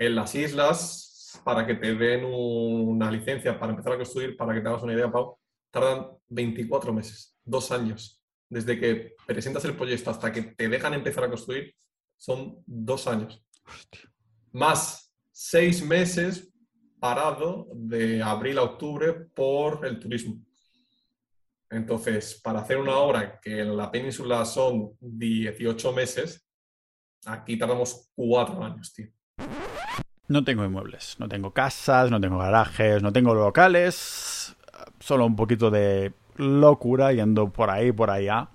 en 0.00 0.14
las 0.14 0.34
islas, 0.34 1.40
para 1.44 1.66
que 1.66 1.74
te 1.74 1.94
den 1.94 2.24
una 2.24 3.10
licencia 3.10 3.60
para 3.60 3.72
empezar 3.72 3.92
a 3.92 3.96
construir, 3.98 4.34
para 4.34 4.54
que 4.54 4.62
te 4.62 4.68
hagas 4.68 4.82
una 4.82 4.94
idea, 4.94 5.12
Pau, 5.12 5.38
tardan 5.70 6.08
24 6.28 6.92
meses, 6.92 7.36
dos 7.44 7.70
años. 7.70 8.22
Desde 8.48 8.80
que 8.80 9.14
presentas 9.26 9.64
el 9.66 9.76
proyecto 9.76 10.10
hasta 10.10 10.32
que 10.32 10.42
te 10.42 10.68
dejan 10.68 10.94
empezar 10.94 11.24
a 11.24 11.28
construir, 11.28 11.74
son 12.16 12.62
dos 12.66 13.06
años. 13.06 13.44
Más 14.52 15.12
seis 15.30 15.84
meses 15.84 16.50
parado 16.98 17.68
de 17.74 18.22
abril 18.22 18.58
a 18.58 18.62
octubre 18.62 19.12
por 19.12 19.84
el 19.84 20.00
turismo. 20.00 20.40
Entonces, 21.68 22.40
para 22.42 22.60
hacer 22.60 22.78
una 22.78 22.96
obra 22.96 23.38
que 23.38 23.60
en 23.60 23.76
la 23.76 23.90
península 23.90 24.46
son 24.46 24.96
18 24.98 25.92
meses, 25.92 26.48
aquí 27.26 27.58
tardamos 27.58 28.10
cuatro 28.14 28.64
años, 28.64 28.92
tío. 28.94 29.08
No 30.30 30.44
tengo 30.44 30.64
inmuebles, 30.64 31.16
no 31.18 31.28
tengo 31.28 31.50
casas, 31.50 32.08
no 32.12 32.20
tengo 32.20 32.38
garajes, 32.38 33.02
no 33.02 33.12
tengo 33.12 33.34
locales, 33.34 34.54
solo 35.00 35.26
un 35.26 35.34
poquito 35.34 35.72
de 35.72 36.12
locura 36.36 37.12
yendo 37.12 37.50
por 37.50 37.68
ahí, 37.68 37.90
por 37.90 38.10
allá, 38.10 38.46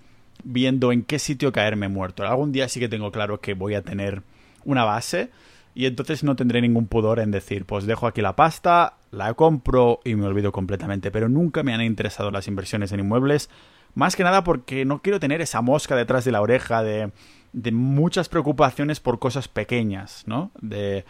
viendo 0.46 0.94
en 0.94 1.04
qué 1.04 1.20
sitio 1.20 1.52
caerme 1.52 1.90
muerto. 1.90 2.26
Algún 2.26 2.54
día 2.54 2.70
sí 2.70 2.80
que 2.80 2.88
tengo 2.88 3.12
claro 3.12 3.42
que 3.42 3.56
voy 3.56 3.76
a 3.76 3.82
tener 3.82 4.22
una 4.64 4.86
base 4.86 5.32
y 5.74 5.86
entonces 5.86 6.24
no 6.24 6.38
tendré 6.38 6.62
ningún 6.62 6.88
pudor 6.88 7.20
en 7.20 7.32
decir, 7.32 7.66
pues 7.66 7.86
dejo 7.86 8.08
aquí 8.08 8.22
la 8.22 8.38
pasta, 8.38 8.94
la 9.12 9.34
compro 9.34 10.00
y 10.06 10.16
me 10.16 10.28
olvido 10.28 10.54
completamente. 10.54 11.12
Pero 11.12 11.28
nunca 11.28 11.62
me 11.62 11.74
han 11.74 11.82
interesado 11.82 12.32
las 12.32 12.48
inversiones 12.48 12.94
en 12.94 13.02
inmuebles, 13.02 13.50
más 13.96 14.16
que 14.16 14.24
nada 14.24 14.46
porque 14.46 14.86
no 14.86 15.02
quiero 15.02 15.20
tener 15.20 15.42
esa 15.42 15.62
mosca 15.62 15.98
detrás 15.98 16.24
de 16.24 16.32
la 16.32 16.42
oreja 16.42 16.84
de, 16.84 17.12
de 17.52 17.72
muchas 17.74 18.30
preocupaciones 18.30 19.02
por 19.02 19.20
cosas 19.20 19.50
pequeñas, 19.50 20.24
¿no? 20.26 20.52
De 20.62 21.04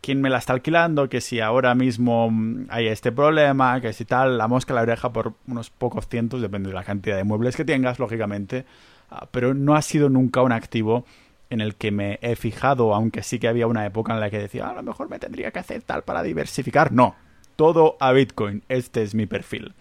quién 0.00 0.20
me 0.20 0.30
la 0.30 0.38
está 0.38 0.52
alquilando, 0.52 1.08
que 1.08 1.20
si 1.20 1.40
ahora 1.40 1.74
mismo 1.74 2.32
hay 2.68 2.88
este 2.88 3.12
problema, 3.12 3.80
que 3.80 3.92
si 3.92 4.04
tal, 4.04 4.38
la 4.38 4.48
mosca 4.48 4.74
la 4.74 4.82
oreja 4.82 5.12
por 5.12 5.34
unos 5.46 5.70
pocos 5.70 6.08
cientos, 6.08 6.40
depende 6.40 6.68
de 6.68 6.74
la 6.74 6.84
cantidad 6.84 7.16
de 7.16 7.24
muebles 7.24 7.56
que 7.56 7.64
tengas, 7.64 7.98
lógicamente, 7.98 8.64
ah, 9.10 9.26
pero 9.30 9.54
no 9.54 9.74
ha 9.74 9.82
sido 9.82 10.08
nunca 10.08 10.42
un 10.42 10.52
activo 10.52 11.04
en 11.50 11.60
el 11.60 11.74
que 11.74 11.90
me 11.90 12.18
he 12.22 12.36
fijado, 12.36 12.94
aunque 12.94 13.22
sí 13.22 13.38
que 13.38 13.48
había 13.48 13.66
una 13.66 13.84
época 13.86 14.14
en 14.14 14.20
la 14.20 14.30
que 14.30 14.38
decía, 14.38 14.68
a 14.68 14.74
lo 14.74 14.82
mejor 14.82 15.08
me 15.08 15.18
tendría 15.18 15.50
que 15.50 15.58
hacer 15.58 15.82
tal 15.82 16.02
para 16.02 16.22
diversificar. 16.22 16.92
No, 16.92 17.14
todo 17.56 17.96
a 18.00 18.12
Bitcoin, 18.12 18.62
este 18.68 19.02
es 19.02 19.14
mi 19.14 19.26
perfil. 19.26 19.74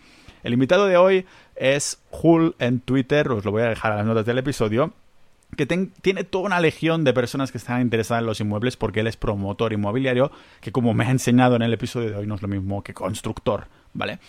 El 0.44 0.54
invitado 0.54 0.88
de 0.88 0.98
hoy 0.98 1.26
es 1.56 2.02
Hull 2.12 2.56
en 2.60 2.80
Twitter, 2.80 3.32
os 3.32 3.46
lo 3.46 3.52
voy 3.52 3.62
a 3.62 3.70
dejar 3.70 3.94
a 3.94 3.98
las 3.98 4.06
notas 4.06 4.26
del 4.26 4.40
episodio, 4.40 4.94
que 5.56 5.66
tiene 5.66 6.24
toda 6.24 6.46
una 6.46 6.60
legión 6.60 7.04
de 7.04 7.14
personas 7.14 7.52
que 7.52 7.58
están 7.58 7.82
interesadas 7.82 8.22
en 8.22 8.28
los 8.28 8.40
inmuebles 8.40 8.78
porque 8.78 9.02
él 9.02 9.08
es 9.08 9.18
promotor 9.18 9.74
inmobiliario, 9.74 10.32
que 10.62 10.72
como 10.72 10.94
me 10.94 11.06
ha 11.06 11.12
enseñado 11.12 11.56
en 11.56 11.62
el 11.62 11.74
episodio 11.74 12.10
de 12.10 12.18
hoy 12.18 12.28
no 12.28 12.36
es 12.36 12.42
lo 12.42 12.48
mismo 12.48 12.84
que 12.84 12.94
constructor, 12.94 13.68
¿vale? 13.94 14.20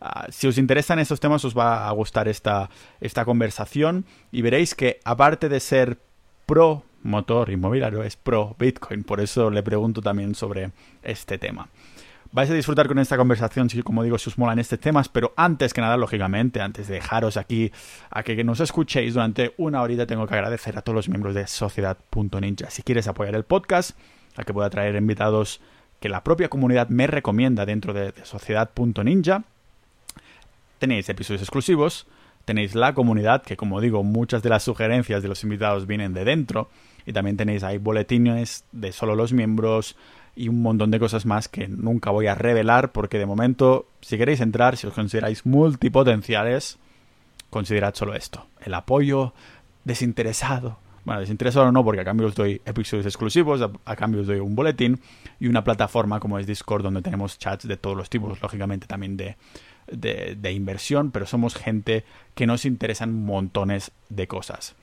Ah, 0.00 0.26
si 0.30 0.46
os 0.46 0.58
interesan 0.58 0.98
estos 0.98 1.20
temas 1.20 1.44
os 1.44 1.56
va 1.56 1.88
a 1.88 1.92
gustar 1.92 2.28
esta, 2.28 2.68
esta 3.00 3.24
conversación 3.24 4.04
y 4.30 4.42
veréis 4.42 4.74
que 4.74 5.00
aparte 5.04 5.48
de 5.48 5.60
ser 5.60 5.98
pro 6.44 6.84
motor 7.02 7.50
inmobiliario, 7.50 8.02
es 8.02 8.16
pro 8.16 8.54
Bitcoin. 8.58 9.04
Por 9.04 9.20
eso 9.20 9.50
le 9.50 9.62
pregunto 9.62 10.02
también 10.02 10.34
sobre 10.34 10.72
este 11.02 11.38
tema. 11.38 11.68
Vais 12.36 12.50
a 12.50 12.52
disfrutar 12.52 12.86
con 12.86 12.98
esta 12.98 13.16
conversación, 13.16 13.70
si 13.70 13.82
como 13.82 14.02
digo, 14.02 14.18
si 14.18 14.28
os 14.28 14.36
molan 14.36 14.58
estos 14.58 14.78
temas, 14.78 15.08
pero 15.08 15.32
antes 15.38 15.72
que 15.72 15.80
nada, 15.80 15.96
lógicamente, 15.96 16.60
antes 16.60 16.86
de 16.86 16.96
dejaros 16.96 17.38
aquí 17.38 17.72
a 18.10 18.22
que 18.22 18.44
nos 18.44 18.60
escuchéis 18.60 19.14
durante 19.14 19.54
una 19.56 19.80
horita, 19.80 20.06
tengo 20.06 20.26
que 20.26 20.34
agradecer 20.34 20.76
a 20.76 20.82
todos 20.82 20.96
los 20.96 21.08
miembros 21.08 21.34
de 21.34 21.46
Sociedad.ninja. 21.46 22.68
Si 22.68 22.82
quieres 22.82 23.08
apoyar 23.08 23.34
el 23.36 23.44
podcast, 23.44 23.98
a 24.36 24.44
que 24.44 24.52
pueda 24.52 24.68
traer 24.68 24.96
invitados 24.96 25.62
que 25.98 26.10
la 26.10 26.22
propia 26.22 26.50
comunidad 26.50 26.90
me 26.90 27.06
recomienda 27.06 27.64
dentro 27.64 27.94
de, 27.94 28.12
de 28.12 28.24
Sociedad.ninja, 28.26 29.44
tenéis 30.78 31.08
episodios 31.08 31.40
exclusivos, 31.40 32.06
tenéis 32.44 32.74
la 32.74 32.92
comunidad, 32.92 33.44
que 33.44 33.56
como 33.56 33.80
digo, 33.80 34.04
muchas 34.04 34.42
de 34.42 34.50
las 34.50 34.62
sugerencias 34.62 35.22
de 35.22 35.28
los 35.30 35.42
invitados 35.42 35.86
vienen 35.86 36.12
de 36.12 36.26
dentro, 36.26 36.68
y 37.06 37.14
también 37.14 37.38
tenéis 37.38 37.62
ahí 37.62 37.78
boletines 37.78 38.64
de 38.72 38.92
solo 38.92 39.14
los 39.14 39.32
miembros 39.32 39.96
y 40.36 40.48
un 40.48 40.60
montón 40.62 40.90
de 40.90 41.00
cosas 41.00 41.24
más 41.26 41.48
que 41.48 41.66
nunca 41.66 42.10
voy 42.10 42.26
a 42.26 42.34
revelar, 42.34 42.92
porque 42.92 43.18
de 43.18 43.26
momento, 43.26 43.86
si 44.02 44.18
queréis 44.18 44.40
entrar, 44.40 44.76
si 44.76 44.86
os 44.86 44.92
consideráis 44.92 45.46
multipotenciales, 45.46 46.78
considerad 47.50 47.94
solo 47.94 48.14
esto, 48.14 48.46
el 48.60 48.74
apoyo 48.74 49.32
desinteresado. 49.84 50.78
Bueno, 51.06 51.20
desinteresado 51.20 51.70
no, 51.72 51.84
porque 51.84 52.00
a 52.00 52.04
cambio 52.04 52.26
os 52.26 52.34
doy 52.34 52.60
episodios 52.66 53.06
exclusivos, 53.06 53.62
a, 53.62 53.96
cambio 53.96 54.20
os 54.20 54.26
doy 54.26 54.40
un 54.40 54.54
boletín 54.54 55.00
y 55.40 55.46
una 55.46 55.64
plataforma 55.64 56.20
como 56.20 56.38
es 56.38 56.46
Discord, 56.46 56.82
donde 56.82 57.00
tenemos 57.00 57.38
chats 57.38 57.66
de 57.66 57.76
todos 57.76 57.96
los 57.96 58.10
tipos, 58.10 58.42
lógicamente 58.42 58.86
también 58.86 59.16
de, 59.16 59.36
de, 59.86 60.52
inversión, 60.52 61.12
pero 61.12 61.24
somos 61.24 61.54
gente 61.54 62.04
que 62.34 62.46
nos 62.46 62.64
interesan 62.64 63.24
montones 63.24 63.92
de 64.08 64.26
cosas. 64.26 64.74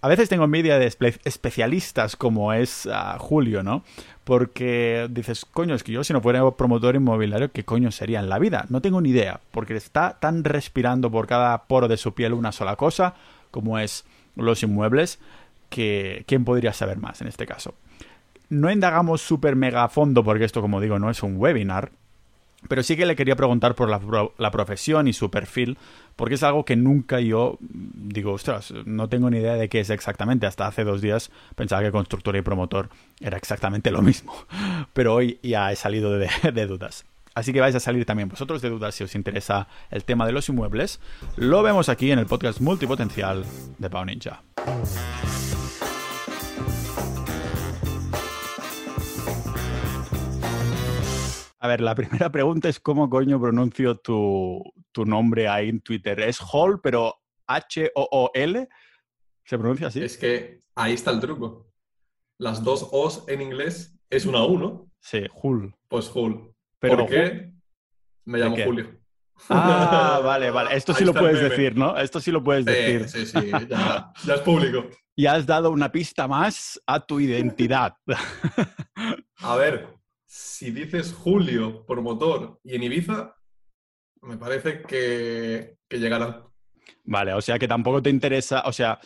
A 0.00 0.08
veces 0.08 0.28
tengo 0.28 0.44
envidia 0.44 0.78
de 0.78 0.86
especialistas 1.24 2.16
como 2.16 2.52
es 2.52 2.88
ah, 2.90 3.16
Julio, 3.18 3.62
¿no? 3.62 3.82
Porque 4.24 5.08
dices, 5.10 5.44
coño, 5.44 5.74
es 5.74 5.82
que 5.82 5.92
yo 5.92 6.04
si 6.04 6.12
no 6.12 6.20
fuera 6.20 6.48
promotor 6.52 6.94
inmobiliario, 6.94 7.50
¿qué 7.50 7.64
coño 7.64 7.90
sería 7.90 8.20
en 8.20 8.28
la 8.28 8.38
vida? 8.38 8.66
No 8.68 8.80
tengo 8.80 9.00
ni 9.00 9.10
idea, 9.10 9.40
porque 9.50 9.74
está 9.76 10.18
tan 10.20 10.44
respirando 10.44 11.10
por 11.10 11.26
cada 11.26 11.64
poro 11.64 11.88
de 11.88 11.96
su 11.96 12.14
piel 12.14 12.32
una 12.32 12.52
sola 12.52 12.76
cosa, 12.76 13.14
como 13.50 13.78
es 13.78 14.04
los 14.36 14.62
inmuebles, 14.62 15.18
que 15.68 16.24
¿quién 16.26 16.44
podría 16.44 16.72
saber 16.72 16.98
más 16.98 17.20
en 17.20 17.28
este 17.28 17.46
caso? 17.46 17.74
No 18.50 18.70
indagamos 18.70 19.20
súper 19.20 19.56
mega 19.56 19.84
a 19.84 19.88
fondo, 19.88 20.22
porque 20.24 20.44
esto, 20.44 20.60
como 20.60 20.80
digo, 20.80 20.98
no 20.98 21.10
es 21.10 21.22
un 21.22 21.36
webinar, 21.36 21.90
pero 22.66 22.82
sí 22.82 22.96
que 22.96 23.06
le 23.06 23.14
quería 23.14 23.36
preguntar 23.36 23.74
por 23.74 23.88
la, 23.88 24.50
profesión 24.50 25.06
y 25.06 25.12
su 25.12 25.30
perfil, 25.30 25.78
porque 26.18 26.34
es 26.34 26.42
algo 26.42 26.64
que 26.64 26.74
nunca 26.74 27.20
yo 27.20 27.58
digo, 27.60 28.32
ostras, 28.32 28.74
no 28.84 29.08
tengo 29.08 29.30
ni 29.30 29.38
idea 29.38 29.54
de 29.54 29.68
qué 29.68 29.78
es 29.78 29.88
exactamente. 29.88 30.46
Hasta 30.46 30.66
hace 30.66 30.82
dos 30.82 31.00
días 31.00 31.30
pensaba 31.54 31.80
que 31.80 31.92
constructor 31.92 32.34
y 32.34 32.42
promotor 32.42 32.88
era 33.20 33.36
exactamente 33.36 33.92
lo 33.92 34.02
mismo. 34.02 34.34
Pero 34.94 35.14
hoy 35.14 35.38
ya 35.44 35.70
he 35.70 35.76
salido 35.76 36.18
de, 36.18 36.28
de 36.52 36.66
dudas. 36.66 37.04
Así 37.36 37.52
que 37.52 37.60
vais 37.60 37.76
a 37.76 37.80
salir 37.80 38.04
también 38.04 38.28
vosotros 38.28 38.60
de 38.62 38.68
dudas 38.68 38.96
si 38.96 39.04
os 39.04 39.14
interesa 39.14 39.68
el 39.92 40.02
tema 40.02 40.26
de 40.26 40.32
los 40.32 40.48
inmuebles. 40.48 40.98
Lo 41.36 41.62
vemos 41.62 41.88
aquí 41.88 42.10
en 42.10 42.18
el 42.18 42.26
podcast 42.26 42.60
multipotencial 42.60 43.44
de 43.78 43.88
Pau 43.88 44.04
Ninja. 44.04 44.42
A 51.60 51.68
ver, 51.68 51.80
la 51.80 51.94
primera 51.94 52.30
pregunta 52.30 52.68
es 52.68 52.80
cómo 52.80 53.08
coño 53.08 53.40
pronuncio 53.40 53.96
tu, 53.96 54.62
nombre 54.96 55.48
ahí 55.48 55.68
en 55.68 55.80
Twitter. 55.80 56.20
Es 56.20 56.38
Hall, 56.40 56.80
pero 56.80 57.14
H-O-O-L. 57.46 58.68
¿Se 59.44 59.58
pronuncia 59.58 59.86
así? 59.86 60.02
Es 60.02 60.18
que 60.18 60.62
ahí 60.74 60.94
está 60.94 61.10
el 61.10 61.20
truco. 61.20 61.72
Las 62.38 62.62
dos 62.62 62.88
O's 62.92 63.24
en 63.28 63.42
inglés 63.42 63.98
es 64.10 64.26
una 64.26 64.44
U, 64.44 64.58
¿no? 64.58 64.90
Sí, 65.00 65.24
Hull. 65.42 65.74
Pues 65.88 66.10
Hull. 66.14 66.54
¿Por 66.78 67.06
qué? 67.06 67.52
Me 68.24 68.38
llamo 68.38 68.56
Julio. 68.64 68.98
Ah, 69.48 70.20
vale, 70.22 70.50
vale. 70.50 70.70
Esto 70.76 70.92
sí 70.92 71.04
lo 71.04 71.14
puedes 71.14 71.40
decir, 71.40 71.76
¿no? 71.76 71.96
Esto 71.96 72.20
sí 72.20 72.30
lo 72.30 72.42
puedes 72.42 72.64
decir. 72.64 73.08
Sí, 73.08 73.26
sí, 73.26 73.50
ya, 73.68 74.12
ya 74.24 74.34
es 74.34 74.40
público. 74.40 74.84
Y 75.18 75.26
has 75.26 75.46
dado 75.46 75.72
una 75.72 75.90
pista 75.90 76.28
más 76.28 76.80
a 76.86 77.04
tu 77.04 77.18
identidad. 77.18 77.96
A 79.38 79.56
ver, 79.56 79.97
si 80.28 80.70
dices 80.70 81.14
Julio 81.14 81.86
por 81.86 82.02
motor 82.02 82.60
y 82.62 82.74
en 82.76 82.82
Ibiza, 82.82 83.34
me 84.20 84.36
parece 84.36 84.82
que, 84.82 85.78
que 85.88 85.98
llegarán. 85.98 86.44
Vale, 87.04 87.32
o 87.32 87.40
sea 87.40 87.58
que 87.58 87.66
tampoco 87.66 88.02
te 88.02 88.10
interesa, 88.10 88.62
o 88.66 88.72
sea, 88.72 89.00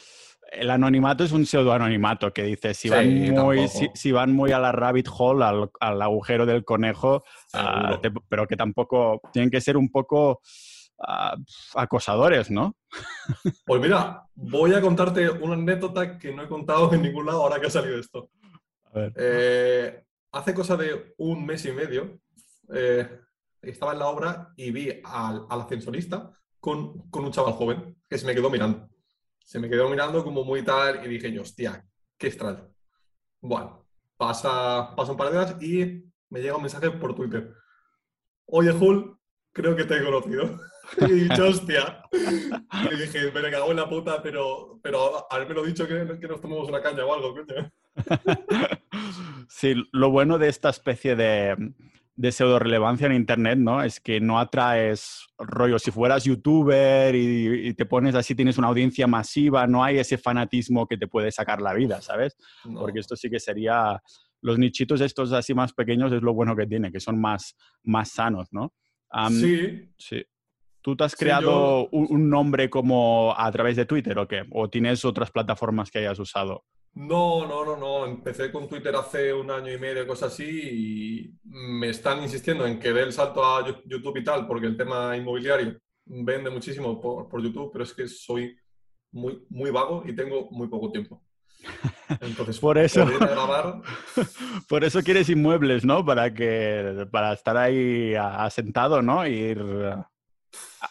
el 0.51 0.69
anonimato 0.69 1.23
es 1.23 1.31
un 1.31 1.47
pseudoanonimato 1.47 2.33
que 2.33 2.43
dice 2.43 2.75
si 2.75 2.91
van 2.91 3.31
muy 3.31 3.69
si, 3.69 4.13
van 4.13 4.33
muy 4.33 4.53
a 4.53 4.59
la 4.59 4.73
rabbit 4.73 5.09
hole 5.17 5.71
al, 5.81 6.03
agujero 6.03 6.45
del 6.45 6.63
conejo 6.63 7.25
ah, 7.55 7.99
pero 8.29 8.47
que 8.47 8.57
tampoco 8.57 9.23
tienen 9.33 9.51
que 9.51 9.63
ser 9.63 9.79
un 9.79 9.91
poco 9.91 10.43
ah, 10.99 11.35
acosadores 11.75 12.51
no 12.51 12.77
pues 13.65 13.81
mira 13.81 14.25
voy 14.35 14.75
a 14.75 14.83
contarte 14.83 15.31
una 15.31 15.55
anécdota 15.55 16.19
que 16.19 16.35
no 16.35 16.43
he 16.43 16.49
contado 16.49 16.93
en 16.93 17.01
ningún 17.01 17.25
lado 17.25 17.45
ahora 17.45 17.59
que 17.59 17.69
ha 17.69 17.71
salido 17.71 17.99
esto 17.99 18.29
a 18.93 18.99
ver. 18.99 19.13
Eh, 19.17 20.05
hace 20.33 20.55
cosa 20.55 20.77
de 20.77 21.15
un 21.19 21.45
mes 21.45 21.65
y 21.67 21.73
medio, 21.73 22.21
eh, 22.75 23.21
estaba 23.61 23.93
en 23.93 23.99
la 23.99 24.09
obra 24.09 24.53
y 24.57 24.71
vi 24.71 25.01
al, 25.05 25.47
ascensorista 25.49 26.33
con, 26.59 27.09
un 27.13 27.33
chaval 27.33 27.53
joven 27.53 27.97
que 28.09 28.19
se 28.19 28.27
me 28.27 28.35
quedó 28.35 28.51
mirando. 28.51 28.89
Se 29.45 29.59
me 29.59 29.69
quedó 29.69 29.89
mirando 29.89 30.25
como 30.25 30.45
muy 30.45 30.65
tal 30.65 31.05
y 31.05 31.09
dije 31.09 31.33
yo, 31.33 31.43
hostia, 31.43 31.85
qué 32.17 32.29
extraño. 32.29 32.69
Bueno, 33.41 33.87
pasa, 34.17 34.95
pasa 34.97 35.13
un 35.13 35.19
par 35.19 35.31
de 35.31 35.39
horas 35.39 35.57
y 35.63 36.05
me 36.31 36.41
llega 36.41 36.57
un 36.57 36.63
mensaje 36.63 36.91
por 36.91 37.15
Twitter. 37.15 37.55
Oye, 38.47 38.73
Jul, 38.73 39.19
creo 39.53 39.77
que 39.77 39.85
te 39.85 39.97
he 39.97 40.05
conocido. 40.05 40.59
y 41.01 41.05
he 41.05 41.15
dicho, 41.15 41.47
hostia. 41.47 42.03
Y 42.13 42.97
dije, 42.97 43.31
me 43.33 43.51
cago 43.51 43.71
en 43.71 43.77
la 43.77 43.89
puta, 43.89 44.23
pero, 44.23 44.81
pero 44.83 45.31
haberme 45.31 45.55
lo 45.55 45.65
dicho 45.65 45.87
que, 45.87 46.19
que 46.19 46.29
nos 46.29 46.41
tomamos 46.41 46.69
una 46.69 46.81
caña 46.81 47.05
o 47.05 47.13
algo, 47.13 47.35
coño. 47.35 47.71
Sí, 49.55 49.75
lo 49.93 50.11
bueno 50.11 50.39
de 50.39 50.49
esta 50.49 50.71
especie 50.71 51.15
de, 51.15 51.55
de 52.17 52.33
pseudo 52.33 52.59
relevancia 52.59 53.07
en 53.07 53.13
Internet, 53.13 53.59
¿no? 53.59 53.83
Es 53.83 54.01
que 54.01 54.19
no 54.19 54.39
atraes 54.39 55.27
rollo. 55.39 55.79
Si 55.79 55.91
fueras 55.91 56.25
youtuber 56.25 57.15
y, 57.15 57.75
te 57.75 57.85
pones 57.85 58.15
así, 58.15 58.35
tienes 58.35 58.57
una 58.57 58.69
audiencia 58.69 59.07
masiva, 59.07 59.67
no 59.67 59.85
hay 59.85 59.99
ese 59.99 60.17
fanatismo 60.17 60.87
que 60.87 60.97
te 60.97 61.07
puede 61.07 61.31
sacar 61.31 61.61
la 61.61 61.75
vida, 61.75 62.01
¿sabes? 62.01 62.37
Porque 62.63 63.01
esto 63.01 63.15
sí 63.15 63.29
que 63.29 63.39
sería. 63.39 64.01
Los 64.41 64.59
nichitos 64.59 65.01
estos 65.01 65.33
así 65.33 65.55
más 65.55 65.73
pequeños 65.73 66.13
es 66.13 66.23
lo 66.23 66.35
bueno 66.35 66.57
que 66.57 66.67
tiene, 66.67 66.91
que 66.91 66.99
son 66.99 67.21
más, 67.21 67.55
más 67.85 68.11
sanos, 68.11 68.49
¿no? 68.51 68.73
sí. 69.31 69.93
Sí. 69.99 70.25
¿Tú 70.81 70.97
te 70.97 71.05
has 71.05 71.15
creado 71.15 71.89
un, 71.91 72.29
nombre 72.29 72.69
como 72.69 73.33
a 73.39 73.53
través 73.53 73.77
de 73.77 73.85
Twitter 73.85 74.19
o 74.19 74.27
qué? 74.27 74.45
¿O 74.51 74.69
tienes 74.69 75.05
otras 75.05 75.31
plataformas 75.31 75.93
que 75.93 76.01
hayas 76.01 76.19
usado? 76.19 76.65
No, 76.95 77.47
no, 77.47 77.65
no, 77.65 77.77
no. 77.77 78.07
Empecé 78.07 78.53
con 78.53 78.69
Twitter 78.69 78.95
hace 78.95 79.33
un 79.33 79.51
año 79.51 79.73
y 79.73 79.79
medio, 79.79 80.07
cosas 80.07 80.33
así, 80.33 80.45
y 80.45 81.35
me 81.45 81.89
están 81.89 82.23
insistiendo 82.23 82.67
en 82.67 82.79
que 82.79 82.93
dé 82.93 83.03
el 83.03 83.13
salto 83.13 83.45
a 83.45 83.65
YouTube 83.87 84.19
y 84.19 84.25
tal, 84.25 84.47
porque 84.47 84.67
el 84.67 84.77
tema 84.77 85.17
inmobiliario 85.17 85.79
vende 86.05 86.51
muchísimo 86.51 87.01
por, 87.01 87.43
YouTube, 87.43 87.71
pero 87.73 87.85
es 87.85 87.95
que 87.95 88.07
soy 88.09 88.57
muy, 89.13 89.45
muy 89.49 89.71
vago 89.71 90.03
y 90.07 90.15
tengo 90.15 90.51
muy 90.51 90.69
poco 90.69 90.91
tiempo. 90.91 91.23
Entonces, 92.21 92.59
por 92.59 92.77
eso, 92.77 93.07
por 94.69 94.85
eso 94.85 95.03
quieres 95.03 95.31
inmuebles, 95.31 95.85
¿no? 95.85 96.05
Para 96.05 96.35
que, 96.35 97.07
para 97.11 97.33
estar 97.33 97.57
ahí 97.57 98.15
asentado, 98.15 99.01
¿no? 99.01 99.27
Ir 99.27 99.63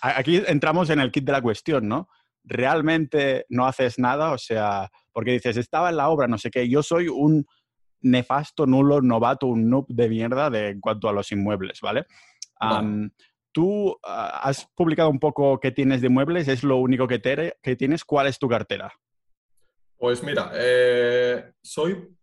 aquí 0.02 0.42
entramos 0.48 0.90
en 0.90 1.00
el 1.00 1.12
kit 1.12 1.26
de 1.26 1.32
la 1.32 1.42
cuestión, 1.42 1.88
¿no? 1.88 2.10
¿Realmente 2.44 3.46
no 3.50 3.66
haces 3.66 4.00
nada? 4.00 4.32
O 4.32 4.38
sea, 4.38 4.90
porque 5.12 5.32
dices, 5.32 5.58
estaba 5.58 5.90
en 5.90 5.98
la 5.98 6.10
obra, 6.10 6.28
no 6.28 6.38
sé 6.38 6.50
qué, 6.50 6.68
yo 6.68 6.84
soy 6.84 7.08
un 7.08 7.46
nefasto, 8.02 8.66
nulo, 8.66 9.02
novato, 9.02 9.48
un 9.48 9.70
noob 9.70 9.86
de 9.88 10.10
mierda 10.10 10.50
de, 10.50 10.70
en 10.70 10.82
cuanto 10.82 11.08
a 11.08 11.14
los 11.14 11.32
inmuebles, 11.32 11.80
¿vale? 11.82 12.06
Tú 13.54 13.98
ah, 14.04 14.42
has 14.44 14.66
publicado 14.76 15.10
un 15.10 15.20
poco 15.20 15.60
qué 15.60 15.72
tienes 15.72 16.02
de 16.02 16.08
inmuebles, 16.08 16.48
es 16.48 16.64
lo 16.64 16.78
único 16.78 17.08
que, 17.08 17.22
que 17.62 17.76
tienes. 17.76 18.06
¿Cuál 18.06 18.28
es 18.28 18.40
tu 18.40 18.48
cartera? 18.48 18.94
Pues 19.98 20.24
mira, 20.24 20.52
eh, 20.56 21.52
soy 21.62 22.16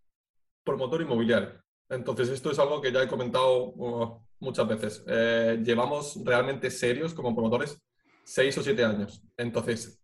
promotor 0.63 1.01
inmobiliario. 1.01 1.63
Entonces, 1.87 2.29
esto 2.29 2.51
es 2.51 2.59
algo 2.59 2.81
que 2.81 2.91
ya 2.91 3.03
he 3.03 3.07
comentado 3.07 3.69
uh, 3.69 4.21
muchas 4.39 4.67
veces. 4.67 5.03
Eh, 5.07 5.59
llevamos 5.63 6.19
realmente 6.25 6.69
serios 6.69 7.13
como 7.13 7.33
promotores 7.33 7.81
seis 8.23 8.57
o 8.57 8.63
siete 8.63 8.83
años. 8.83 9.23
Entonces, 9.37 9.98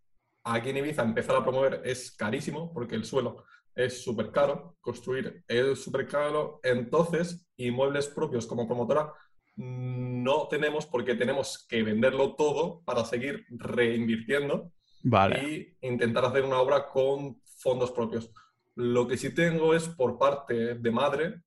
aquí 0.46 0.70
en 0.70 0.78
Ibiza 0.78 1.02
empezar 1.02 1.36
a 1.36 1.42
promover 1.42 1.82
es 1.84 2.12
carísimo 2.12 2.72
porque 2.72 2.94
el 2.94 3.04
suelo 3.04 3.44
es 3.74 4.02
súper 4.02 4.30
caro, 4.30 4.76
construir 4.80 5.44
es 5.48 5.82
súper 5.82 6.06
caro. 6.06 6.60
Entonces, 6.62 7.46
inmuebles 7.56 8.08
propios 8.08 8.46
como 8.46 8.66
promotora 8.66 9.12
no 9.56 10.48
tenemos 10.48 10.86
porque 10.86 11.14
tenemos 11.14 11.66
que 11.68 11.82
venderlo 11.82 12.34
todo 12.34 12.82
para 12.84 13.04
seguir 13.04 13.44
reinvirtiendo 13.50 14.72
y 15.02 15.76
intentar 15.80 16.24
hacer 16.24 16.44
una 16.44 16.60
obra 16.60 16.88
con 16.88 17.40
fondos 17.44 17.90
propios. 17.90 18.30
Lo 18.74 19.06
que 19.08 19.16
sí 19.16 19.34
tengo 19.34 19.74
es 19.74 19.88
por 19.88 20.18
parte 20.18 20.74
de 20.74 20.90
madre 20.90 21.42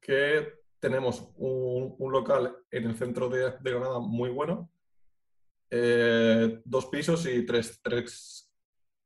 que 0.00 0.64
tenemos 0.80 1.30
un, 1.36 1.96
local 1.98 2.56
en 2.70 2.84
el 2.84 2.96
centro 2.96 3.28
de, 3.28 3.52
Granada 3.62 4.00
muy 4.00 4.30
bueno, 4.30 4.70
eh, 5.76 6.60
dos 6.64 6.86
pisos 6.86 7.26
y 7.26 7.44
tres, 7.44 7.80
tres, 7.82 8.48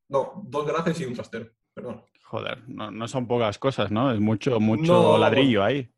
no, 0.08 0.42
dos 0.44 0.66
garajes 0.66 1.00
y 1.00 1.06
un 1.06 1.14
trastero, 1.14 1.50
perdón. 1.72 2.04
Joder, 2.24 2.68
no, 2.68 3.08
son 3.08 3.26
pocas 3.26 3.58
cosas, 3.58 3.90
¿no? 3.90 4.12
Es 4.12 4.20
mucho, 4.20 4.60
mucho 4.60 5.16
ladrillo 5.16 5.64
ahí. 5.64 5.90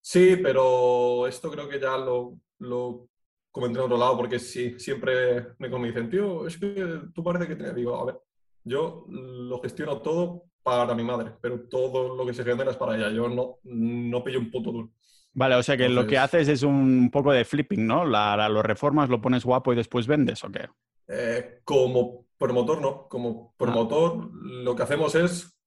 Sí, 0.00 0.36
pero 0.42 1.28
esto 1.28 1.48
creo 1.52 1.68
que 1.68 1.78
ya 1.78 1.96
lo, 1.96 2.36
lo 2.58 3.08
comenté 3.52 3.78
en 3.78 3.84
otro 3.84 3.96
lado, 3.96 4.16
porque 4.16 4.40
sí, 4.40 4.76
siempre 4.80 5.54
me 5.58 5.68
dicen, 5.68 6.10
tío, 6.10 6.48
es 6.48 6.58
que 6.58 7.02
tú 7.14 7.22
parece 7.22 7.46
que 7.46 7.54
te 7.54 7.72
digo, 7.72 7.94
a 7.94 8.04
ver, 8.06 8.20
yo 8.64 9.04
lo 9.08 9.60
gestiono 9.60 10.02
todo 10.02 10.46
para 10.64 10.96
mi 10.96 11.04
madre, 11.04 11.32
pero 11.40 11.60
todo 11.68 12.16
lo 12.16 12.26
que 12.26 12.34
se 12.34 12.42
genera 12.42 12.72
es 12.72 12.76
para 12.76 12.96
ella. 12.96 13.10
Yo 13.10 13.28
no, 13.28 13.58
no 13.62 14.24
pillo 14.24 14.40
un 14.40 14.50
puto 14.50 14.72
duro. 14.72 14.90
Vale, 15.34 15.54
o 15.54 15.62
sea 15.62 15.76
que 15.76 15.88
lo 15.88 16.06
que 16.06 16.18
haces 16.18 16.48
es 16.48 16.62
un 16.62 17.10
poco 17.10 17.32
de 17.32 17.44
flipping, 17.44 17.86
¿no? 17.86 18.04
La, 18.04 18.48
lo 18.48 18.62
reformas, 18.62 19.08
lo 19.08 19.20
pones 19.20 19.44
guapo 19.44 19.72
y 19.72 19.76
después 19.76 20.06
vendes, 20.06 20.44
¿o 20.44 20.50
qué? 20.50 20.68
Eh, 21.08 21.60
como 21.64 22.26
promotor, 22.36 22.80
no. 22.80 23.08
Como 23.08 23.54
promotor, 23.56 24.30
lo 24.34 24.76
que 24.76 24.82
hacemos 24.82 25.14
es 25.14 25.58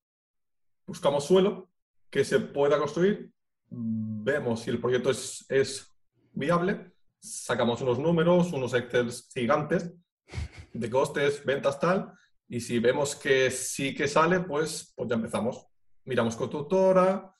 buscamos 0.86 1.26
suelo 1.26 1.70
que 2.10 2.24
se 2.24 2.40
pueda 2.40 2.78
construir, 2.78 3.32
vemos 3.70 4.62
si 4.62 4.70
el 4.70 4.80
proyecto 4.80 5.10
es, 5.10 5.46
es 5.50 5.96
viable, 6.32 6.94
sacamos 7.20 7.82
unos 7.82 8.00
números, 8.00 8.54
unos 8.54 8.74
Excel 8.74 9.12
gigantes 9.34 9.92
de 10.72 10.90
costes, 10.90 11.44
ventas, 11.44 11.80
tal, 11.80 12.14
y 12.48 12.60
si 12.60 12.80
vemos 12.80 13.16
que 13.16 13.50
sí 13.50 13.96
que 13.96 14.08
sale, 14.08 14.42
pues, 14.42 14.94
pues 14.96 15.10
ya 15.10 15.16
empezamos. 15.16 15.68
Miramos 16.04 16.36
constructora, 16.36 17.35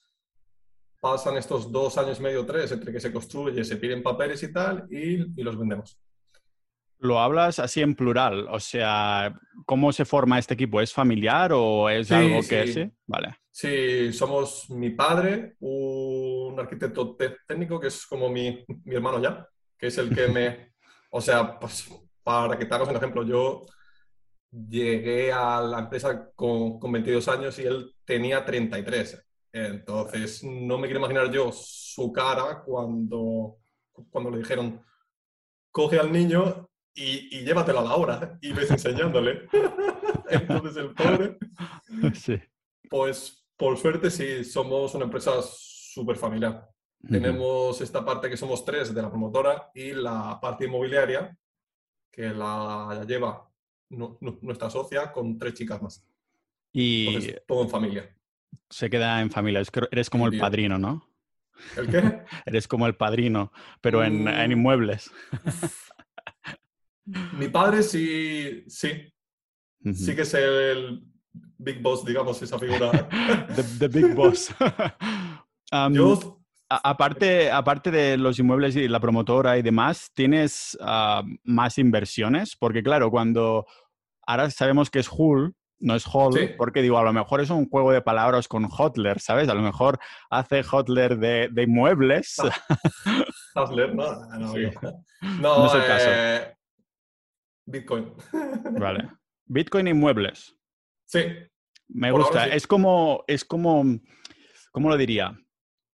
pasan 1.06 1.38
estos 1.38 1.72
dos 1.72 2.00
años 2.00 2.20
y 2.20 2.24
medio, 2.24 2.48
tres, 2.48 2.72
entre 2.72 2.92
que 2.92 3.00
se 3.00 3.14
construye, 3.14 3.64
se 3.64 3.78
piden 3.78 4.02
papeles 4.02 4.42
y 4.42 4.52
tal, 4.52 4.88
y, 4.90 5.18
los 5.44 5.56
vendemos. 5.56 6.00
Lo 6.98 7.20
hablas 7.20 7.60
así 7.60 7.84
en 7.84 7.94
plural, 7.94 8.48
o 8.50 8.60
sea, 8.60 9.40
¿cómo 9.68 9.92
se 9.92 10.04
forma 10.04 10.40
este 10.40 10.56
equipo? 10.56 10.82
¿Es 10.82 10.92
familiar 10.92 11.52
o 11.54 11.92
es 11.92 12.12
algo 12.12 12.40
que 12.50 12.66
sí? 12.66 12.92
Vale. 13.06 13.36
Sí, 13.52 14.12
somos 14.14 14.68
mi 14.72 14.90
padre, 14.90 15.58
un 15.60 16.60
arquitecto 16.60 17.16
técnico 17.48 17.80
que 17.80 17.90
es 17.90 18.08
como 18.08 18.28
mi, 18.28 18.66
mi 18.84 18.96
hermano 18.96 19.22
ya, 19.22 19.48
que 19.78 19.86
es 19.86 19.98
el 20.00 20.10
que 20.10 20.28
me, 20.28 20.74
o 21.12 21.22
sea, 21.22 21.60
pues 21.60 21.88
para 22.24 22.58
que 22.58 22.66
te 22.66 22.74
hagas 22.74 22.90
un 22.90 22.96
ejemplo, 22.96 23.22
yo 23.22 23.64
llegué 24.52 25.32
a 25.32 25.62
la 25.62 25.82
empresa 25.82 26.32
con, 26.34 26.80
con 26.80 26.92
22 26.92 27.28
años 27.28 27.60
y 27.60 27.62
él 27.62 27.94
tenía 28.06 28.44
33. 28.44 29.25
Entonces, 29.56 30.44
no 30.44 30.78
me 30.78 30.86
quiero 30.86 31.00
imaginar 31.00 31.32
yo 31.32 31.50
su 31.50 32.12
cara 32.12 32.62
cuando, 32.62 33.56
cuando 34.10 34.30
le 34.30 34.40
dijeron, 34.40 34.84
coge 35.72 35.98
al 35.98 36.12
niño 36.12 36.70
y, 36.94 37.38
y 37.38 37.46
llévatelo 37.46 37.80
a 37.80 37.84
la 37.84 37.96
hora 37.96 38.38
y 38.42 38.52
ves 38.52 38.70
enseñándole. 38.70 39.48
Entonces, 40.30 40.76
el 40.76 40.94
pobre, 40.94 41.38
sí. 42.16 42.38
pues 42.90 43.48
por 43.56 43.78
suerte 43.78 44.12
sí, 44.12 44.44
somos 44.44 44.94
una 44.94 45.06
empresa 45.06 45.32
súper 45.42 46.18
familiar. 46.18 46.70
Tenemos 47.10 47.80
esta 47.80 48.04
parte 48.04 48.30
que 48.30 48.36
somos 48.36 48.66
tres 48.66 48.94
de 48.94 49.02
la 49.02 49.10
promotora 49.10 49.72
y 49.74 49.94
la 49.94 50.38
parte 50.42 50.66
inmobiliaria 50.66 51.38
que 52.12 52.28
la 52.30 53.06
lleva 53.08 53.50
nuestra 53.90 54.70
socia 54.70 55.14
con 55.14 55.38
tres 55.38 55.54
chicas 55.54 55.82
más. 55.82 56.06
Y 56.74 57.32
todo 57.48 57.64
en 57.64 57.70
familia. 57.70 58.15
Se 58.70 58.90
queda 58.90 59.22
en 59.22 59.32
familia. 59.32 59.62
Eres 59.92 60.10
como 60.10 60.28
el 60.28 60.38
padrino, 60.38 60.78
¿no? 60.78 61.08
¿El 61.78 61.88
qué? 61.88 62.22
Eres 62.46 62.68
como 62.68 62.88
el 62.88 62.96
padrino, 62.96 63.52
pero 63.82 64.04
en, 64.04 64.28
en 64.28 64.50
mm. 64.50 64.52
inmuebles. 64.52 65.12
Mi 67.38 67.50
padre 67.50 67.84
sí, 67.84 68.64
sí. 68.68 69.12
Sí 69.94 70.16
que 70.16 70.24
es 70.24 70.34
el 70.34 71.04
Big 71.58 71.82
Boss, 71.82 72.04
digamos, 72.04 72.42
esa 72.42 72.58
figura. 72.58 73.08
the, 73.80 73.88
Big 73.88 74.16
Boss. 74.16 74.54
Yo... 75.92 76.42
aparte, 76.70 77.52
aparte 77.52 77.92
de 77.92 78.18
los 78.18 78.40
inmuebles 78.40 78.76
y 78.76 78.88
la 78.88 79.00
promotora 79.00 79.58
y 79.58 79.62
demás, 79.62 80.12
¿tienes 80.16 80.78
ah, 80.82 81.24
más 81.44 81.78
inversiones? 81.78 82.56
Porque 82.56 82.82
claro, 82.82 83.12
cuando 83.12 83.68
ahora 84.26 84.50
sabemos 84.50 84.90
que 84.90 85.00
es 85.00 85.10
Hull, 85.12 85.54
no 85.80 85.96
es 85.96 86.06
Hall, 86.12 86.56
porque 86.58 86.82
digo, 86.82 86.98
a 86.98 87.04
lo 87.04 87.14
mejor 87.14 87.42
es 87.42 87.50
un 87.50 87.70
juego 87.70 87.92
de 87.92 88.02
palabras 88.02 88.48
con 88.48 88.68
Hotler, 88.68 89.20
¿sabes? 89.20 89.50
A 89.50 89.54
lo 89.54 89.62
mejor 89.62 90.00
hace 90.30 90.64
Hotler 90.64 91.18
de, 91.18 91.50
de 91.52 91.68
muebles. 91.68 92.38
Hotler, 93.54 93.94
no, 93.96 94.26
no, 94.38 94.54
no, 95.40 95.66
es 95.68 95.74
el 95.74 95.86
caso. 95.86 96.10
Eh, 96.10 96.56
Bitcoin. 97.66 98.14
vale. 98.80 99.10
Bitcoin 99.46 99.88
y 99.88 99.94
muebles. 99.94 100.58
Sí. 101.06 101.20
Me 101.88 102.12
gusta. 102.12 102.48
Es 102.48 102.66
como, 102.68 103.24
es 103.28 103.46
como, 103.46 103.84
¿cómo 104.72 104.90
lo 104.90 104.98
diría? 104.98 105.38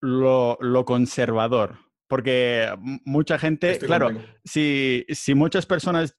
Lo, 0.01 0.57
lo 0.59 0.85
conservador. 0.85 1.79
Porque 2.07 2.73
mucha 3.03 3.37
gente, 3.37 3.77
claro, 3.79 4.11
si, 4.45 5.05
si 5.09 5.35
muchas 5.35 5.65
personas 5.65 6.17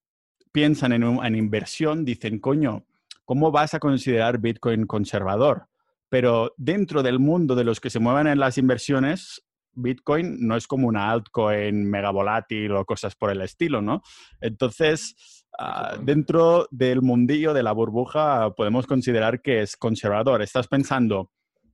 piensan 0.52 0.92
en, 0.92 1.02
en 1.02 1.34
inversión, 1.34 2.04
dicen, 2.04 2.40
coño, 2.40 2.87
¿cómo 3.28 3.50
vas 3.50 3.74
a 3.74 3.78
considerar 3.78 4.38
Bitcoin 4.38 4.86
conservador? 4.86 5.66
Pero 6.08 6.54
dentro 6.56 7.02
del 7.02 7.18
mundo 7.18 7.54
de 7.54 7.64
los 7.64 7.78
que 7.78 7.90
se 7.90 7.98
mueven 7.98 8.26
en 8.26 8.38
las 8.38 8.56
inversiones, 8.56 9.44
Bitcoin 9.74 10.38
no 10.40 10.56
es 10.56 10.66
como 10.66 10.88
una 10.88 11.10
altcoin 11.10 11.90
mega 11.90 12.10
volátil 12.10 12.72
o 12.72 12.86
cosas 12.86 13.14
por 13.16 13.30
el 13.30 13.42
estilo, 13.42 13.82
¿no? 13.82 14.00
Entonces, 14.40 15.44
ah, 15.58 15.98
dentro 16.02 16.68
del 16.70 17.02
mundillo 17.02 17.52
de 17.52 17.62
la 17.62 17.72
burbuja 17.72 18.54
podemos 18.56 18.86
considerar 18.86 19.42
que 19.42 19.60
es 19.60 19.76
conservador. 19.76 20.40
Estás 20.40 20.66
pensando, 20.66 21.30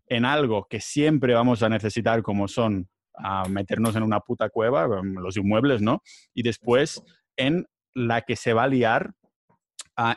en 0.09 0.25
algo 0.25 0.67
que 0.69 0.81
siempre 0.81 1.35
vamos 1.35 1.63
a 1.63 1.69
necesitar, 1.69 2.23
como 2.23 2.49
son 2.49 2.89
a 3.15 3.49
meternos 3.49 3.95
en 3.95 4.03
una 4.03 4.19
puta 4.19 4.49
cueva, 4.49 4.89
mm, 4.89 5.19
los 5.21 5.37
inmuebles, 5.37 5.83
¿no? 5.83 6.03
Y 6.35 6.43
después 6.43 7.01
en 7.37 7.69
la 7.95 8.23
que 8.23 8.35
se 8.35 8.55
va 8.55 8.65
a 8.65 8.69
liar 8.69 9.15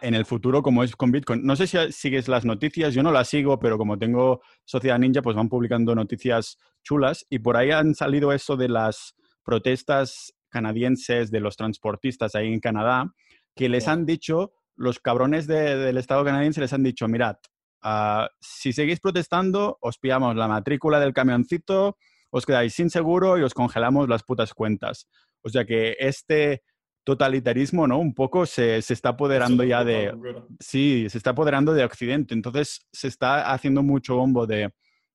en 0.02 0.14
el 0.16 0.26
futuro 0.26 0.64
como 0.64 0.84
es 0.84 0.96
con 0.96 1.12
Bitcoin. 1.12 1.44
No 1.44 1.56
sé 1.56 1.68
si 1.68 1.78
sigues 1.92 2.28
las 2.28 2.46
noticias, 2.46 2.94
yo 2.94 3.04
no 3.04 3.12
las 3.12 3.30
sigo, 3.30 3.60
pero 3.60 3.78
como 3.78 3.98
tengo 3.98 4.42
Sociedad 4.66 5.00
Ninja, 5.00 5.22
pues 5.22 5.36
van 5.36 5.50
publicando 5.50 5.94
noticias 5.94 6.58
chulas 6.84 7.26
y 7.30 7.40
por 7.40 7.58
ahí 7.58 7.72
han 7.72 7.94
salido 7.94 8.32
eso 8.32 8.58
de 8.58 8.70
las 8.70 9.16
protestas 9.44 10.34
canadienses 10.50 11.30
de 11.30 11.40
los 11.40 11.56
transportistas 11.56 12.36
ahí 12.36 12.52
en 12.52 12.60
Canadá, 12.60 13.14
que 13.56 13.70
les 13.70 13.88
han 13.88 14.06
dicho, 14.06 14.54
los 14.76 15.00
cabrones 15.00 15.48
del 15.48 15.98
Estado 15.98 16.24
canadiense 16.24 16.62
les 16.62 16.74
han 16.74 16.84
dicho, 16.84 17.08
mirad, 17.08 17.38
ah, 17.82 18.30
si 18.40 18.74
seguís 18.74 19.00
protestando, 19.00 19.78
os 19.82 19.98
pillamos 19.98 20.36
la 20.36 20.48
matrícula 20.48 21.00
del 21.00 21.14
camioncito, 21.14 21.98
os 22.30 22.46
quedáis 22.46 22.74
sin 22.74 22.90
seguro 22.90 23.38
y 23.38 23.44
os 23.44 23.54
congelamos 23.54 24.10
las 24.10 24.24
putas 24.24 24.54
cuentas. 24.54 25.08
O 25.42 25.50
sea 25.50 25.66
que 25.66 25.96
este 26.00 26.64
totalitarismo, 27.08 27.88
¿no? 27.88 28.00
Un 28.00 28.14
poco 28.14 28.46
se, 28.46 28.80
está 28.80 29.10
apoderando 29.10 29.64
ya 29.64 29.86
de... 29.86 30.14
Sí, 30.60 31.08
se 31.10 31.18
está 31.18 31.30
apoderando 31.30 31.74
de 31.74 31.86
Occidente. 31.86 32.34
Entonces 32.34 32.86
se 32.92 33.08
está 33.08 33.54
haciendo 33.54 33.82
mucho 33.82 34.18
bombo 34.18 34.46
de, 34.46 34.74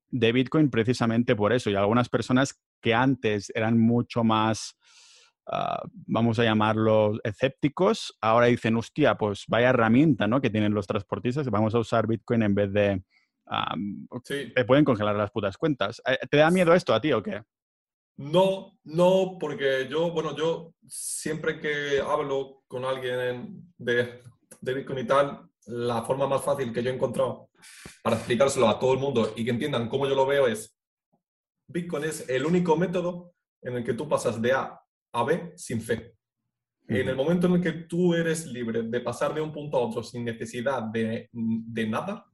de 0.08 0.32
Bitcoin 0.32 0.70
precisamente 0.70 1.36
por 1.36 1.52
eso. 1.52 1.68
Y 1.68 1.74
algunas 1.74 2.08
personas 2.08 2.58
que 2.80 2.94
antes 2.94 3.52
eran 3.54 3.78
mucho 3.78 4.24
más, 4.24 4.74
ah, 5.46 5.82
vamos 6.06 6.38
a 6.38 6.44
llamarlos 6.44 7.20
escépticos, 7.24 8.16
ahora 8.22 8.46
dicen, 8.46 8.74
hostia, 8.76 9.16
pues 9.16 9.44
vaya 9.46 9.68
herramienta, 9.68 10.26
¿no? 10.26 10.40
Que 10.40 10.48
tienen 10.48 10.72
los 10.72 10.86
transportistas, 10.86 11.50
vamos 11.50 11.74
a 11.74 11.78
usar 11.78 12.06
Bitcoin 12.06 12.42
en 12.42 12.54
vez 12.54 12.72
de... 12.72 13.02
Te 14.54 14.64
pueden 14.64 14.86
congelar 14.86 15.14
las 15.14 15.30
putas 15.30 15.58
cuentas. 15.58 16.00
Eh, 16.06 16.16
¿Te 16.30 16.38
da 16.38 16.50
miedo 16.50 16.72
esto 16.72 16.94
a 16.94 17.02
ti 17.02 17.12
o 17.12 17.22
qué? 17.22 17.42
No, 18.16 18.78
no, 18.84 19.38
porque 19.40 19.88
yo, 19.90 20.10
bueno, 20.10 20.36
yo 20.36 20.74
siempre 20.86 21.60
que 21.60 22.00
hablo 22.00 22.62
con 22.68 22.84
alguien 22.84 23.72
de, 23.78 24.22
de 24.60 24.74
Bitcoin 24.74 24.98
y 25.00 25.06
tal, 25.06 25.48
la 25.66 26.02
forma 26.02 26.26
más 26.26 26.42
fácil 26.42 26.72
que 26.72 26.82
yo 26.82 26.90
he 26.90 26.94
encontrado 26.94 27.48
para 28.02 28.16
explicárselo 28.16 28.68
a 28.68 28.78
todo 28.78 28.92
el 28.94 28.98
mundo 28.98 29.32
y 29.36 29.44
que 29.44 29.50
entiendan 29.50 29.88
cómo 29.88 30.06
yo 30.06 30.14
lo 30.14 30.26
veo 30.26 30.46
es, 30.46 30.76
Bitcoin 31.68 32.04
es 32.04 32.28
el 32.28 32.44
único 32.44 32.76
método 32.76 33.32
en 33.62 33.76
el 33.76 33.84
que 33.84 33.94
tú 33.94 34.08
pasas 34.08 34.40
de 34.42 34.52
A 34.52 34.78
a 35.12 35.24
B 35.24 35.52
sin 35.56 35.80
fe. 35.80 36.14
En 36.88 37.08
el 37.08 37.16
momento 37.16 37.46
en 37.46 37.54
el 37.54 37.62
que 37.62 37.72
tú 37.72 38.12
eres 38.12 38.44
libre 38.46 38.82
de 38.82 39.00
pasar 39.00 39.32
de 39.32 39.40
un 39.40 39.52
punto 39.52 39.78
a 39.78 39.80
otro 39.80 40.02
sin 40.02 40.24
necesidad 40.24 40.82
de, 40.82 41.30
de 41.32 41.86
nada, 41.86 42.26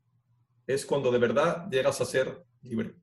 es 0.66 0.84
cuando 0.84 1.12
de 1.12 1.18
verdad 1.18 1.68
llegas 1.70 2.00
a 2.00 2.04
ser 2.04 2.42
libre. 2.62 2.94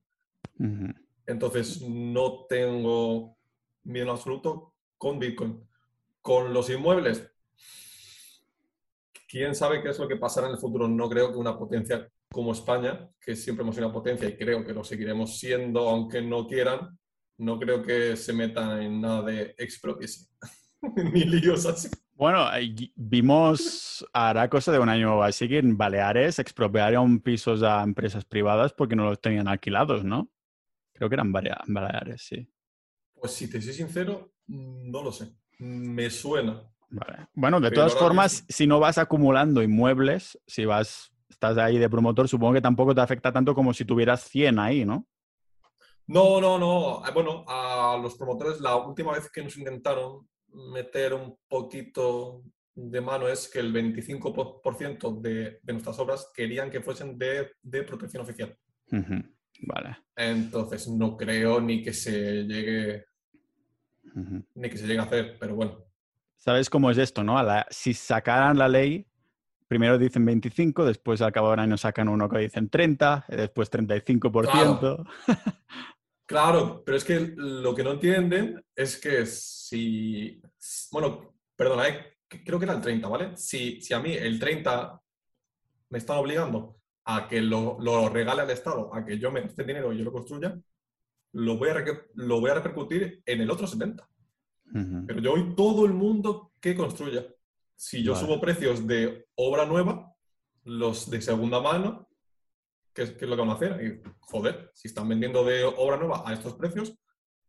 Entonces, 1.27 1.81
no 1.81 2.45
tengo 2.47 3.37
miedo 3.83 4.11
absoluto 4.11 4.73
con 4.97 5.19
Bitcoin. 5.19 5.67
Con 6.21 6.53
los 6.53 6.69
inmuebles, 6.69 7.31
quién 9.27 9.53
sabe 9.53 9.81
qué 9.81 9.89
es 9.89 9.99
lo 9.99 10.07
que 10.07 10.17
pasará 10.17 10.47
en 10.47 10.53
el 10.53 10.59
futuro. 10.59 10.87
No 10.87 11.09
creo 11.09 11.31
que 11.31 11.37
una 11.37 11.57
potencia 11.57 12.09
como 12.31 12.51
España, 12.51 13.09
que 13.19 13.35
siempre 13.35 13.63
hemos 13.63 13.75
sido 13.75 13.87
una 13.87 13.93
potencia 13.93 14.27
y 14.27 14.37
creo 14.37 14.65
que 14.65 14.73
lo 14.73 14.83
seguiremos 14.83 15.39
siendo, 15.39 15.87
aunque 15.87 16.21
no 16.21 16.47
quieran, 16.47 16.97
no 17.37 17.59
creo 17.59 17.81
que 17.81 18.15
se 18.15 18.33
metan 18.33 18.81
en 18.81 19.01
nada 19.01 19.21
de 19.23 19.55
expropiación, 19.57 20.27
ni 21.13 21.23
líos 21.23 21.65
así. 21.65 21.89
Bueno, 22.13 22.45
vimos, 22.95 24.05
hará 24.13 24.49
cosa 24.49 24.71
de 24.71 24.79
un 24.79 24.87
año 24.87 25.21
así 25.21 25.49
que 25.49 25.57
en 25.57 25.77
Baleares 25.77 26.39
expropiaron 26.39 27.19
pisos 27.19 27.61
a 27.61 27.83
empresas 27.83 28.23
privadas 28.23 28.71
porque 28.71 28.95
no 28.95 29.03
los 29.03 29.19
tenían 29.19 29.49
alquilados, 29.49 30.05
¿no? 30.05 30.29
Creo 30.95 31.09
que 31.09 31.15
eran 31.15 31.31
Baleares, 31.31 32.21
sí. 32.21 32.47
Pues 33.13 33.33
si 33.33 33.49
te 33.49 33.61
soy 33.61 33.73
sincero, 33.73 34.31
no 34.47 35.03
lo 35.03 35.11
sé. 35.11 35.35
Me 35.59 36.09
suena. 36.09 36.63
Bueno, 37.33 37.59
de 37.59 37.71
todas 37.71 37.93
formas, 37.93 38.45
si 38.47 38.65
no 38.65 38.79
vas 38.79 38.97
acumulando 38.97 39.61
inmuebles, 39.61 40.39
si 40.47 40.65
vas, 40.65 41.11
estás 41.29 41.57
ahí 41.57 41.77
de 41.77 41.89
promotor, 41.89 42.27
supongo 42.27 42.53
que 42.53 42.61
tampoco 42.61 42.95
te 42.95 43.01
afecta 43.01 43.31
tanto 43.31 43.53
como 43.53 43.73
si 43.73 43.83
tuvieras 43.83 44.23
100 44.23 44.59
ahí, 44.59 44.85
¿no? 44.85 45.07
No, 46.07 46.39
no, 46.39 46.57
no. 46.57 47.03
Ah, 47.03 47.11
bueno, 47.11 47.43
a 47.47 47.97
los 48.01 48.15
promotores 48.15 48.61
la 48.61 48.75
última 48.75 49.13
vez 49.13 49.29
que 49.29 49.43
nos 49.43 49.57
intentaron 49.57 50.27
meter 50.47 51.13
un 51.13 51.37
poquito 51.47 52.43
de 52.75 53.01
mano 53.01 53.27
es 53.27 53.47
que 53.47 53.59
el 53.59 53.73
25% 53.73 55.21
de, 55.21 55.59
de 55.61 55.73
nuestras 55.73 55.97
obras 55.99 56.31
querían 56.33 56.69
que 56.69 56.81
fuesen 56.81 57.17
de, 57.17 57.51
protección 57.83 58.23
oficial. 58.23 58.57
Vale. 59.61 59.97
Entonces 60.15 60.87
no 60.87 61.15
creo 61.17 61.61
ni 61.61 61.83
que 61.83 61.93
se 61.93 62.43
llegue 62.43 63.05
ni 64.53 64.69
que 64.69 64.77
se 64.77 64.87
llegue 64.87 64.99
a 64.99 65.03
hacer, 65.03 65.37
pero 65.39 65.55
bueno. 65.55 65.83
¿Sabes 66.37 66.69
cómo 66.69 66.91
es 66.91 66.97
esto, 66.97 67.23
no? 67.23 67.37
si 67.69 67.93
sacaran 67.93 68.57
la 68.57 68.67
ley, 68.67 69.05
primero 69.67 69.97
dicen 69.97 70.25
25, 70.25 70.85
después 70.85 71.21
al 71.21 71.31
cabo 71.31 71.47
de 71.47 71.53
un 71.55 71.59
año 71.59 71.77
sacan 71.77 72.07
uno 72.07 72.29
que 72.29 72.39
dicen 72.39 72.69
30, 72.69 73.25
después 73.29 73.71
35%. 73.71 74.49
Claro. 74.51 75.03
claro, 76.25 76.83
pero 76.85 76.97
es 76.97 77.03
que 77.03 77.33
lo 77.35 77.73
que 77.73 77.83
no 77.83 77.93
entienden 77.93 78.63
es 78.75 78.97
que 78.97 79.25
si, 79.25 80.41
bueno, 80.91 81.35
perdona, 81.55 81.87
eh, 81.87 82.15
creo 82.45 82.59
que 82.59 82.65
era 82.65 82.75
el 82.75 82.81
30, 82.81 83.07
¿vale? 83.07 83.37
Si, 83.37 83.81
si 83.81 83.93
a 83.93 83.99
mí 83.99 84.13
el 84.13 84.39
30 84.39 85.01
me 85.89 85.97
están 85.97 86.17
obligando 86.17 86.77
a 87.05 87.27
que 87.27 87.41
lo, 87.41 87.77
lo 87.79 88.09
regale 88.09 88.41
al 88.41 88.49
Estado, 88.49 88.93
a 88.93 89.05
que 89.05 89.17
yo 89.19 89.31
me 89.31 89.41
este 89.41 89.63
dinero 89.63 89.93
y 89.93 89.99
yo 89.99 90.03
lo 90.03 90.11
construya, 90.11 90.59
lo 91.33 91.57
voy 91.57 91.69
a, 91.69 91.85
lo 92.15 92.39
voy 92.39 92.49
a 92.49 92.55
repercutir 92.55 93.21
en 93.25 93.41
el 93.41 93.51
otro 93.51 93.67
70. 93.67 94.07
Pero 95.07 95.19
yo 95.19 95.31
voy 95.31 95.55
todo 95.55 95.85
el 95.85 95.93
mundo 95.93 96.51
que 96.59 96.75
construya. 96.75 97.25
Si 97.75 98.03
yo 98.03 98.15
subo 98.15 98.41
precios 98.41 98.87
de 98.87 99.27
obra 99.35 99.65
nueva, 99.65 100.13
los 100.63 101.09
de 101.09 101.21
segunda 101.21 101.61
mano, 101.61 102.09
¿qué 102.93 103.03
es, 103.03 103.21
lo 103.21 103.35
que 103.35 103.41
van 103.41 103.49
a 103.49 103.53
hacer? 103.53 103.85
Y, 103.85 104.09
joder, 104.21 104.71
si 104.73 104.87
están 104.87 105.07
vendiendo 105.07 105.43
de 105.43 105.63
obra 105.63 105.97
nueva 105.97 106.23
a 106.25 106.33
estos 106.33 106.55
precios, 106.55 106.97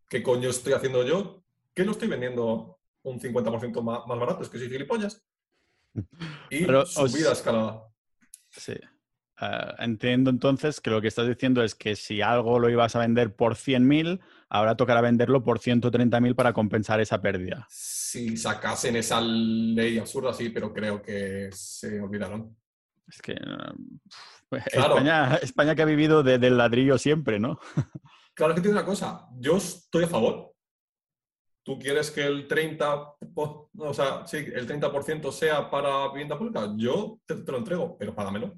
¿qué 0.09 0.23
coño 0.23 0.51
estoy 0.51 0.75
haciendo 0.75 1.05
yo? 1.05 1.43
¿Qué 1.75 1.85
lo 1.85 1.93
estoy 1.93 2.09
vendiendo 2.09 2.79
un 3.03 3.19
50% 3.19 3.83
más, 3.83 4.07
más 4.07 4.19
barato? 4.19 4.43
Es 4.43 4.49
que 4.49 4.59
soy 4.59 4.69
gilipollas. 4.69 5.25
Y 6.51 6.65
subida 6.87 7.33
escalada. 7.33 7.89
Sí. 8.51 8.75
Eh, 9.41 9.75
entiendo 9.81 10.31
entonces 10.31 10.81
que 10.81 10.91
lo 10.91 11.01
que 11.01 11.09
estás 11.09 11.29
diciendo 11.29 11.63
es 11.63 11.75
que 11.75 11.95
si 11.95 12.23
algo 12.23 12.59
lo 12.59 12.71
ibas 12.71 12.97
a 12.97 13.01
vender 13.01 13.35
por 13.35 13.55
100.000, 13.55 14.21
ahora 14.49 14.77
tocará 14.77 15.01
venderlo 15.01 15.43
por 15.45 15.59
130.000 15.59 16.35
para 16.35 16.53
compensar 16.53 17.01
esa 17.01 17.21
pérdida. 17.21 17.67
Si 17.69 18.37
sacasen 18.37 18.97
esa 18.97 19.21
ley 19.21 19.99
absurda, 19.99 20.33
sí, 20.33 20.49
pero 20.49 20.73
creo 20.73 21.03
que 21.03 21.51
se 21.53 22.01
olvidaron. 22.01 22.57
Es 23.07 23.21
que 23.21 23.33
eh, 23.33 23.39
España, 25.43 25.75
que 25.75 25.83
ha 25.83 25.87
vivido 25.87 26.23
del 26.23 26.57
ladrillo 26.57 26.97
siempre, 26.97 27.39
¿no? 27.39 27.59
claro 28.35 28.55
que 28.55 28.61
tiene 28.63 28.77
una 28.79 28.87
cosa, 28.87 29.29
yo 29.39 29.59
estoy 29.59 30.05
a 30.05 30.09
favor. 30.09 30.53
¿Tú 31.63 31.79
quieres 31.81 32.13
que 32.13 32.25
el 32.25 32.47
30, 32.47 33.17
o 33.35 33.93
sea, 33.93 34.25
sí, 34.25 34.37
el 34.37 34.69
30% 34.69 35.33
sea 35.33 35.69
para 35.69 36.09
vivienda 36.13 36.39
pública? 36.39 36.73
Yo 36.77 37.19
te, 37.27 37.35
te 37.35 37.51
lo 37.51 37.59
entrego, 37.59 37.99
pero 37.99 38.15
págamelo. 38.15 38.57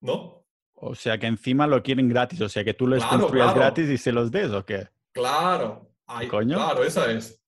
¿No? 0.00 0.44
O 0.74 0.94
sea 0.94 1.18
que 1.18 1.26
encima 1.26 1.66
lo 1.66 1.82
quieren 1.82 2.08
gratis, 2.08 2.40
o 2.40 2.48
sea 2.48 2.62
que 2.64 2.74
tú 2.74 2.86
les 2.86 3.04
construyas 3.04 3.54
gratis 3.54 3.88
y 3.88 3.96
se 3.96 4.12
los 4.12 4.30
des, 4.30 4.50
¿o 4.50 4.64
qué? 4.64 4.88
Claro, 5.12 5.90
claro, 6.06 6.84
esa 6.84 7.10
es. 7.10 7.42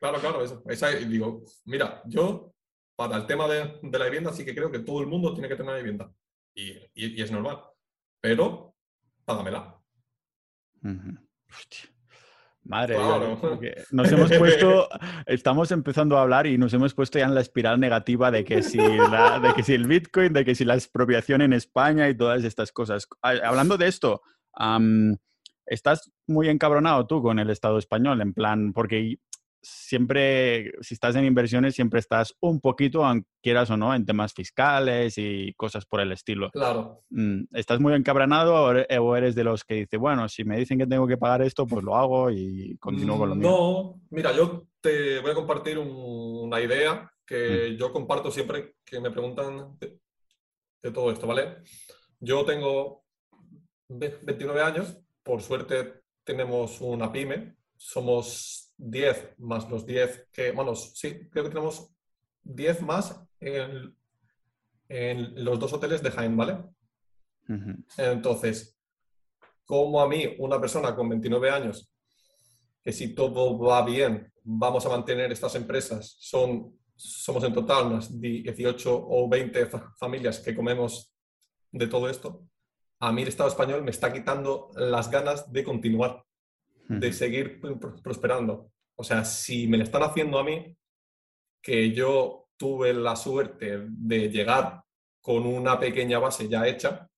Claro, 0.00 0.18
claro, 0.18 0.44
esa, 0.44 0.60
esa 0.66 0.88
digo, 0.88 1.42
mira, 1.64 2.02
yo 2.06 2.52
para 2.96 3.16
el 3.16 3.26
tema 3.26 3.46
de, 3.46 3.78
la 3.82 4.04
vivienda 4.06 4.32
sí 4.32 4.44
que 4.44 4.54
creo 4.54 4.70
que 4.70 4.80
todo 4.80 5.00
el 5.00 5.06
mundo 5.06 5.32
tiene 5.32 5.48
que 5.48 5.56
tener 5.56 5.76
vivienda. 5.76 6.12
Y, 6.54 6.72
y, 6.94 7.22
es 7.22 7.30
normal. 7.30 7.62
Pero, 8.20 8.74
págamela. 9.24 9.80
Hostia. 11.48 11.91
Madre 12.64 12.96
nos 13.90 14.12
hemos 14.12 14.32
puesto, 14.32 14.88
estamos 15.26 15.72
empezando 15.72 16.16
a 16.16 16.22
hablar 16.22 16.46
y 16.46 16.58
nos 16.58 16.72
hemos 16.72 16.94
puesto 16.94 17.18
ya 17.18 17.24
en 17.24 17.34
la 17.34 17.40
espiral 17.40 17.80
negativa 17.80 18.30
de 18.30 18.44
que 18.44 18.62
si, 18.62 18.78
de 18.78 19.52
que 19.56 19.62
si 19.64 19.74
el 19.74 19.86
Bitcoin, 19.86 20.32
de 20.32 20.44
que 20.44 20.54
si 20.54 20.64
la 20.64 20.74
expropiación 20.74 21.42
en 21.42 21.52
España 21.52 22.08
y 22.08 22.16
todas 22.16 22.44
estas 22.44 22.70
cosas. 22.70 23.08
Hablando 23.20 23.76
de 23.76 23.88
esto, 23.88 24.22
¿estás 25.66 26.12
muy 26.28 26.48
encabronado 26.48 27.06
tú 27.06 27.20
con 27.20 27.40
el 27.40 27.50
Estado 27.50 27.78
español? 27.78 28.20
En 28.20 28.32
plan, 28.32 28.72
porque 28.72 29.16
siempre, 29.62 30.72
si 30.80 30.94
estás 30.94 31.14
en 31.14 31.24
inversiones, 31.24 31.74
siempre 31.74 32.00
estás 32.00 32.34
un 32.40 32.60
poquito, 32.60 33.04
quieras 33.40 33.70
o 33.70 33.76
no, 33.76 33.94
en 33.94 34.04
temas 34.04 34.34
fiscales 34.34 35.14
y 35.16 35.54
cosas 35.54 35.86
por 35.86 36.00
el 36.00 36.12
estilo. 36.12 36.50
Claro. 36.50 37.04
Mm, 37.10 37.44
¿Estás 37.52 37.80
muy 37.80 37.94
encabranado 37.94 38.54
o 38.54 39.16
eres 39.16 39.34
de 39.34 39.44
los 39.44 39.64
que 39.64 39.74
dice, 39.74 39.96
bueno, 39.96 40.28
si 40.28 40.44
me 40.44 40.58
dicen 40.58 40.78
que 40.78 40.86
tengo 40.86 41.06
que 41.06 41.16
pagar 41.16 41.42
esto, 41.42 41.66
pues 41.66 41.84
lo 41.84 41.96
hago 41.96 42.30
y 42.30 42.76
continúo 42.78 43.18
con 43.18 43.28
lo 43.30 43.34
mío? 43.36 43.50
No, 43.50 44.00
mira, 44.10 44.32
yo 44.32 44.66
te 44.80 45.20
voy 45.20 45.30
a 45.30 45.34
compartir 45.34 45.78
una 45.78 46.60
idea 46.60 47.10
que 47.24 47.70
mm. 47.72 47.76
yo 47.76 47.92
comparto 47.92 48.30
siempre 48.30 48.74
que 48.84 49.00
me 49.00 49.10
preguntan 49.10 49.78
de, 49.78 49.98
todo 50.90 51.12
esto, 51.12 51.28
¿vale? 51.28 51.58
yo 52.18 52.44
tengo 52.44 53.04
29 53.88 54.60
años, 54.60 54.98
por 55.22 55.40
suerte 55.42 56.02
tenemos 56.24 56.80
una 56.80 57.12
pyme, 57.12 57.56
somos 57.76 58.61
10 58.76 59.34
más 59.38 59.68
los 59.70 59.86
10 59.86 60.28
que, 60.32 60.52
bueno, 60.52 60.74
sí, 60.74 61.28
creo 61.30 61.44
que 61.44 61.50
tenemos 61.50 61.92
10 62.42 62.82
más 62.82 63.22
en, 63.40 63.96
en 64.88 65.44
los 65.44 65.58
dos 65.58 65.72
hoteles 65.72 66.02
de 66.02 66.10
Jaén, 66.10 66.36
¿vale? 66.36 66.64
Entonces, 67.96 68.78
como 69.64 70.00
a 70.00 70.08
mí, 70.08 70.36
una 70.38 70.60
persona 70.60 70.94
con 70.94 71.08
29 71.08 71.50
años, 71.50 71.92
que 72.82 72.92
si 72.92 73.14
todo 73.14 73.58
va 73.58 73.84
bien, 73.84 74.32
vamos 74.42 74.84
a 74.86 74.88
mantener 74.88 75.30
estas 75.30 75.54
empresas, 75.54 76.16
son, 76.18 76.78
somos 76.96 77.44
en 77.44 77.52
total 77.52 77.86
unas 77.86 78.20
18 78.20 79.06
o 79.08 79.28
20 79.28 79.68
familias 79.98 80.40
que 80.40 80.54
comemos 80.54 81.14
de 81.70 81.86
todo 81.86 82.08
esto, 82.08 82.44
a 83.00 83.12
mí 83.12 83.22
el 83.22 83.28
Estado 83.28 83.48
español 83.48 83.82
me 83.82 83.90
está 83.90 84.12
quitando 84.12 84.70
las 84.76 85.10
ganas 85.10 85.50
de 85.52 85.64
continuar, 85.64 86.24
de 86.88 87.12
seguir 87.12 87.60
prosperando. 88.02 88.70
O 88.96 89.04
sea, 89.04 89.24
si 89.24 89.66
me 89.66 89.78
lo 89.78 89.84
están 89.84 90.02
haciendo 90.02 90.38
a 90.38 90.44
mí, 90.44 90.76
que 91.62 91.92
yo 91.92 92.48
tuve 92.56 92.92
la 92.92 93.16
suerte 93.16 93.86
de 93.88 94.28
llegar 94.28 94.82
con 95.20 95.46
una 95.46 95.78
pequeña 95.78 96.18
base 96.18 96.48
ya 96.48 96.66
hecha, 96.66 97.08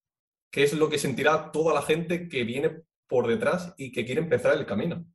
¿qué 0.51 0.63
es 0.63 0.75
lo 0.75 0.89
que 0.89 0.99
sentirá 0.99 1.51
toda 1.51 1.75
la 1.75 1.83
gente 1.83 2.29
que 2.29 2.45
viene 2.45 2.83
por 3.07 3.27
detrás 3.27 3.75
y 3.77 3.91
que 3.91 4.05
quiere 4.05 4.21
empezar 4.21 4.57
el 4.57 4.67
camino? 4.67 5.07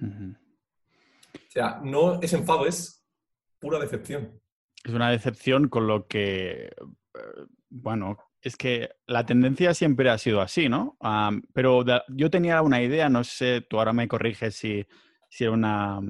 O 0.00 1.52
sea, 1.52 1.80
no 1.82 2.20
es 2.20 2.32
enfado, 2.32 2.66
es 2.66 3.04
pura 3.58 3.78
decepción. 3.78 4.40
Es 4.84 4.92
una 4.92 5.10
decepción 5.10 5.68
con 5.68 5.86
lo 5.86 6.06
que, 6.06 6.66
eh, 6.66 7.46
bueno, 7.68 8.16
es 8.42 8.56
que 8.56 8.90
la 9.06 9.26
tendencia 9.26 9.74
siempre 9.74 10.08
ha 10.10 10.18
sido 10.18 10.40
así, 10.40 10.68
¿no? 10.68 10.96
pero 11.52 11.84
yo 12.08 12.30
tenía 12.30 12.62
una 12.62 12.82
idea, 12.82 13.08
no 13.08 13.24
sé, 13.24 13.60
tú 13.68 13.78
ahora 13.78 13.92
me 13.92 14.08
corriges 14.08 14.54
si, 14.54 14.86
si 15.28 15.44
era 15.44 15.52
una, 15.52 16.00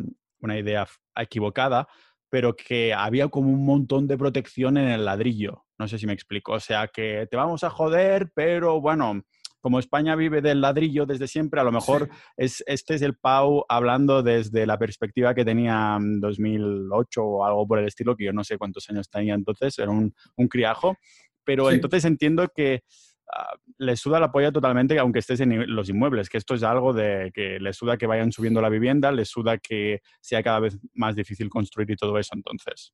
una 0.41 0.59
idea 0.59 0.87
equivocada, 1.17 1.89
pero 2.29 2.55
que 2.55 2.95
había 2.95 3.29
como 3.29 3.51
un 3.51 3.65
montón 3.65 4.07
de 4.07 4.17
protección 4.17 4.77
en 4.77 4.89
el 4.89 5.05
ladrillo. 5.05 5.67
No 5.79 5.89
sé 5.89 5.99
si 5.99 6.07
me 6.07 6.13
explico. 6.13 6.53
O 6.53 6.61
sea, 6.61 6.89
que 6.89 7.27
te 7.29 7.37
vamos 7.37 7.65
a 7.65 7.71
joder, 7.71 8.31
pero 8.35 8.81
bueno, 8.81 9.23
como 9.61 9.79
España 9.79 10.15
vive 10.15 10.41
del 10.41 10.61
ladrillo 10.61 11.07
desde 11.07 11.27
siempre, 11.27 11.61
a 11.61 11.65
lo 11.65 11.73
mejor 11.73 12.09
es, 12.37 12.63
este 12.67 12.95
es 12.95 13.03
el 13.03 13.17
Pau 13.17 13.65
hablando 13.69 14.23
desde 14.23 14.67
la 14.67 14.79
perspectiva 14.79 15.35
que 15.35 15.45
tenía 15.45 15.97
en 15.99 16.21
2008 16.21 17.23
o 17.23 17.45
algo 17.45 17.67
por 17.67 17.79
el 17.79 17.87
estilo, 17.87 18.17
que 18.17 18.25
yo 18.25 18.33
no 18.33 18.45
sé 18.45 18.59
cuántos 18.59 18.89
años 18.91 19.11
tenía 19.11 19.35
entonces, 19.35 19.79
era 19.79 19.91
un, 19.91 20.15
un 20.37 20.49
criajo. 20.49 20.97
Pero 21.45 21.71
entonces 21.71 22.05
entiendo 22.05 22.47
que 22.55 22.83
uh, 23.27 23.57
le 23.79 23.97
suda 23.97 24.21
la 24.21 24.31
polla 24.31 24.53
totalmente, 24.53 24.99
aunque 24.99 25.21
estés 25.21 25.41
en 25.41 25.75
los 25.75 25.89
inmuebles, 25.89 26.29
que 26.29 26.39
esto 26.39 26.55
es 26.55 26.63
algo 26.63 26.93
de 26.93 27.31
que 27.35 27.59
le 27.59 27.73
suda 27.73 27.97
que 27.97 28.07
vayan 28.07 28.33
subiendo 28.33 28.61
la 28.61 28.69
vivienda, 28.69 29.13
le 29.13 29.25
suda 29.25 29.59
que 29.59 30.01
sea 30.21 30.43
cada 30.43 30.61
vez 30.61 30.79
más 30.95 31.17
difícil 31.17 31.49
construir 31.49 31.91
y 31.91 31.97
todo 31.97 32.19
eso, 32.19 32.35
entonces. 32.35 32.93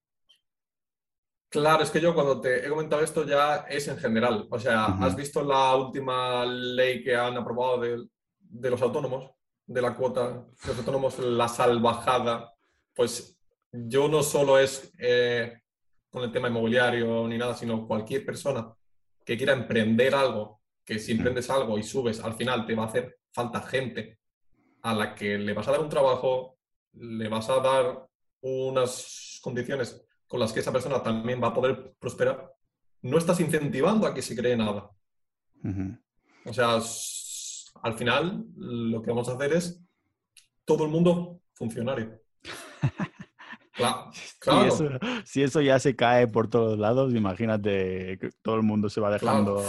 Claro, 1.49 1.83
es 1.83 1.91
que 1.91 2.01
yo 2.01 2.15
cuando 2.15 2.41
te 2.41 2.67
he 2.67 2.69
comentado 2.69 3.03
esto 3.03 3.25
ya 3.25 3.67
es 3.69 3.87
en 3.89 3.99
general. 3.99 4.47
O 4.51 4.59
sea, 4.59 4.87
¿has 4.87 5.15
visto 5.15 5.43
la 5.43 5.75
última 5.77 6.45
ley 6.45 7.03
que 7.03 7.15
han 7.15 7.37
aprobado 7.37 7.81
de, 7.81 8.71
los 8.71 8.83
autónomos? 8.83 9.31
De 9.65 9.81
la 9.81 9.95
cuota 9.95 10.29
de 10.29 10.69
los 10.69 10.79
autónomos, 10.79 11.19
la 11.19 11.49
salvajada. 11.49 12.53
Pues 12.95 13.39
yo 13.71 14.09
no 14.09 14.23
solo 14.23 14.59
es 14.59 14.93
eh, 14.99 15.63
con 16.11 16.23
el 16.23 16.33
tema 16.33 16.49
inmobiliario 16.49 17.27
ni 17.29 17.39
nada, 17.39 17.55
sino 17.55 17.87
cualquier 17.87 18.25
persona 18.25 18.73
que 19.25 19.37
quiera 19.37 19.53
emprender 19.53 20.15
algo, 20.15 20.61
que 20.85 20.99
si 20.99 21.13
emprendes 21.13 21.51
algo 21.51 21.79
y 21.79 21.83
subes, 21.83 22.21
al 22.21 22.35
final 22.35 22.65
te 22.65 22.75
va 22.75 22.85
a 22.85 22.87
hacer 22.87 23.19
falta 23.33 23.61
gente 23.63 24.21
a 24.83 24.95
la 24.95 25.15
que 25.15 25.37
le 25.37 25.53
vas 25.53 25.67
a 25.69 25.73
dar 25.73 25.81
un 25.81 25.89
trabajo, 25.89 26.59
le 26.93 27.29
vas 27.29 27.51
a 27.51 27.61
dar 27.61 28.07
unas 28.41 29.41
condiciones 29.43 30.07
con 30.27 30.41
las 30.41 30.53
que 30.53 30.61
esa 30.61 30.73
persona 30.73 31.03
también 31.03 31.43
va 31.43 31.49
a 31.49 31.55
poder 31.55 31.95
prosperar, 31.99 32.53
no 33.03 33.19
estás 33.19 33.41
incentivando 33.41 34.07
a 34.07 34.15
que 34.15 34.23
se 34.23 34.37
cree 34.37 34.57
nada. 34.57 34.91
O 36.45 36.53
sea, 36.53 36.79
al 37.83 37.95
final 37.95 38.45
lo 38.57 39.03
que 39.03 39.11
vamos 39.11 39.29
a 39.29 39.33
hacer 39.33 39.53
es 39.53 39.83
todo 40.65 40.85
el 40.85 40.91
mundo 40.91 41.41
funcionario. 41.53 42.21
Claro, 44.39 44.71
Si, 45.25 45.43
eso, 45.43 45.61
ya 45.61 45.79
se 45.79 45.97
cae 45.97 46.29
por 46.29 46.49
todos 46.49 46.79
lados, 46.79 47.15
imagínate 47.15 48.19
que 48.19 48.31
todo 48.43 48.57
el 48.57 48.63
mundo 48.63 48.89
se 48.89 49.01
va 49.01 49.11
dejando 49.11 49.63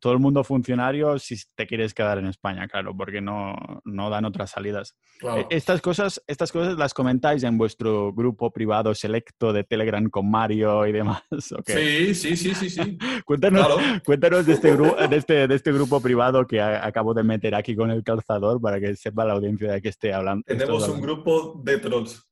todo 0.00 0.12
el 0.12 0.18
mundo 0.18 0.44
funcionario 0.44 1.18
si 1.18 1.36
te 1.54 1.66
quieres 1.66 1.94
quedar 1.94 2.18
en 2.18 2.26
España, 2.26 2.68
claro, 2.68 2.96
porque 2.96 3.20
no, 3.20 3.54
no 3.84 4.10
dan 4.10 4.24
otras 4.24 4.50
salidas. 4.50 4.96
E, 5.22 5.46
estas, 5.50 5.80
cosas, 5.80 6.22
estas 6.26 6.52
cosas 6.52 6.76
las 6.76 6.92
comentáis 6.94 7.42
en 7.42 7.56
vuestro 7.56 8.12
grupo 8.12 8.50
privado 8.50 8.94
selecto 8.94 9.52
de 9.52 9.64
Telegram 9.64 10.08
con 10.10 10.30
Mario 10.30 10.86
y 10.86 10.92
demás. 10.92 11.22
Sí, 11.66 12.14
sí, 12.14 12.36
sí, 12.36 12.54
sí, 12.54 12.70
sí. 12.70 12.98
cuéntanos, 13.24 13.66
cuéntanos 14.04 14.46
de, 14.46 14.52
este 14.52 14.76
de, 14.76 15.16
este, 15.16 15.48
de 15.48 15.54
este 15.54 15.72
grupo 15.72 16.00
privado 16.00 16.46
que 16.46 16.60
acabo 16.60 17.14
de 17.14 17.22
meter 17.22 17.54
aquí 17.54 17.74
con 17.74 17.90
el 17.90 18.02
calzador 18.02 18.60
para 18.60 18.80
que 18.80 18.94
sepa 18.96 19.24
la 19.24 19.34
audiencia 19.34 19.72
de 19.72 19.82
que 19.82 19.88
esté 19.88 20.12
hablando. 20.12 20.44
Tenemos 20.46 20.88
un 20.88 21.00
grupo 21.00 21.60
de 21.64 21.78
trolls. 21.78 22.26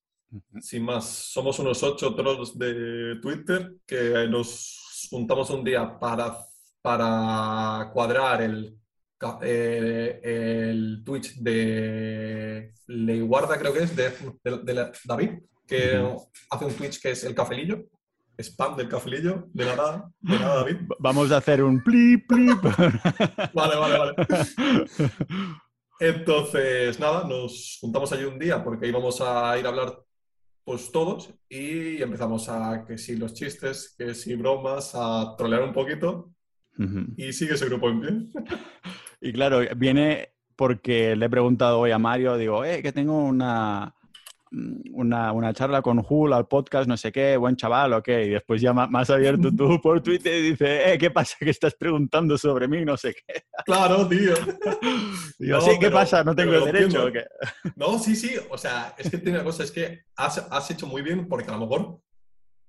Sin 0.60 0.84
más, 0.84 1.06
somos 1.06 1.58
unos 1.58 1.82
ocho 1.82 2.14
trolls 2.14 2.56
de 2.56 3.16
Twitter 3.20 3.74
que 3.86 4.26
nos 4.28 5.08
juntamos 5.10 5.50
un 5.50 5.64
día 5.64 5.98
para 5.98 6.36
para 6.82 7.90
cuadrar 7.92 8.42
el, 8.42 8.78
eh, 9.42 10.20
el 10.22 11.02
Twitch 11.04 11.36
de 11.36 12.72
Leiguarda, 12.86 13.58
creo 13.58 13.72
que 13.72 13.82
es, 13.82 13.94
de, 13.94 14.12
David, 15.04 15.30
que 15.66 16.02
hace 16.50 16.64
un 16.64 16.74
Twitch 16.74 17.00
que 17.00 17.10
es 17.12 17.24
el 17.24 17.34
cafelillo. 17.34 17.84
Spam 18.38 18.74
del 18.74 18.88
cafelillo, 18.88 19.48
de 19.52 19.66
nada, 19.66 20.10
de 20.18 20.38
nada, 20.38 20.56
David. 20.56 20.76
Vamos 20.98 21.30
a 21.30 21.36
hacer 21.36 21.62
un 21.62 21.82
plip, 21.82 22.26
plip. 22.26 22.62
vale, 23.52 23.76
vale, 23.76 23.98
vale. 23.98 24.14
Entonces, 26.00 26.98
nada, 26.98 27.28
nos 27.28 27.76
juntamos 27.82 28.10
allí 28.12 28.24
un 28.24 28.38
día 28.38 28.64
porque 28.64 28.86
íbamos 28.86 29.20
a 29.20 29.58
ir 29.58 29.66
a 29.66 29.68
hablar 29.68 30.02
pues 30.64 30.90
todos 30.90 31.34
y 31.50 32.00
empezamos 32.00 32.48
a 32.48 32.86
que 32.86 32.96
si 32.96 33.16
los 33.16 33.34
chistes, 33.34 33.94
que 33.98 34.14
si 34.14 34.34
bromas, 34.34 34.92
a 34.94 35.34
trolear 35.36 35.62
un 35.62 35.74
poquito 35.74 36.32
y 37.16 37.32
sigue 37.32 37.54
ese 37.54 37.66
grupo 37.66 37.88
en 37.88 38.00
pie. 38.32 38.42
y 39.20 39.32
claro, 39.32 39.60
viene 39.76 40.30
porque 40.56 41.16
le 41.16 41.26
he 41.26 41.30
preguntado 41.30 41.78
hoy 41.80 41.90
a 41.90 41.98
Mario, 41.98 42.36
digo, 42.36 42.64
eh, 42.64 42.82
que 42.82 42.92
tengo 42.92 43.24
una, 43.24 43.94
una, 44.92 45.32
una, 45.32 45.54
charla 45.54 45.80
con 45.80 46.04
Hul 46.06 46.32
al 46.32 46.48
podcast, 46.48 46.88
no 46.88 46.96
sé 46.96 47.12
qué, 47.12 47.36
buen 47.36 47.56
chaval, 47.56 47.94
ok. 47.94 48.08
Y 48.08 48.28
después 48.28 48.60
ya 48.60 48.72
más 48.72 49.08
abierto 49.08 49.50
tú 49.56 49.80
por 49.82 50.02
Twitter 50.02 50.34
y 50.34 50.50
dice, 50.50 50.92
eh, 50.92 50.98
¿qué 50.98 51.10
pasa 51.10 51.36
que 51.40 51.50
estás 51.50 51.74
preguntando 51.74 52.36
sobre 52.36 52.68
mí? 52.68 52.84
No 52.84 52.96
sé 52.96 53.14
qué. 53.14 53.44
Claro, 53.64 54.08
tío. 54.08 54.34
Digo, 55.38 55.60
sí, 55.60 55.78
¿qué 55.78 55.90
pasa? 55.90 56.24
¿No 56.24 56.34
tengo 56.34 56.54
el 56.54 56.64
derecho? 56.64 57.06
¿o 57.06 57.12
qué? 57.12 57.24
No, 57.76 57.98
sí, 57.98 58.16
sí. 58.16 58.32
O 58.50 58.58
sea, 58.58 58.94
es 58.98 59.10
que 59.10 59.18
tiene 59.18 59.38
una 59.38 59.44
cosa, 59.44 59.64
es 59.64 59.70
que 59.70 60.00
has, 60.16 60.38
has 60.50 60.70
hecho 60.70 60.86
muy 60.86 61.02
bien 61.02 61.28
porque 61.28 61.50
a 61.50 61.54
lo 61.54 61.60
mejor 61.60 62.00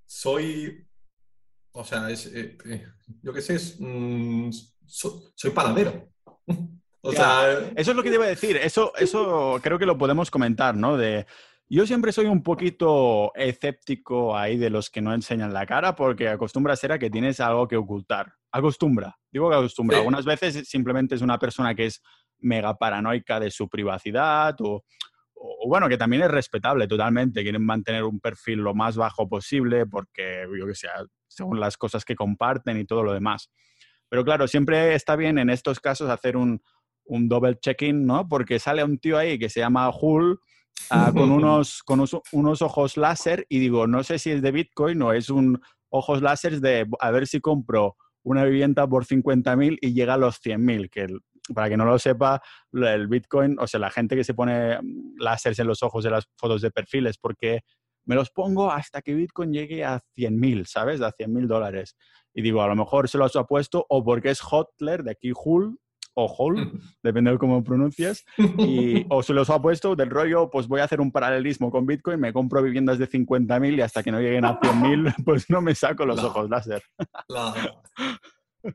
soy 0.05 0.85
o 1.73 1.83
sea, 1.83 2.09
es, 2.09 2.25
eh, 2.27 2.57
eh, 2.65 2.87
yo 3.21 3.33
qué 3.33 3.41
sé, 3.41 3.57
mm, 3.79 4.49
soy 4.85 5.51
panadero. 5.51 6.09
o 7.01 7.11
sea, 7.11 7.71
eso 7.75 7.91
es 7.91 7.97
lo 7.97 8.03
que 8.03 8.09
te 8.09 8.15
iba 8.15 8.25
a 8.25 8.29
decir. 8.29 8.57
Eso, 8.57 8.93
eso 8.97 9.59
creo 9.61 9.79
que 9.79 9.85
lo 9.85 9.97
podemos 9.97 10.29
comentar, 10.29 10.75
¿no? 10.75 10.97
De, 10.97 11.25
yo 11.69 11.87
siempre 11.87 12.11
soy 12.11 12.25
un 12.25 12.43
poquito 12.43 13.33
escéptico 13.33 14.37
ahí 14.37 14.57
de 14.57 14.69
los 14.69 14.89
que 14.89 15.01
no 15.01 15.13
enseñan 15.13 15.53
la 15.53 15.65
cara 15.65 15.95
porque 15.95 16.27
acostumbra 16.27 16.73
a 16.73 16.75
ser 16.75 16.91
a 16.91 16.99
que 16.99 17.09
tienes 17.09 17.39
algo 17.39 17.67
que 17.67 17.77
ocultar. 17.77 18.33
Acostumbra. 18.51 19.17
Digo 19.31 19.49
que 19.49 19.55
acostumbra. 19.55 19.99
Algunas 19.99 20.25
veces 20.25 20.67
simplemente 20.67 21.15
es 21.15 21.21
una 21.21 21.39
persona 21.39 21.73
que 21.73 21.85
es 21.85 22.01
mega 22.39 22.77
paranoica 22.77 23.39
de 23.39 23.51
su 23.51 23.69
privacidad 23.69 24.55
o, 24.59 24.83
o, 25.33 25.67
bueno, 25.69 25.87
que 25.87 25.97
también 25.97 26.23
es 26.23 26.31
respetable 26.31 26.89
totalmente. 26.89 27.41
Quieren 27.41 27.65
mantener 27.65 28.03
un 28.03 28.19
perfil 28.19 28.59
lo 28.59 28.73
más 28.73 28.97
bajo 28.97 29.29
posible 29.29 29.85
porque, 29.85 30.45
yo 30.59 30.67
que 30.67 30.75
sé, 30.75 30.89
según 31.31 31.59
las 31.59 31.77
cosas 31.77 32.05
que 32.05 32.15
comparten 32.15 32.77
y 32.77 32.85
todo 32.85 33.03
lo 33.03 33.13
demás. 33.13 33.49
Pero 34.09 34.23
claro, 34.23 34.47
siempre 34.47 34.93
está 34.93 35.15
bien 35.15 35.37
en 35.37 35.49
estos 35.49 35.79
casos 35.79 36.09
hacer 36.09 36.35
un, 36.35 36.61
un 37.05 37.29
double 37.29 37.57
check-in, 37.59 38.05
¿no? 38.05 38.27
Porque 38.27 38.59
sale 38.59 38.83
un 38.83 38.97
tío 38.97 39.17
ahí 39.17 39.39
que 39.39 39.49
se 39.49 39.61
llama 39.61 39.89
Hull 39.89 40.39
ah, 40.89 41.11
con, 41.13 41.31
unos, 41.31 41.81
con 41.83 42.03
unos, 42.33 42.61
ojos 42.61 42.97
láser 42.97 43.45
y 43.49 43.59
digo, 43.59 43.87
no 43.87 44.03
sé 44.03 44.19
si 44.19 44.31
es 44.31 44.41
de 44.41 44.51
Bitcoin 44.51 45.01
o 45.01 45.13
es 45.13 45.29
un 45.29 45.61
ojos 45.89 46.21
láser 46.21 46.59
de 46.59 46.87
a 46.99 47.11
ver 47.11 47.27
si 47.27 47.39
compro 47.39 47.95
una 48.23 48.43
vivienda 48.43 48.87
por 48.87 49.05
50.000 49.05 49.77
y 49.81 49.93
llega 49.93 50.13
a 50.13 50.17
los 50.17 50.41
100.000, 50.43 50.89
que 50.89 51.07
para 51.53 51.69
que 51.69 51.77
no 51.77 51.85
lo 51.85 51.97
sepa, 51.97 52.41
el 52.71 53.07
Bitcoin, 53.07 53.57
o 53.59 53.67
sea, 53.67 53.79
la 53.79 53.89
gente 53.89 54.15
que 54.15 54.23
se 54.23 54.33
pone 54.33 54.79
láseres 55.17 55.57
en 55.59 55.67
los 55.67 55.81
ojos 55.83 56.03
de 56.03 56.11
las 56.11 56.27
fotos 56.37 56.61
de 56.61 56.71
perfiles, 56.71 57.17
porque 57.17 57.61
me 58.05 58.15
los 58.15 58.29
pongo 58.29 58.71
hasta 58.71 59.01
que 59.01 59.13
Bitcoin 59.13 59.53
llegue 59.53 59.83
a 59.83 60.01
100.000, 60.17 60.65
¿sabes? 60.65 61.01
A 61.01 61.11
100.000 61.11 61.47
dólares. 61.47 61.95
y 62.33 62.41
digo, 62.41 62.61
a 62.61 62.67
lo 62.67 62.75
mejor 62.75 63.09
se 63.09 63.17
lo 63.17 63.25
ha 63.25 63.47
puesto 63.47 63.85
o 63.89 64.03
porque 64.03 64.29
es 64.29 64.41
Hotler 64.41 65.03
de 65.03 65.11
aquí 65.11 65.31
Hull 65.35 65.77
o 66.13 66.27
Hall, 66.27 66.55
depende 67.03 67.31
de 67.31 67.37
cómo 67.37 67.63
pronuncias, 67.63 68.25
y, 68.37 69.05
o 69.09 69.23
se 69.23 69.33
los 69.33 69.49
ha 69.49 69.61
puesto 69.61 69.95
del 69.95 70.09
rollo, 70.09 70.49
pues 70.49 70.67
voy 70.67 70.81
a 70.81 70.85
hacer 70.85 71.01
un 71.01 71.11
paralelismo 71.11 71.71
con 71.71 71.85
Bitcoin, 71.85 72.19
me 72.19 72.33
compro 72.33 72.61
viviendas 72.61 72.97
de 72.97 73.09
50.000 73.09 73.77
y 73.77 73.81
hasta 73.81 74.03
que 74.03 74.11
no 74.11 74.19
lleguen 74.19 74.45
a 74.45 74.59
100.000, 74.59 75.15
pues 75.25 75.49
no 75.49 75.61
me 75.61 75.75
saco 75.75 76.05
los 76.05 76.23
ojos 76.23 76.49
láser. 76.49 76.83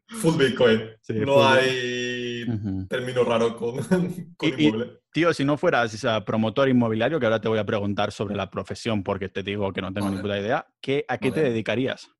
Full 0.08 0.36
Bitcoin. 0.36 0.80
no 1.24 1.46
hay 1.46 2.44
término 2.88 3.24
raro 3.24 3.56
con, 3.56 3.76
inmueble. 4.42 5.00
tío, 5.12 5.32
si 5.32 5.44
no 5.44 5.56
fueras 5.56 6.04
promotor 6.24 6.68
inmobiliario, 6.68 7.18
que 7.18 7.26
ahora 7.26 7.40
te 7.40 7.48
voy 7.48 7.58
a 7.58 7.66
preguntar 7.66 8.12
sobre 8.12 8.36
la 8.36 8.50
profesión, 8.50 9.02
porque 9.02 9.28
te 9.28 9.42
digo 9.42 9.72
que 9.72 9.80
no 9.80 9.92
tengo 9.92 10.10
ni 10.10 10.18
puta 10.18 10.38
idea, 10.38 10.66
¿qué, 10.80 11.04
¿a 11.08 11.18
qué 11.18 11.30
te 11.30 11.42
dedicarías? 11.42 12.10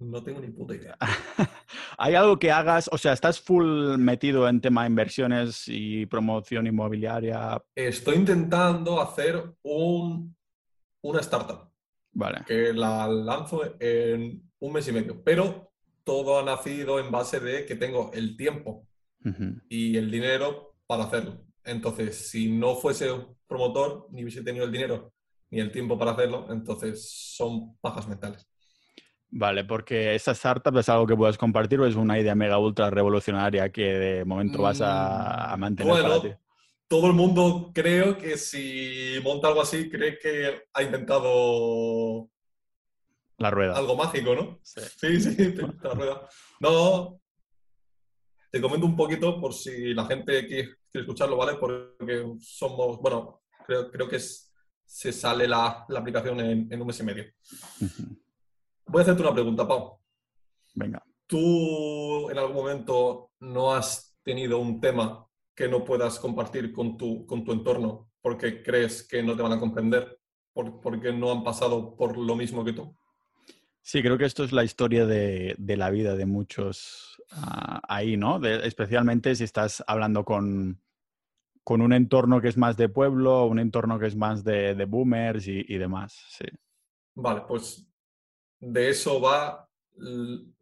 No 0.00 0.22
tengo 0.22 0.40
ni 0.40 0.48
puta 0.48 0.76
idea. 0.76 0.96
¿Hay 1.98 2.14
algo 2.14 2.38
que 2.38 2.52
hagas? 2.52 2.88
O 2.92 2.98
sea, 2.98 3.12
¿estás 3.12 3.40
full 3.40 3.98
metido 3.98 4.48
en 4.48 4.60
tema 4.60 4.82
de 4.82 4.90
inversiones 4.90 5.64
y 5.66 6.06
promoción 6.06 6.68
inmobiliaria? 6.68 7.60
Estoy 7.74 8.14
intentando 8.14 9.00
hacer 9.00 9.42
un, 9.62 10.36
una 11.02 11.20
startup. 11.20 11.68
Vale. 12.12 12.44
Que 12.46 12.72
la 12.72 13.08
lanzo 13.08 13.74
en 13.80 14.40
un 14.60 14.72
mes 14.72 14.86
y 14.86 14.92
medio. 14.92 15.20
Pero 15.24 15.72
todo 16.08 16.38
ha 16.38 16.42
nacido 16.42 16.98
en 16.98 17.10
base 17.10 17.38
de 17.38 17.66
que 17.66 17.76
tengo 17.76 18.10
el 18.14 18.34
tiempo 18.34 18.88
y 19.68 19.94
el 19.98 20.10
dinero 20.10 20.74
para 20.86 21.04
hacerlo. 21.04 21.44
Entonces, 21.62 22.30
si 22.30 22.50
no 22.50 22.76
fuese 22.76 23.12
un 23.12 23.36
promotor, 23.46 24.08
ni 24.10 24.22
hubiese 24.22 24.42
tenido 24.42 24.64
el 24.64 24.72
dinero 24.72 25.12
ni 25.50 25.60
el 25.60 25.70
tiempo 25.70 25.98
para 25.98 26.12
hacerlo, 26.12 26.46
entonces 26.48 27.10
son 27.36 27.76
pajas 27.82 28.08
mentales. 28.08 28.48
Vale, 29.28 29.64
porque 29.64 30.14
esa 30.14 30.32
startup 30.32 30.78
es 30.78 30.88
algo 30.88 31.06
que 31.06 31.14
puedes 31.14 31.36
compartir 31.36 31.78
o 31.78 31.86
es 31.86 31.94
una 31.94 32.18
idea 32.18 32.34
mega 32.34 32.56
ultra 32.56 32.88
revolucionaria 32.88 33.70
que 33.70 33.82
de 33.82 34.24
momento 34.24 34.62
vas 34.62 34.80
a, 34.82 35.54
mm, 35.54 35.60
mantener 35.60 36.02
para 36.02 36.22
ti. 36.22 36.28
Todo 36.86 37.08
el 37.08 37.12
mundo 37.12 37.70
creo 37.74 38.16
que 38.16 38.38
si 38.38 39.20
monta 39.22 39.48
algo 39.48 39.60
así 39.60 39.90
cree 39.90 40.18
que 40.18 40.62
ha 40.72 40.82
inventado 40.82 42.30
la 43.38 43.50
rueda. 43.50 43.76
Algo 43.76 43.96
mágico, 43.96 44.34
¿no? 44.34 44.58
Sí, 44.62 45.20
sí, 45.20 45.54
la 45.82 45.94
rueda. 45.94 46.28
No, 46.60 47.20
te 48.50 48.60
comento 48.60 48.86
un 48.86 48.96
poquito 48.96 49.40
por 49.40 49.54
si 49.54 49.94
la 49.94 50.04
gente 50.06 50.46
quiere, 50.46 50.74
escucharlo, 50.92 51.36
¿vale? 51.36 51.56
Porque 51.58 52.24
somos, 52.40 52.98
bueno, 53.00 53.42
creo, 53.66 53.90
creo 53.90 54.08
que 54.08 54.18
se 54.18 55.12
sale 55.12 55.46
la, 55.46 55.86
aplicación 55.96 56.40
en, 56.40 56.80
un 56.80 56.86
mes 56.86 57.00
y 57.00 57.02
medio. 57.04 57.24
Voy 58.86 59.00
a 59.00 59.02
hacerte 59.02 59.22
una 59.22 59.34
pregunta, 59.34 59.68
Pau. 59.68 59.98
Venga. 60.74 61.04
¿Tú 61.26 62.30
en 62.30 62.38
algún 62.38 62.56
momento 62.56 63.32
no 63.40 63.74
has 63.74 64.18
tenido 64.22 64.58
un 64.58 64.80
tema 64.80 65.26
que 65.54 65.68
no 65.68 65.84
puedas 65.84 66.18
compartir 66.18 66.72
con 66.72 66.96
tu, 66.96 67.26
con 67.26 67.44
tu 67.44 67.52
entorno 67.52 68.10
porque 68.22 68.62
crees 68.62 69.06
que 69.06 69.22
no 69.22 69.36
te 69.36 69.42
van 69.42 69.52
a 69.52 69.60
comprender, 69.60 70.18
porque 70.52 71.12
no 71.12 71.30
han 71.30 71.44
pasado 71.44 71.94
por 71.96 72.16
lo 72.16 72.34
mismo 72.34 72.64
que 72.64 72.72
tú? 72.72 72.96
Sí, 73.88 74.02
creo 74.02 74.18
que 74.18 74.26
esto 74.26 74.44
es 74.44 74.52
la 74.52 74.64
historia 74.64 75.06
de, 75.06 75.56
la 75.58 75.88
vida 75.88 76.14
de 76.14 76.26
muchos 76.26 77.22
ah, 77.30 77.80
ahí, 77.88 78.18
¿no? 78.18 78.38
especialmente 78.44 79.34
si 79.34 79.44
estás 79.44 79.82
hablando 79.86 80.26
con, 80.26 80.82
con, 81.64 81.80
un 81.80 81.94
entorno 81.94 82.38
que 82.42 82.48
es 82.48 82.58
más 82.58 82.76
de 82.76 82.90
pueblo, 82.90 83.46
un 83.46 83.58
entorno 83.58 83.98
que 83.98 84.08
es 84.08 84.14
más 84.14 84.44
de, 84.44 84.84
boomers 84.84 85.48
y, 85.48 85.64
y, 85.66 85.78
demás, 85.78 86.22
sí. 86.28 86.44
Vale, 87.14 87.44
pues 87.48 87.88
de 88.60 88.90
eso 88.90 89.22
va 89.22 89.66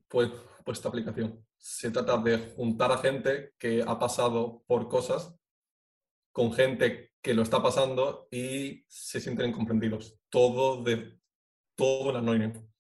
pues, 0.07 0.31
pues, 0.65 0.79
esta 0.79 0.89
aplicación. 0.89 1.45
Se 1.57 1.91
trata 1.91 2.19
de 2.19 2.39
juntar 2.55 2.93
a 2.93 2.99
gente 2.99 3.55
que 3.59 3.83
ha 3.85 3.99
pasado 3.99 4.63
por 4.69 4.89
cosas 4.89 5.37
con 6.31 6.53
gente 6.53 7.15
que 7.21 7.35
lo 7.35 7.43
está 7.43 7.61
pasando 7.61 8.29
y 8.31 8.85
se 8.87 9.21
sienten 9.21 9.49
incomprendidos. 9.49 10.17
Todo 10.29 10.85
de 10.85 11.19
todo 11.75 12.11
en 12.11 12.17
anónimo. 12.19 12.76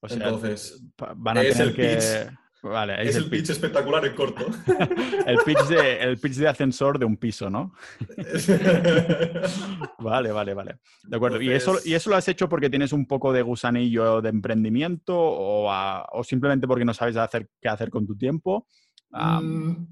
O 0.00 0.08
sea, 0.08 0.16
Entonces, 0.16 0.82
van 1.16 1.38
a 1.38 1.42
tener 1.42 1.74
que... 1.74 2.28
Vale, 2.64 3.06
es, 3.06 3.16
el, 3.16 3.28
pitch. 3.28 3.50
espectacular 3.50 4.06
en 4.06 4.14
corto. 4.14 4.46
el, 5.26 5.36
pitch 5.44 5.66
de, 5.68 6.00
el 6.00 6.18
pitch 6.18 6.36
de 6.36 6.48
ascensor 6.48 6.98
de 6.98 7.04
un 7.04 7.18
piso, 7.18 7.50
¿no? 7.50 7.74
vale, 9.98 10.32
vale, 10.32 10.54
vale. 10.54 10.78
De 11.02 11.14
acuerdo. 11.14 11.42
¿Y, 11.42 11.52
eso, 11.52 11.76
¿Y 11.84 11.92
eso 11.92 12.08
lo 12.08 12.16
has 12.16 12.26
hecho 12.26 12.48
porque 12.48 12.70
tienes 12.70 12.94
un 12.94 13.06
poco 13.06 13.34
de 13.34 13.42
gusanillo 13.42 14.22
de 14.22 14.30
emprendimiento 14.30 15.14
o, 15.14 15.70
o 15.70 16.24
simplemente 16.24 16.66
porque 16.66 16.86
no 16.86 16.94
sabes 16.94 17.18
hacer, 17.18 17.50
qué 17.60 17.68
hacer 17.68 17.90
con 17.90 18.06
tu 18.06 18.16
tiempo? 18.16 18.66
Mm, 19.10 19.84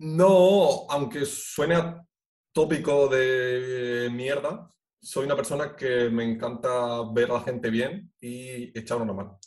no, 0.00 0.86
aunque 0.90 1.24
suene 1.24 2.02
tópico 2.52 3.08
de 3.08 4.10
mierda, 4.12 4.68
soy 5.04 5.26
una 5.26 5.36
persona 5.36 5.76
que 5.76 6.08
me 6.08 6.24
encanta 6.24 7.02
ver 7.12 7.30
a 7.30 7.34
la 7.34 7.40
gente 7.40 7.68
bien 7.68 8.10
y 8.20 8.76
echar 8.76 9.00
una 9.00 9.12
mano. 9.12 9.38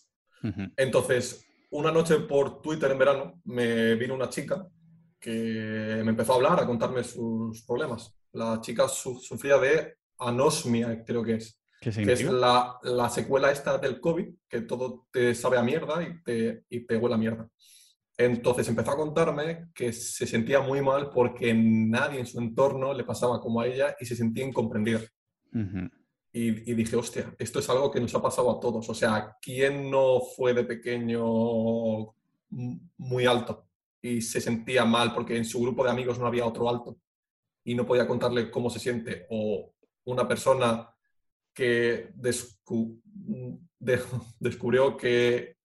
Entonces, 0.77 1.45
una 1.71 1.91
noche 1.91 2.19
por 2.19 2.61
Twitter 2.61 2.91
en 2.91 2.99
verano 2.99 3.41
me 3.45 3.95
vino 3.95 4.13
una 4.13 4.29
chica 4.29 4.67
que 5.19 6.01
me 6.03 6.11
empezó 6.11 6.33
a 6.33 6.35
hablar, 6.35 6.59
a 6.59 6.65
contarme 6.65 7.03
sus 7.03 7.63
problemas. 7.65 8.15
La 8.33 8.61
chica 8.61 8.87
sufría 8.87 9.57
de 9.57 9.95
anosmia, 10.19 11.03
creo 11.03 11.23
que 11.23 11.33
es. 11.35 11.59
¿Qué 11.81 11.91
que 11.91 12.13
es 12.13 12.23
la, 12.23 12.77
la, 12.83 13.09
secuela 13.09 13.51
esta 13.51 13.77
del 13.77 13.99
COVID, 13.99 14.27
que 14.49 14.61
todo 14.61 15.07
te 15.11 15.35
sabe 15.35 15.57
a 15.57 15.63
mierda 15.63 16.01
y 16.01 16.23
te, 16.23 16.63
y 16.69 16.85
te 16.87 16.97
huele 16.97 17.15
a 17.15 17.19
mierda. 17.19 17.47
Entonces 18.17 18.67
empezó 18.67 18.91
a 18.91 18.97
contarme 18.97 19.69
que 19.75 19.93
se 19.93 20.25
sentía 20.25 20.59
muy 20.59 20.81
mal 20.81 21.11
porque 21.11 21.53
nadie 21.53 22.19
en 22.19 22.25
su 22.25 22.39
entorno 22.39 22.93
le 22.93 23.03
pasaba 23.03 23.39
como 23.39 23.61
a 23.61 23.67
ella 23.67 23.95
y 23.99 24.05
se 24.05 24.15
sentía 24.15 24.43
incomprendida 24.43 25.01
y, 26.39 26.73
dije, 26.75 26.95
hostia, 26.95 27.35
esto 27.39 27.59
es 27.59 27.69
algo 27.69 27.89
que 27.89 27.99
nos 27.99 28.13
ha 28.13 28.21
pasado 28.21 28.51
a 28.51 28.59
todos. 28.59 28.87
O 28.89 28.93
sea, 28.93 29.35
¿quién 29.41 29.89
no 29.89 30.21
fue 30.21 30.53
de 30.53 30.65
pequeño 30.65 32.13
muy 32.49 33.25
alto 33.25 33.67
y 34.01 34.21
se 34.21 34.39
sentía 34.39 34.85
mal 34.85 35.13
porque 35.13 35.35
en 35.35 35.45
su 35.45 35.59
grupo 35.59 35.83
de 35.83 35.89
amigos 35.89 36.19
no 36.19 36.27
había 36.27 36.45
otro 36.45 36.69
alto 36.69 36.99
y 37.63 37.73
no 37.73 37.87
podía 37.87 38.07
contarle 38.07 38.51
cómo 38.51 38.69
se 38.69 38.79
siente? 38.79 39.25
O 39.31 39.73
una 40.05 40.27
persona 40.27 40.87
que 41.51 42.11
descubrió 44.39 44.95
que, 44.95 45.57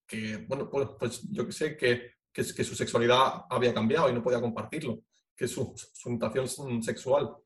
bueno, 0.49 0.71
pues, 0.71 0.89
pues, 0.99 1.31
yo 1.31 1.45
que 1.45 1.53
sé, 1.53 1.77
que, 1.77 2.13
que, 2.33 2.45
su 2.45 2.75
sexualidad 2.75 3.45
había 3.51 3.75
cambiado 3.75 4.09
y 4.09 4.15
no 4.15 4.23
podía 4.23 4.41
compartirlo, 4.41 5.03
que 5.37 5.47
su, 5.47 5.75
su 5.77 6.83
sexual, 6.83 7.37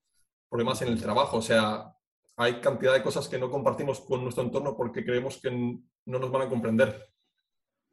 problemas 0.48 0.80
en 0.82 0.88
el 0.88 1.00
trabajo, 1.00 1.38
o 1.38 1.42
sea, 1.42 1.95
hay 2.36 2.60
cantidad 2.60 2.92
de 2.92 3.02
cosas 3.02 3.28
que 3.28 3.38
no 3.38 3.50
compartimos 3.50 4.00
con 4.00 4.22
nuestro 4.22 4.44
entorno 4.44 4.76
porque 4.76 5.04
creemos 5.04 5.40
que 5.40 5.50
no 5.50 6.18
nos 6.18 6.30
van 6.30 6.42
a 6.42 6.48
comprender. 6.48 7.10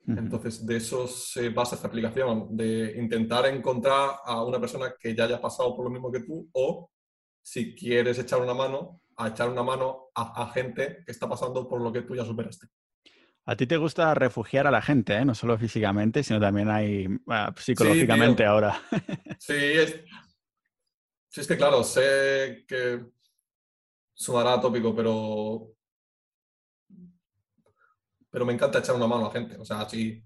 Entonces, 0.06 0.66
de 0.66 0.76
eso 0.76 1.08
se 1.08 1.48
basa 1.50 1.76
esta 1.76 1.88
aplicación, 1.88 2.58
de 2.58 2.94
intentar 2.98 3.46
encontrar 3.46 4.18
a 4.26 4.44
una 4.44 4.60
persona 4.60 4.94
que 5.00 5.16
ya 5.16 5.24
haya 5.24 5.40
pasado 5.40 5.74
por 5.74 5.86
lo 5.86 5.92
mismo 5.92 6.12
que 6.12 6.20
tú 6.20 6.50
o, 6.52 6.92
si 7.42 7.74
quieres 7.74 8.20
echar 8.20 8.42
una 8.42 8.54
mano, 8.54 9.02
a 9.16 9.30
echar 9.30 9.50
una 9.50 9.64
mano 9.64 10.10
a, 10.14 10.52
gente 10.54 11.04
que 11.06 11.12
está 11.12 11.30
pasando 11.30 11.70
por 11.70 11.80
lo 11.80 11.94
que 11.94 12.02
tú 12.02 12.16
ya 12.16 12.26
superaste. 12.26 12.68
A 13.46 13.56
ti 13.56 13.66
te 13.66 13.78
gusta 13.78 14.14
refugiar 14.14 14.68
a 14.68 14.72
la 14.72 14.82
gente, 14.82 15.16
¿eh? 15.16 15.24
no 15.24 15.36
solo 15.36 15.58
físicamente, 15.58 16.22
sino 16.22 16.40
también 16.40 16.70
hay 16.70 17.08
psicológicamente 17.56 18.46
ahora. 18.46 18.82
sí, 19.40 19.54
es, 19.54 20.02
sí, 21.30 21.42
es 21.42 21.48
que 21.48 21.58
claro, 21.58 21.82
sé 21.84 22.66
que 22.68 23.06
sumará 24.14 24.60
tópico, 24.60 24.96
pero. 24.96 25.70
Pero 28.30 28.46
me 28.46 28.54
encanta 28.54 28.80
echar 28.80 28.96
una 28.96 29.08
mano 29.08 29.26
a 29.26 29.28
la 29.28 29.34
gente, 29.34 29.58
o 29.58 29.66
sea, 29.66 29.82
así 29.82 30.24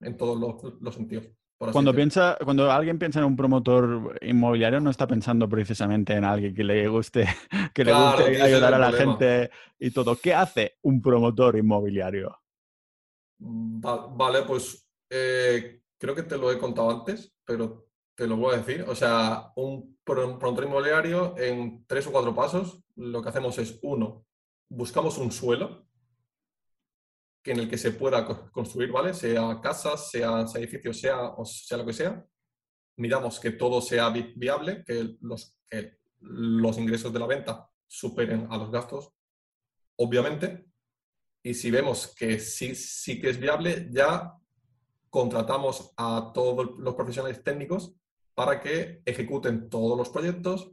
en 0.00 0.16
todos 0.16 0.80
los, 0.80 0.94
sentidos. 0.94 1.26
Cuando, 1.56 1.94
piensa, 1.94 2.36
cuando 2.44 2.70
alguien 2.70 2.98
piensa 2.98 3.20
en 3.20 3.26
un 3.26 3.36
promotor 3.36 4.18
inmobiliario, 4.20 4.80
no 4.80 4.90
está 4.90 5.06
pensando 5.06 5.48
precisamente 5.48 6.14
en 6.14 6.24
alguien 6.24 6.54
que 6.54 6.64
le 6.64 6.86
guste, 6.88 7.26
que 7.74 7.84
le 7.84 7.94
guste 7.94 8.42
ayudar 8.42 8.74
a 8.74 8.78
la 8.78 8.92
gente 8.92 9.50
y 9.78 9.90
todo. 9.90 10.16
¿Qué 10.16 10.34
hace 10.34 10.76
un 10.82 11.00
promotor 11.00 11.56
inmobiliario? 11.56 12.36
vale, 13.38 14.42
pues 14.42 14.88
eh, 15.10 15.82
creo 15.98 16.14
que 16.14 16.22
te 16.22 16.38
lo 16.38 16.50
he 16.50 16.58
contado 16.58 16.90
antes, 16.90 17.34
pero 17.44 17.85
te 18.16 18.26
lo 18.26 18.36
voy 18.36 18.54
a 18.54 18.58
decir. 18.58 18.84
O 18.88 18.94
sea, 18.94 19.52
un 19.56 19.98
promotor 20.02 20.64
inmobiliario 20.64 21.36
en 21.38 21.84
tres 21.86 22.06
o 22.06 22.12
cuatro 22.12 22.34
pasos, 22.34 22.82
lo 22.96 23.22
que 23.22 23.28
hacemos 23.28 23.58
es, 23.58 23.78
uno, 23.82 24.26
buscamos 24.68 25.18
un 25.18 25.30
suelo 25.30 25.86
en 27.44 27.60
el 27.60 27.68
que 27.68 27.78
se 27.78 27.92
pueda 27.92 28.26
construir, 28.50 28.90
¿vale? 28.90 29.14
Sea 29.14 29.60
casas, 29.60 30.10
sea, 30.10 30.44
edificios, 30.56 30.98
sea, 30.98 31.28
o 31.28 31.44
sea 31.44 31.78
lo 31.78 31.86
que 31.86 31.92
sea. 31.92 32.26
Miramos 32.96 33.38
que 33.38 33.52
todo 33.52 33.80
sea 33.80 34.08
viable, 34.10 34.82
que 34.84 35.16
los, 35.20 35.56
que 35.70 35.98
los 36.20 36.78
ingresos 36.78 37.12
de 37.12 37.18
la 37.20 37.26
venta 37.26 37.70
superen 37.86 38.48
a 38.50 38.56
los 38.56 38.72
gastos, 38.72 39.12
obviamente. 39.96 40.66
y 41.42 41.54
si 41.54 41.70
vemos 41.70 42.08
que 42.16 42.40
sí, 42.40 42.74
sí 42.74 43.20
que 43.20 43.30
es 43.30 43.38
viable, 43.38 43.88
ya 43.92 44.34
contratamos 45.08 45.92
a 45.96 46.32
todos 46.34 46.76
los 46.78 46.94
profesionales 46.94 47.44
técnicos 47.44 47.94
para 48.36 48.60
que 48.60 49.00
ejecuten 49.06 49.70
todos 49.70 49.96
los 49.96 50.10
proyectos 50.10 50.70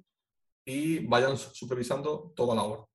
y 0.66 1.00
vayan 1.08 1.38
supervisando 1.38 2.34
toda 2.36 2.56
la 2.56 2.64
obra. 2.64 2.86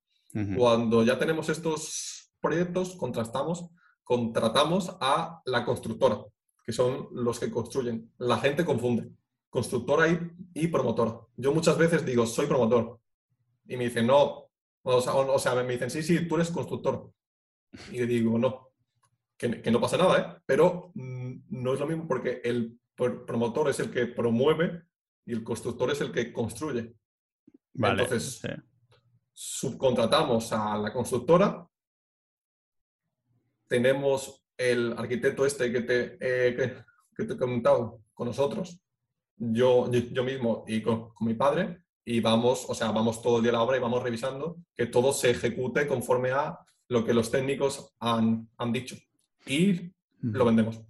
Cuando 0.57 1.03
ya 1.03 1.19
tenemos 1.19 1.49
estos 1.49 2.31
proyectos, 2.39 2.95
contrastamos, 2.97 3.71
contratamos 4.05 4.95
a 5.01 5.41
la 5.47 5.65
constructora, 5.65 6.23
que 6.65 6.73
son 6.73 7.09
los 7.13 7.41
que 7.41 7.51
construyen. 7.51 8.13
La 8.19 8.37
gente 8.39 8.65
confunde 8.65 9.11
constructora 9.49 10.07
y, 10.07 10.19
y 10.53 10.69
promotora. 10.69 11.19
Yo 11.37 11.55
muchas 11.55 11.79
veces 11.79 12.05
digo, 12.05 12.27
soy 12.27 12.47
promotor. 12.47 13.01
Y 13.67 13.77
me 13.79 13.85
dicen, 13.85 14.07
no. 14.07 14.51
O 14.83 15.39
sea, 15.39 15.55
me 15.55 15.73
dicen, 15.73 15.91
sí, 15.91 16.03
sí, 16.03 16.29
tú 16.29 16.37
eres 16.37 16.51
constructor. 16.51 17.11
Y 17.91 18.01
le 18.01 18.07
digo, 18.07 18.39
no, 18.39 18.71
que, 19.37 19.63
que 19.63 19.71
no 19.71 19.81
pasa 19.81 19.97
nada, 19.97 20.19
¿eh? 20.19 20.43
Pero 20.45 20.93
mm, 20.95 21.33
no 21.49 21.73
es 21.73 21.81
lo 21.81 21.87
mismo 21.87 22.07
porque 22.07 22.43
el 22.45 22.79
promotor 22.99 23.71
es 23.71 23.79
el 23.81 23.91
que 23.91 24.07
promueve 24.07 24.83
y 25.25 25.33
el 25.33 25.45
constructor 25.45 25.91
es 25.91 26.01
el 26.01 26.11
que 26.11 26.33
construye. 26.33 26.95
Vale, 27.75 28.03
Entonces, 28.03 28.43
subcontratamos 29.33 30.53
a 30.53 30.77
la 30.79 30.93
constructora, 30.93 31.67
tenemos 33.69 34.45
el 34.57 34.95
arquitecto 34.99 35.47
este 35.47 35.71
que 35.71 35.83
te, 35.83 36.19
eh, 36.21 36.85
que, 37.15 37.25
te 37.25 37.35
he 37.35 37.37
comentado 37.37 38.01
con 38.15 38.27
nosotros, 38.27 38.83
yo, 39.37 39.89
yo 39.93 40.25
mismo 40.25 40.65
y 40.67 40.83
con, 40.83 41.13
mi 41.21 41.35
padre, 41.35 41.83
y 42.05 42.21
vamos, 42.21 42.67
o 42.69 42.75
sea, 42.75 42.91
vamos 42.91 43.23
todo 43.23 43.37
el 43.37 43.43
día 43.43 43.53
a 43.53 43.57
la 43.57 43.63
obra 43.63 43.77
y 43.77 43.81
vamos 43.81 44.03
revisando 44.03 44.57
que 44.75 44.87
todo 44.87 45.13
se 45.13 45.31
ejecute 45.31 45.87
conforme 45.87 46.31
a 46.33 46.59
lo 46.89 47.05
que 47.05 47.15
los 47.15 47.31
técnicos 47.31 47.95
han, 48.01 48.49
han 48.57 48.73
dicho. 48.73 48.97
Y 49.47 49.93
lo 50.21 50.47
vendemos 50.47 50.81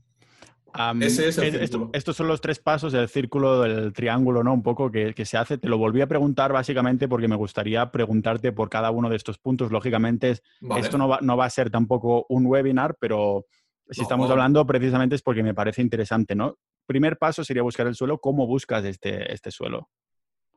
estos 1.92 2.16
son 2.16 2.28
los 2.28 2.40
tres 2.40 2.59
pasos 2.59 2.92
del 2.92 3.09
círculo, 3.09 3.62
del 3.62 3.92
triángulo, 3.92 4.44
¿no? 4.44 4.52
Un 4.52 4.62
poco 4.62 4.90
que, 4.90 5.14
se 5.24 5.37
hace. 5.37 5.59
Te 5.59 5.68
lo 5.68 5.78
volví 5.78 6.00
a 6.00 6.07
preguntar 6.07 6.52
básicamente 6.52 7.09
porque 7.09 7.28
me 7.28 7.37
gustaría 7.37 7.90
preguntarte 7.90 8.52
por 8.52 8.68
cada 8.68 8.90
uno 8.90 9.09
de 9.09 9.16
estos 9.16 9.38
puntos. 9.38 9.72
Lógicamente, 9.72 10.31
esto 10.31 10.98
no 10.98 11.09
va, 11.09 11.18
no 11.22 11.37
va, 11.37 11.46
a 11.46 11.50
ser 11.50 11.70
tampoco 11.70 12.26
un 12.28 12.46
webinar, 12.46 12.96
pero 13.00 13.46
si 13.90 14.02
estamos 14.02 14.31
hablando 14.31 14.66
precisamente 14.66 15.14
es 15.14 15.22
porque 15.22 15.42
me 15.42 15.54
parece 15.54 15.83
interesante, 15.83 16.35
¿no? 16.35 16.57
Primer 16.87 17.18
paso 17.18 17.44
sería 17.44 17.62
buscar 17.62 17.87
el 17.87 17.94
suelo. 17.94 18.18
¿Cómo 18.18 18.46
buscas 18.46 18.85
este, 18.85 19.33
este 19.33 19.50
suelo? 19.50 19.88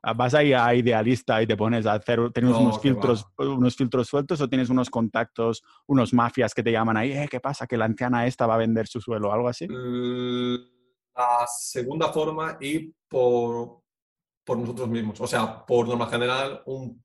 Ah, 0.03 0.13
¿Vas 0.13 0.33
ahí 0.33 0.51
a 0.51 0.73
idealista 0.73 1.41
y 1.43 1.47
te 1.47 1.55
pones 1.55 1.85
a 1.85 1.93
hacer, 1.93 2.31
tienes 2.31 2.55
unos, 2.55 2.79
filtros, 2.79 3.27
unos 3.37 3.75
filtros 3.75 4.07
sueltos 4.07 4.41
o 4.41 4.49
tienes 4.49 4.69
unos 4.69 4.89
contactos, 4.89 5.61
unos 5.85 6.11
mafias 6.11 6.55
que 6.55 6.63
te 6.63 6.71
llaman 6.71 6.97
ahí, 6.97 7.11
eh, 7.11 7.27
¿qué 7.29 7.39
pasa? 7.39 7.67
Que 7.67 7.77
la 7.77 7.85
anciana 7.85 8.25
esta 8.25 8.47
va 8.47 8.55
a 8.55 8.57
vender 8.57 8.87
su 8.87 8.99
suelo 8.99 9.29
o 9.29 9.31
algo 9.31 9.47
así. 9.47 9.67
La 9.67 11.45
segunda 11.47 12.11
forma 12.11 12.57
y 12.59 12.91
por, 13.07 13.81
por 14.43 14.57
nosotros 14.57 14.89
mismos. 14.89 15.21
O 15.21 15.27
sea, 15.27 15.63
por 15.65 15.87
norma 15.87 16.07
general, 16.07 16.63
un, 16.65 17.03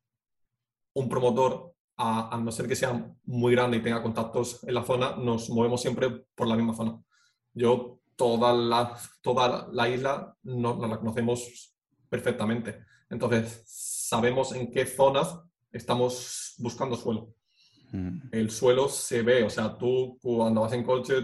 un 0.94 1.08
promotor, 1.08 1.74
a, 1.98 2.38
no 2.42 2.50
ser 2.50 2.66
que 2.66 2.76
sea 2.76 3.14
muy 3.24 3.52
grande 3.52 3.76
y 3.76 3.82
tenga 3.82 4.02
contactos 4.02 4.64
en 4.64 4.74
la 4.74 4.84
zona, 4.84 5.16
nos 5.16 5.50
movemos 5.50 5.82
siempre 5.82 6.24
por 6.34 6.46
la 6.46 6.56
misma 6.56 6.74
zona. 6.74 6.98
Yo 7.52 8.00
toda 8.16 8.54
la, 8.54 8.98
toda 9.20 9.68
la 9.70 9.88
isla 9.88 10.34
no, 10.44 10.76
no 10.76 10.86
la 10.86 10.98
conocemos 10.98 11.75
perfectamente. 12.16 12.84
Entonces, 13.10 13.62
sabemos 13.66 14.52
en 14.52 14.70
qué 14.70 14.86
zonas 14.86 15.38
estamos 15.70 16.54
buscando 16.58 16.96
suelo. 16.96 17.34
Mm. 17.92 18.28
El 18.32 18.50
suelo 18.50 18.88
se 18.88 19.22
ve, 19.22 19.42
o 19.44 19.50
sea, 19.50 19.76
tú 19.76 20.18
cuando 20.22 20.62
vas 20.62 20.72
en 20.72 20.82
coche, 20.82 21.14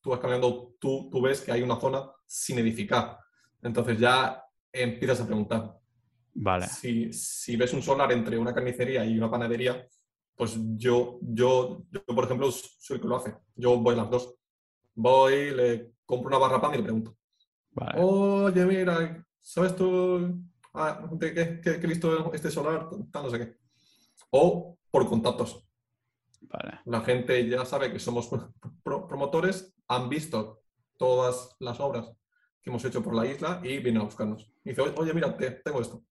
tú 0.00 0.10
vas 0.10 0.20
caminando, 0.20 0.74
tú, 0.78 1.08
tú 1.10 1.22
ves 1.22 1.40
que 1.40 1.50
hay 1.52 1.62
una 1.62 1.80
zona 1.80 2.10
sin 2.26 2.58
edificar. 2.58 3.18
Entonces 3.62 3.98
ya 3.98 4.42
empiezas 4.70 5.20
a 5.20 5.26
preguntar. 5.26 5.78
Vale. 6.34 6.66
Si, 6.66 7.12
si 7.12 7.56
ves 7.56 7.72
un 7.72 7.82
solar 7.82 8.12
entre 8.12 8.36
una 8.36 8.52
carnicería 8.52 9.04
y 9.04 9.16
una 9.16 9.30
panadería, 9.30 9.86
pues 10.36 10.58
yo, 10.76 11.18
yo, 11.22 11.84
yo, 11.90 12.04
por 12.04 12.24
ejemplo, 12.24 12.50
soy 12.50 12.96
el 12.96 13.00
que 13.00 13.08
lo 13.08 13.16
hace. 13.16 13.34
Yo 13.54 13.78
voy 13.78 13.94
a 13.94 13.98
las 13.98 14.10
dos. 14.10 14.34
Voy, 14.94 15.54
le 15.54 15.92
compro 16.04 16.28
una 16.28 16.38
barra 16.38 16.60
pan 16.60 16.74
y 16.74 16.78
le 16.78 16.82
pregunto. 16.82 17.16
Vale. 17.70 18.00
Oye, 18.02 18.64
mira, 18.66 19.24
¿sabes 19.44 19.76
tú 19.76 20.42
ah, 20.72 21.08
que, 21.20 21.60
he 21.64 21.86
visto 21.86 22.32
este 22.34 22.50
solar? 22.50 22.88
no 22.90 23.30
sé 23.30 23.38
qué. 23.38 23.56
O 24.30 24.76
por 24.90 25.06
contactos. 25.08 25.64
La 26.84 27.00
gente 27.02 27.48
ya 27.48 27.64
sabe 27.64 27.92
que 27.92 27.98
somos 27.98 28.28
promotores, 28.82 29.74
han 29.88 30.08
visto 30.08 30.62
todas 30.98 31.56
las 31.58 31.80
obras 31.80 32.12
que 32.62 32.70
hemos 32.70 32.84
hecho 32.84 33.02
por 33.02 33.14
la 33.14 33.26
isla 33.26 33.60
y 33.62 33.78
vienen 33.78 34.02
a 34.02 34.04
buscarnos. 34.04 34.50
Y 34.64 34.70
dice, 34.70 34.82
oye, 34.82 35.12
mira, 35.12 35.36
tengo 35.36 35.80
esto. 35.80 36.02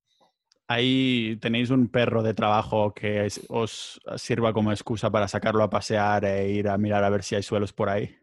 Ahí 0.67 1.37
tenéis 1.41 1.69
un 1.69 1.87
perro 1.87 2.23
de 2.23 2.33
trabajo 2.33 2.93
que 2.93 3.27
os 3.49 4.01
sirva 4.17 4.53
como 4.53 4.71
excusa 4.71 5.11
para 5.11 5.27
sacarlo 5.27 5.63
a 5.63 5.69
pasear 5.69 6.25
e 6.25 6.49
ir 6.49 6.67
a 6.67 6.77
mirar 6.77 7.03
a 7.03 7.09
ver 7.09 7.23
si 7.23 7.35
hay 7.35 7.43
suelos 7.43 7.73
por 7.73 7.89
ahí. 7.89 8.15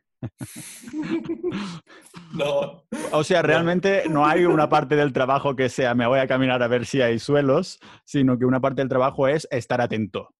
No. 2.33 2.85
O 3.13 3.25
sea, 3.25 3.43
realmente 3.43 4.05
no 4.09 4.27
hay 4.27 4.45
una 4.45 4.69
parte 4.69 4.97
del 4.97 5.13
trabajo 5.13 5.57
que 5.57 5.69
sea 5.69 5.95
me 5.95 6.07
voy 6.07 6.19
a 6.19 6.29
caminar 6.29 6.63
a 6.63 6.69
ver 6.69 6.87
si 6.87 7.01
hay 7.01 7.19
suelos, 7.19 7.79
sino 8.05 8.39
que 8.39 8.45
una 8.45 8.61
parte 8.61 8.83
del 8.83 8.89
trabajo 8.89 9.29
es 9.29 9.49
estar 9.51 9.81
atento. 9.81 10.35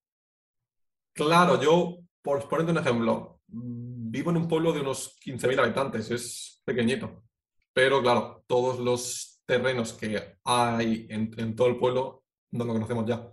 Claro, 1.13 1.61
yo, 1.61 1.99
por 2.23 2.49
ponerte 2.49 2.73
un 2.73 2.79
ejemplo, 2.79 3.41
vivo 3.47 4.31
en 4.31 4.37
un 4.37 4.49
pueblo 4.49 4.73
de 4.73 4.81
unos 4.81 5.17
15.000 5.25 5.59
habitantes, 5.61 6.11
es 6.11 6.63
pequeñito, 6.65 7.25
pero 7.73 8.01
claro, 8.01 8.45
todos 8.47 8.79
los 8.79 9.43
terrenos 9.45 9.93
que 9.93 10.37
hay 10.45 11.07
en, 11.11 11.57
todo 11.57 11.69
el 11.69 11.77
pueblo 11.77 12.25
no 12.53 12.65
lo 12.65 12.73
conocemos 12.73 13.07
ya. 13.07 13.29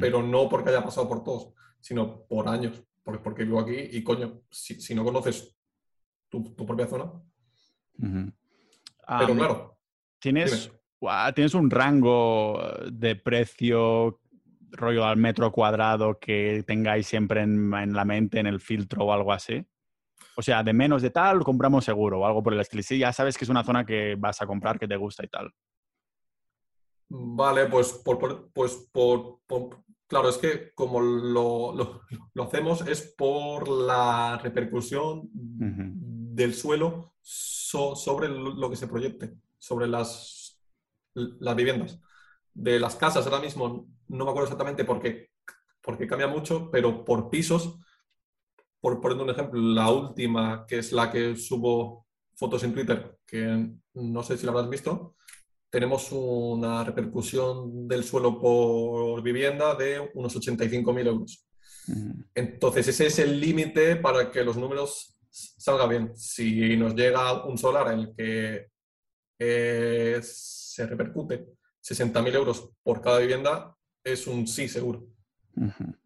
Pero 0.00 0.22
no 0.22 0.48
porque 0.48 0.70
haya 0.70 0.84
pasado 0.84 1.08
por 1.08 1.24
todos, 1.24 1.52
sino 1.80 2.24
por 2.28 2.48
años, 2.48 2.80
porque, 3.02 3.18
porque 3.18 3.44
vivo 3.44 3.58
aquí 3.58 3.74
y 3.74 4.04
coño, 4.04 4.42
si 4.48 4.94
no 4.94 5.02
conoces 5.02 5.53
tu, 6.42 6.66
propia 6.66 6.86
zona. 6.86 7.12
Pero 7.98 9.34
claro. 9.34 9.78
¿tienes, 10.18 10.72
¿Tienes 11.34 11.54
un 11.54 11.70
rango 11.70 12.60
de 12.90 13.16
precio 13.16 14.20
rollo 14.70 15.04
al 15.04 15.16
metro 15.16 15.52
cuadrado 15.52 16.18
que 16.18 16.64
tengáis 16.66 17.06
siempre 17.06 17.42
en, 17.42 17.92
la 17.92 18.04
mente, 18.04 18.40
en 18.40 18.46
el 18.46 18.60
filtro 18.60 19.04
o 19.04 19.12
algo 19.12 19.32
así? 19.32 19.64
O 20.36 20.42
sea, 20.42 20.62
de 20.62 20.72
menos 20.72 21.02
de 21.02 21.10
tal, 21.10 21.44
compramos 21.44 21.84
seguro 21.84 22.20
o 22.20 22.26
algo 22.26 22.42
por 22.42 22.54
el 22.54 22.60
estilo. 22.60 22.82
Sí, 22.82 22.98
ya 22.98 23.12
sabes 23.12 23.38
que 23.38 23.44
es 23.44 23.50
una 23.50 23.62
zona 23.62 23.84
que 23.84 24.16
vas 24.18 24.42
a 24.42 24.46
comprar, 24.46 24.78
que 24.78 24.88
te 24.88 24.96
gusta 24.96 25.24
y 25.24 25.28
tal. 25.28 25.52
Vale, 27.08 27.66
pues 27.66 27.92
por, 27.92 28.50
pues 28.52 28.88
por, 28.90 29.40
claro, 30.06 30.28
es 30.28 30.38
que 30.38 30.72
como 30.74 31.00
lo, 31.00 32.00
lo, 32.34 32.42
hacemos 32.42 32.86
es 32.88 33.14
por 33.16 33.68
la 33.68 34.38
repercusión 34.42 35.30
del 36.34 36.54
suelo 36.54 37.14
sobre 37.22 38.28
lo 38.28 38.68
que 38.68 38.76
se 38.76 38.88
proyecte, 38.88 39.34
sobre 39.58 39.86
las, 39.86 40.60
las 41.14 41.56
viviendas. 41.56 42.00
De 42.52 42.78
las 42.78 42.96
casas 42.96 43.26
ahora 43.26 43.40
mismo, 43.40 43.86
no 44.08 44.24
me 44.24 44.30
acuerdo 44.30 44.44
exactamente 44.44 44.84
por 44.84 45.00
qué, 45.00 45.30
porque 45.80 46.06
cambia 46.06 46.26
mucho, 46.26 46.70
pero 46.70 47.04
por 47.04 47.30
pisos, 47.30 47.78
por 48.80 49.00
poner 49.00 49.18
un 49.18 49.30
ejemplo, 49.30 49.60
la 49.60 49.90
última, 49.90 50.66
que 50.66 50.78
es 50.78 50.92
la 50.92 51.10
que 51.10 51.36
subo 51.36 52.06
fotos 52.34 52.62
en 52.64 52.74
Twitter, 52.74 53.18
que 53.26 53.70
no 53.94 54.22
sé 54.22 54.36
si 54.36 54.44
la 54.44 54.52
habrás 54.52 54.68
visto, 54.68 55.14
tenemos 55.70 56.12
una 56.12 56.84
repercusión 56.84 57.88
del 57.88 58.04
suelo 58.04 58.40
por 58.40 59.22
vivienda 59.22 59.74
de 59.74 60.10
unos 60.14 60.36
85.000 60.36 61.06
euros. 61.06 61.46
Entonces, 62.34 62.88
ese 62.88 63.06
es 63.06 63.18
el 63.18 63.40
límite 63.40 63.96
para 63.96 64.30
que 64.30 64.44
los 64.44 64.56
números 64.56 65.13
salga 65.34 65.86
bien. 65.86 66.16
Si 66.16 66.76
nos 66.76 66.94
llega 66.94 67.44
un 67.44 67.58
solar 67.58 67.92
en 67.92 67.98
el 68.00 68.14
que 68.14 68.68
eh, 69.38 70.20
se 70.22 70.86
repercute 70.86 71.46
60.000 71.82 72.34
euros 72.34 72.70
por 72.82 73.00
cada 73.00 73.18
vivienda, 73.18 73.76
es 74.02 74.26
un 74.26 74.46
sí 74.46 74.68
seguro. 74.68 75.06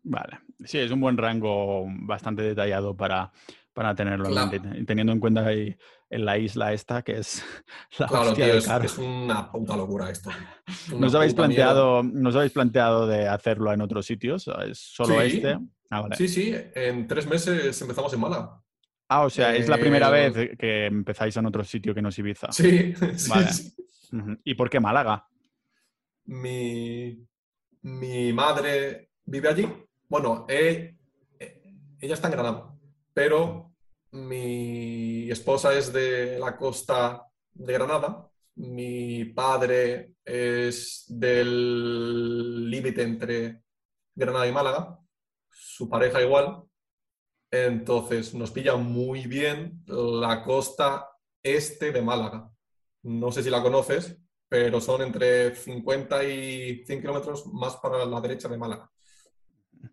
Vale. 0.03 0.41
Sí, 0.65 0.79
es 0.79 0.91
un 0.91 1.01
buen 1.01 1.17
rango 1.17 1.87
bastante 2.03 2.43
detallado 2.43 2.97
para, 2.97 3.33
para 3.73 3.95
tenerlo 3.95 4.29
teniendo 4.87 5.13
en 5.13 5.21
cuenta 5.21 5.47
ahí 5.47 5.77
en 6.11 6.25
la 6.25 6.39
isla 6.39 6.73
esta, 6.73 7.03
que 7.03 7.19
es 7.19 7.45
la 7.99 8.07
claro, 8.07 8.33
es, 8.83 8.99
una 8.99 9.51
puta 9.51 9.77
locura 9.77 10.11
esto. 10.11 10.31
¿Nos 10.99 11.15
habéis, 11.15 11.35
planteado, 11.35 12.03
¿Nos 12.03 12.35
habéis 12.35 12.53
planteado 12.53 13.07
de 13.07 13.29
hacerlo 13.29 13.73
en 13.73 13.81
otros 13.81 14.07
sitios? 14.07 14.51
¿Es 14.67 14.79
solo 14.79 15.21
este? 15.21 15.59
Ah, 15.91 16.09
sí, 16.17 16.29
sí, 16.29 16.55
en 16.75 17.07
tres 17.07 17.27
meses 17.27 17.81
empezamos 17.81 18.13
en 18.13 18.21
Málaga. 18.21 18.61
Ah, 19.09 19.23
o 19.25 19.31
sea, 19.31 19.57
es 19.57 19.69
la 19.69 19.79
primera 19.79 20.09
eh, 20.09 20.31
vez 20.31 20.59
que 20.59 20.87
empezáis 20.87 21.37
en 21.37 21.47
otro 21.47 21.65
sitio 21.65 21.95
que 21.95 22.03
no 22.03 22.11
es 22.11 22.19
Ibiza. 22.19 22.53
Sí, 22.53 22.95
sí, 23.17 23.75
¿Y 24.45 24.55
por 24.55 24.69
qué 24.69 24.81
Málaga? 24.81 25.27
Mi, 26.27 27.27
mi 27.83 28.33
madre 28.33 29.11
vive 29.25 29.49
allí. 29.49 29.69
Bueno, 30.09 30.47
he, 30.49 30.95
ella 32.01 32.15
está 32.15 32.29
en 32.29 32.33
Granada, 32.33 32.75
pero 33.15 33.73
mi 34.13 35.31
esposa 35.31 35.73
es 35.77 35.93
de 35.93 36.39
la 36.39 36.57
costa 36.57 37.27
de 37.53 37.73
Granada, 37.73 38.31
mi 38.57 39.25
padre 39.27 40.15
es 40.25 41.05
del 41.09 42.71
límite 42.71 43.03
entre 43.03 43.63
Granada 44.15 44.47
y 44.47 44.53
Málaga, 44.53 44.99
su 45.51 45.89
pareja 45.89 46.23
igual, 46.23 46.63
entonces 47.51 48.35
nos 48.35 48.51
pilla 48.51 48.77
muy 48.77 49.27
bien 49.27 49.83
la 49.87 50.43
costa 50.43 51.09
este 51.43 51.93
de 51.93 52.03
Málaga. 52.03 52.51
No 53.03 53.33
sé 53.33 53.43
si 53.43 53.51
la 53.51 53.63
conoces, 53.63 54.19
pero 54.49 54.81
son 54.81 55.03
entre 55.03 55.55
50 55.55 56.25
y 56.25 56.85
100 56.85 57.01
kilómetros 57.01 57.47
más 57.47 57.77
para 57.77 58.05
la 58.05 58.21
derecha 58.21 58.49
de 58.49 58.59
Málaga. 58.59 58.91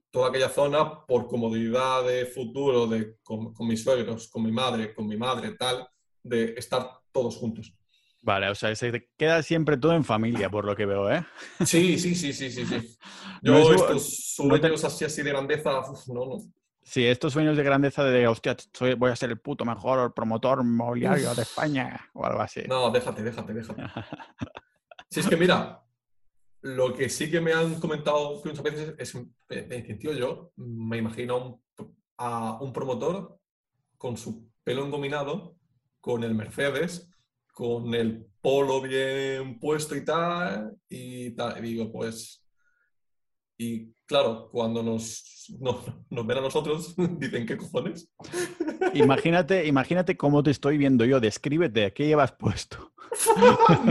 Toda 0.09 0.29
aquella 0.29 0.49
zona, 0.49 1.05
por 1.05 1.27
comodidad 1.27 2.05
de 2.05 2.25
futuro, 2.25 2.87
de, 2.87 3.17
con, 3.21 3.53
mis 3.59 3.83
suegros, 3.83 4.29
con 4.29 4.43
mi 4.43 4.51
madre, 4.51 4.93
con 4.93 5.07
mi 5.07 5.17
madre, 5.17 5.51
tal, 5.51 5.87
de 6.23 6.55
estar 6.57 6.89
todos 7.11 7.35
juntos. 7.37 7.73
Vale, 8.23 8.49
o 8.49 8.55
sea, 8.55 8.75
se 8.75 9.09
queda 9.15 9.43
siempre 9.43 9.77
todo 9.77 9.93
en 9.93 10.03
familia, 10.03 10.49
por 10.49 10.65
lo 10.65 10.75
que 10.75 10.87
veo, 10.87 11.11
¿eh? 11.11 11.23
Sí, 11.63 11.99
sí, 11.99 12.15
sí, 12.15 12.33
sí, 12.33 12.49
sí. 12.49 12.65
sí. 12.65 12.97
Yo 13.43 13.71
estos 13.71 14.33
sueños 14.35 14.83
así, 14.83 15.05
así 15.05 15.21
de 15.21 15.29
grandeza, 15.29 15.81
no, 16.07 16.25
no. 16.25 16.37
Sí, 16.86 17.04
estos 17.06 17.34
sueños 17.34 17.58
de 17.58 17.63
grandeza 17.63 18.04
de, 18.04 18.28
hostia, 18.28 18.56
voy 18.98 19.10
a 19.10 19.15
ser 19.15 19.32
el 19.32 19.39
puto 19.39 19.65
mejor 19.65 20.13
promotor 20.13 20.63
mobiliario 20.63 21.34
de 21.34 21.41
España 21.41 22.10
o 22.13 22.24
algo 22.24 22.41
así. 22.41 22.62
No, 22.67 22.91
déjate, 22.91 23.24
déjate, 23.24 23.54
déjate. 23.54 23.82
si 25.10 25.19
es 25.19 25.28
que 25.28 25.36
mira, 25.36 25.82
lo 26.62 26.93
que 26.93 27.10
sí 27.10 27.32
que 27.32 27.41
me 27.41 27.54
han 27.54 27.80
comentado 27.80 28.39
muchas 28.45 28.62
veces 28.62 28.93
es, 29.00 29.15
en 29.50 30.00
tío, 30.00 30.13
yo 30.13 30.52
me 30.58 30.98
imagino 30.98 31.63
a 32.17 32.60
un 32.62 32.71
promotor 32.71 33.39
con 33.98 34.15
su 34.15 34.48
pelo 34.63 34.86
engominado, 34.86 35.58
con 36.00 36.24
el 36.24 36.36
Mercedes, 36.36 37.10
con 37.52 37.95
el 37.95 38.28
polo 38.41 38.80
bien 38.82 39.60
puesto 39.60 39.95
y 39.95 40.06
tal, 40.06 40.78
y 40.88 41.32
tal. 41.32 41.58
Y 41.65 41.69
digo, 41.69 41.91
pues, 41.91 42.44
y 43.57 43.93
claro, 44.05 44.49
cuando 44.51 44.83
nos, 44.83 45.47
nos, 45.59 46.27
ven 46.27 46.37
a 46.37 46.41
nosotros, 46.41 46.95
dicen, 47.19 47.45
¿qué 47.45 47.57
cojones? 47.57 48.11
Imagínate, 48.93 49.65
imagínate 49.65 50.15
cómo 50.15 50.43
te 50.43 50.51
estoy 50.51 50.77
viendo 50.77 51.05
yo. 51.05 51.19
Descríbete, 51.19 51.93
¿qué 51.93 52.07
llevas 52.07 52.31
puesto? 52.31 52.93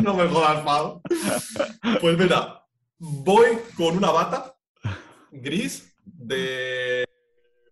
no 0.02 0.14
me 0.14 0.26
jodas, 0.28 0.62
Pau. 0.64 1.00
Pues 2.00 2.18
mira, 2.18 2.64
voy 2.98 3.58
con 3.76 3.96
una 3.96 4.10
bata 4.10 4.56
gris 5.30 5.94
de 6.04 7.04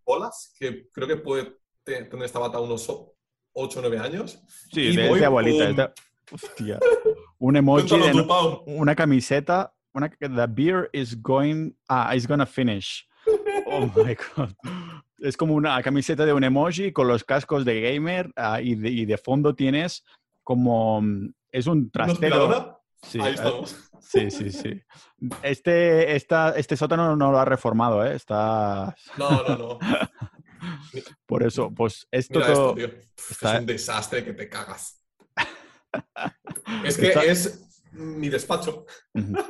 bolas, 0.04 0.54
que 0.58 0.88
creo 0.90 1.08
que 1.08 1.16
puede 1.16 1.56
tener 1.84 2.08
esta 2.22 2.38
bata 2.38 2.60
unos 2.60 2.88
8 2.88 3.14
o 3.54 3.82
9 3.82 3.98
años. 3.98 4.42
Sí, 4.72 4.94
de, 4.96 5.24
abuelita. 5.24 5.92
Hostia. 6.30 6.78
Un 7.38 7.56
emoji, 7.56 7.94
una 8.66 8.94
camiseta 8.94 9.74
una, 9.94 10.10
the 10.20 10.46
beer 10.48 10.88
is 10.92 11.14
going, 11.14 11.74
ah, 11.88 12.14
is 12.14 12.26
gonna 12.26 12.46
finish. 12.46 13.06
Oh 13.66 13.90
my 13.96 14.16
god. 14.36 14.54
Es 15.20 15.36
como 15.36 15.54
una 15.54 15.80
camiseta 15.82 16.26
de 16.26 16.32
un 16.32 16.42
emoji 16.42 16.92
con 16.92 17.06
los 17.06 17.22
cascos 17.24 17.64
de 17.64 17.80
gamer 17.80 18.32
ah, 18.36 18.60
y, 18.60 18.74
de, 18.74 19.16
fondo 19.16 19.54
tienes 19.54 20.04
como, 20.42 21.00
mm, 21.00 21.32
es 21.52 21.66
un 21.66 21.90
trastero. 21.90 22.80
Sí, 23.02 23.20
Ahí 23.20 23.34
estamos. 23.34 23.90
Sí, 24.00 24.30
sí, 24.30 24.50
sí. 24.50 24.80
Este, 25.42 26.14
esta, 26.14 26.50
este 26.56 26.76
sótano 26.76 27.16
no 27.16 27.32
lo 27.32 27.38
ha 27.38 27.44
reformado, 27.44 28.04
¿eh? 28.04 28.14
Está... 28.14 28.94
No, 29.16 29.42
no, 29.42 29.56
no. 29.56 29.78
Por 31.26 31.42
eso, 31.42 31.72
pues 31.74 32.06
esto, 32.10 32.40
todo... 32.40 32.76
Es 32.76 33.42
un 33.42 33.66
desastre 33.66 34.24
que 34.24 34.32
te 34.34 34.48
cagas. 34.48 35.00
es 36.84 36.96
que 36.96 37.08
es 37.08 37.71
mi 37.92 38.28
despacho. 38.28 38.86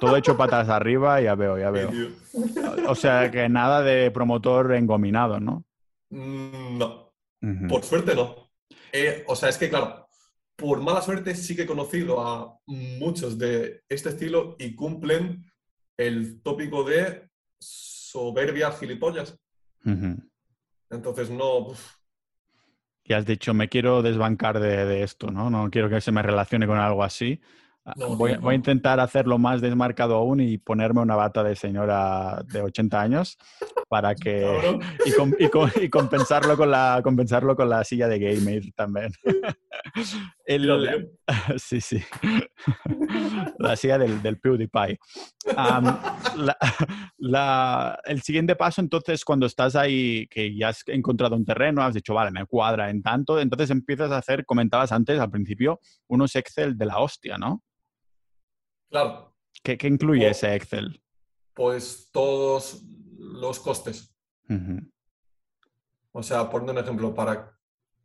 Todo 0.01 0.17
hecho 0.17 0.37
patas 0.37 0.69
arriba, 0.69 1.21
ya 1.21 1.35
veo, 1.35 1.59
ya 1.59 1.71
veo. 1.71 1.91
O 2.89 2.95
sea 2.95 3.31
que 3.31 3.49
nada 3.49 3.83
de 3.83 4.11
promotor 4.11 4.75
engominado, 4.75 5.41
¿no? 5.41 5.65
Mm, 6.11 6.79
no. 6.79 7.13
Por 7.69 7.83
suerte 7.83 8.15
no. 8.15 8.51
Eh, 8.93 9.25
o 9.27 9.35
sea, 9.35 9.49
es 9.49 9.59
que 9.59 9.69
claro, 9.69 10.07
por 10.57 10.81
mala 10.81 11.03
suerte 11.03 11.35
sí 11.35 11.57
que 11.57 11.63
he 11.63 11.67
conocido 11.67 12.21
a 12.21 12.57
muchos 12.67 13.39
de 13.39 13.83
este 13.89 14.11
estilo 14.11 14.57
y 14.59 14.75
cumplen 14.75 15.45
el 15.97 16.41
tópico 16.43 16.85
de 16.85 17.29
soberbia 17.59 18.71
gilipollas. 18.73 19.39
Entonces 20.91 21.31
no. 21.31 21.69
Y 23.05 23.13
has 23.15 23.27
dicho, 23.27 23.55
me 23.55 23.69
quiero 23.69 24.03
desbancar 24.03 24.61
de, 24.61 24.85
de, 24.85 25.03
esto, 25.03 25.31
¿no? 25.31 25.51
No 25.51 25.71
quiero 25.71 25.89
que 25.89 26.01
se 26.01 26.13
me 26.13 26.23
relacione 26.23 26.67
con 26.67 26.79
algo 26.79 27.03
así. 27.03 27.41
Ah, 27.85 27.95
voy, 27.97 28.33
a 28.33 28.55
intentar 28.55 29.01
hacerlo 29.01 29.39
más 29.39 29.61
desmarcado 29.61 30.15
aún 30.15 30.41
y 30.41 30.57
ponerme 30.57 31.01
una 31.01 31.17
bata 31.17 31.43
de 31.43 31.57
señora 31.57 32.41
de 32.53 32.63
80 32.63 33.01
años 33.01 33.39
para 33.89 34.15
que 34.15 34.47
y, 35.81 35.89
compensarlo 35.89 36.57
con 36.57 36.71
la 36.71 37.01
compensarlo 37.03 37.57
con 37.57 37.69
la 37.69 37.83
silla 37.83 38.07
de 38.07 38.21
gamer 38.21 38.63
también. 38.77 39.13
sí, 41.59 41.81
sí. 41.81 42.03
la 43.59 43.77
silla 43.77 43.99
del, 43.99 44.23
del 44.23 44.39
PewDiePie. 44.39 44.99
el 48.05 48.23
siguiente 48.23 48.57
paso, 48.57 48.81
entonces, 48.81 49.25
cuando 49.25 49.47
estás 49.47 49.77
ahí, 49.77 50.27
que 50.29 50.55
ya 50.55 50.69
has 50.69 50.83
encontrado 50.87 51.37
un 51.37 51.45
terreno, 51.45 51.83
has 51.83 51.95
dicho, 51.95 52.15
vale, 52.15 52.31
me 52.31 52.47
cuadra 52.47 52.91
en 52.91 53.03
tanto, 53.03 53.41
entonces 53.41 53.71
empiezas 53.71 54.11
a 54.13 54.19
hacer, 54.19 54.45
comentabas 54.45 54.93
antes 54.93 55.19
al 55.19 55.31
principio, 55.31 55.81
unos 56.09 56.37
Excel 56.37 56.77
de 56.77 56.87
la 56.87 56.99
hostia, 56.99 57.39
¿no? 57.39 57.63
Claro. 58.91 59.35
¿Qué, 59.63 59.79
incluye 59.83 60.29
ese 60.29 60.55
Excel? 60.55 61.03
Pues 61.55 62.11
todos 62.13 62.83
los 63.19 63.61
costes. 63.61 64.15
O 66.13 66.23
sea, 66.23 66.51
poniendo 66.51 66.73
un 66.73 66.79
ejemplo 66.79 67.15
para 67.15 67.59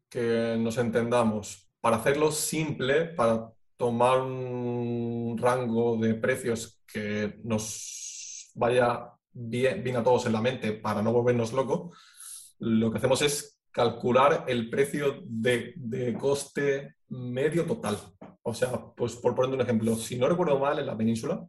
que 0.10 0.56
nos 0.58 0.78
entendamos, 0.78 1.67
para 1.88 2.00
hacerlo 2.00 2.34
simple, 2.34 3.06
para 3.06 3.50
tomar 3.78 4.19
un 4.19 5.38
rango 5.39 5.95
de 5.95 6.15
precios 6.15 6.82
que 6.86 7.39
nos 7.45 8.52
vaya 8.56 9.13
bien, 9.32 9.95
a 9.95 10.04
todos 10.04 10.26
en 10.26 10.34
la 10.34 10.41
mente 10.41 10.73
para 10.73 11.02
no 11.02 11.13
volvernos 11.13 11.54
locos, 11.54 11.97
lo 12.60 12.91
que 12.91 12.97
hacemos 12.97 13.21
es 13.21 13.62
calcular 13.71 14.43
el 14.50 14.69
precio 14.69 15.21
de, 15.23 15.76
de 15.78 16.13
coste 16.15 16.95
medio 17.08 17.65
total. 17.65 17.97
O 18.41 18.54
sea, 18.54 18.91
pues 18.93 19.15
por 19.15 19.34
poner 19.34 19.56
un 19.56 19.62
ejemplo, 19.62 19.95
si 19.95 20.17
no 20.17 20.28
recuerdo 20.28 20.60
mal, 20.60 20.80
en 20.80 20.88
la 20.88 20.97
península, 20.97 21.47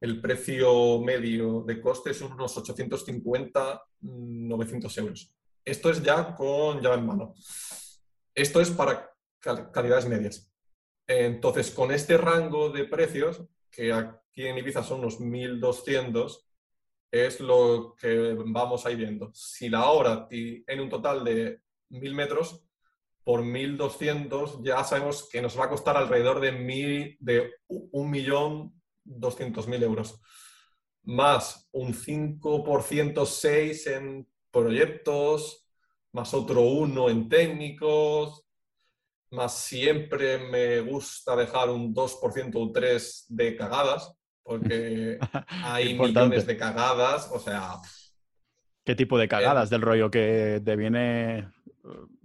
el 0.00 0.20
precio 0.20 1.00
medio 1.00 1.60
de 1.60 1.80
coste 1.80 2.12
son 2.12 2.32
unos 2.32 2.56
850, 2.56 3.82
900 4.00 4.98
euros. 4.98 5.32
Esto 5.64 5.90
es 5.90 6.02
ya 6.02 6.34
con 6.34 6.80
llave 6.80 6.96
en 6.96 7.06
mano. 7.06 7.34
Esto 8.34 8.60
es 8.60 8.70
para 8.70 9.15
calidades 9.72 10.06
medias. 10.06 10.52
Entonces, 11.06 11.70
con 11.70 11.92
este 11.92 12.16
rango 12.16 12.70
de 12.70 12.84
precios, 12.84 13.42
que 13.70 13.92
aquí 13.92 14.46
en 14.46 14.58
Ibiza 14.58 14.82
son 14.82 15.00
unos 15.00 15.20
1200, 15.20 16.48
es 17.10 17.40
lo 17.40 17.94
que 17.98 18.36
vamos 18.46 18.84
a 18.84 18.90
ir 18.90 18.98
viendo. 18.98 19.30
Si 19.32 19.68
la 19.68 19.90
hora 19.90 20.26
en 20.30 20.80
un 20.80 20.88
total 20.88 21.24
de 21.24 21.60
1000 21.90 22.14
metros, 22.14 22.66
por 23.26 23.42
1.200 23.42 24.62
ya 24.62 24.82
sabemos 24.84 25.28
que 25.28 25.42
nos 25.42 25.58
va 25.58 25.64
a 25.64 25.68
costar 25.68 25.96
alrededor 25.96 26.38
de, 26.38 26.52
mil, 26.52 27.16
de 27.18 27.54
1.200.000 27.68 29.82
euros. 29.82 30.20
Más 31.02 31.68
un 31.72 31.92
5% 31.92 33.26
6 33.26 33.86
en 33.88 34.28
proyectos, 34.52 35.66
más 36.12 36.32
otro 36.34 36.62
1 36.62 37.10
en 37.10 37.28
técnicos, 37.28 38.45
más 39.30 39.58
siempre 39.58 40.38
me 40.38 40.80
gusta 40.80 41.36
dejar 41.36 41.70
un 41.70 41.94
2% 41.94 42.54
o 42.54 42.72
3% 42.72 43.26
de 43.28 43.56
cagadas, 43.56 44.12
porque 44.42 45.18
hay 45.48 45.98
millones 45.98 46.46
de 46.46 46.56
cagadas, 46.56 47.30
o 47.32 47.38
sea... 47.38 47.74
¿Qué 48.84 48.94
tipo 48.94 49.18
de 49.18 49.26
cagadas? 49.26 49.68
Del 49.68 49.82
rollo 49.82 50.10
que 50.10 50.62
te 50.64 50.76
viene 50.76 51.48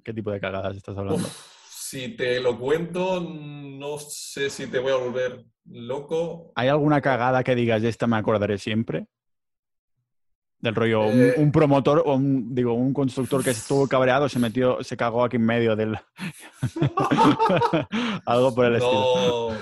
¿Qué 0.04 0.14
tipo 0.14 0.32
de 0.32 0.40
cagadas 0.40 0.76
estás 0.76 0.98
hablando? 0.98 1.28
si 1.70 2.16
te 2.16 2.40
lo 2.40 2.58
cuento, 2.58 3.20
no 3.20 3.98
sé 4.00 4.50
si 4.50 4.68
te 4.68 4.80
voy 4.80 4.94
a 4.94 4.96
volver 4.96 5.44
loco. 5.66 6.54
¿Hay 6.56 6.70
alguna 6.70 7.02
cagada 7.02 7.44
que 7.44 7.54
digas, 7.54 7.82
de 7.82 7.90
esta 7.90 8.08
me 8.08 8.16
acordaré 8.16 8.58
siempre? 8.58 9.08
Del 10.62 10.76
rollo, 10.76 11.02
un, 11.08 11.20
eh. 11.20 11.50
promotor 11.52 12.04
o 12.06 12.14
un, 12.14 12.54
digo, 12.54 12.74
un 12.74 12.94
constructor 12.94 13.44
que 13.44 13.50
estuvo 13.50 13.88
cabreado 13.90 14.30
se 14.30 14.40
metió, 14.40 14.84
se 14.84 14.96
cagó 14.96 15.24
aquí 15.24 15.38
en 15.38 15.46
medio 15.46 15.76
del. 15.76 15.98
Algo 18.26 18.54
por 18.54 18.66
el 18.66 18.78
no, 18.80 19.58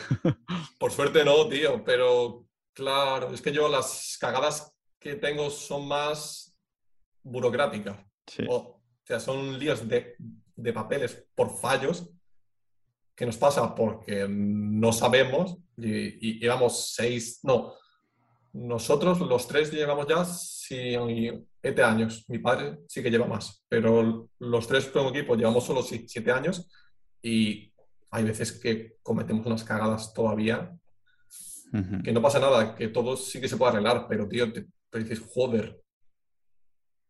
Por 0.78 0.92
suerte 0.92 1.24
no, 1.24 1.48
tío, 1.48 1.84
pero 1.86 2.46
claro, 2.74 3.34
es 3.34 3.42
que 3.42 3.54
yo 3.54 3.70
las 3.70 4.18
cagadas 4.20 4.76
que 5.00 5.16
tengo 5.16 5.50
son 5.50 5.88
más 5.88 6.54
burocráticas. 7.24 7.98
Sí 8.28 8.44
sea, 9.10 9.20
son 9.20 9.58
líos 9.58 9.88
de, 9.88 10.16
de 10.56 10.74
papeles 10.74 11.26
por 11.34 11.58
fallos 11.58 12.08
que 13.16 13.26
nos 13.26 13.38
pasa 13.38 13.74
porque 13.74 14.28
no 14.30 14.94
sabemos 14.94 15.58
y, 15.76 16.30
y 16.30 16.40
llevamos 16.40 16.94
seis, 16.94 17.40
no, 17.44 17.74
nosotros 18.60 19.20
los 19.22 19.48
tres 19.48 19.72
llevamos 19.72 20.08
ya 20.08 20.26
siete 20.26 21.84
años. 21.84 22.26
Mi 22.28 22.40
padre 22.40 22.80
sí 22.88 23.02
que 23.02 23.10
lleva 23.10 23.26
más, 23.26 23.64
pero 23.68 24.30
los 24.40 24.68
tres 24.68 24.88
como 24.88 25.10
equipo 25.10 25.36
llevamos 25.36 25.66
solo 25.66 25.82
siete 25.82 26.32
años 26.32 26.70
y 27.22 27.72
hay 28.12 28.24
veces 28.24 28.52
que 28.52 28.98
cometemos 29.02 29.46
unas 29.46 29.64
cagadas 29.64 30.14
todavía 30.14 30.72
que 32.04 32.12
no 32.12 32.22
pasa 32.22 32.40
nada, 32.40 32.74
que 32.76 32.88
todo 32.88 33.16
sí 33.16 33.40
que 33.40 33.48
se 33.48 33.56
puede 33.56 33.74
arreglar, 33.74 34.08
pero 34.08 34.28
tío, 34.28 34.52
te, 34.52 34.66
dices, 34.94 35.22
joder. 35.34 35.80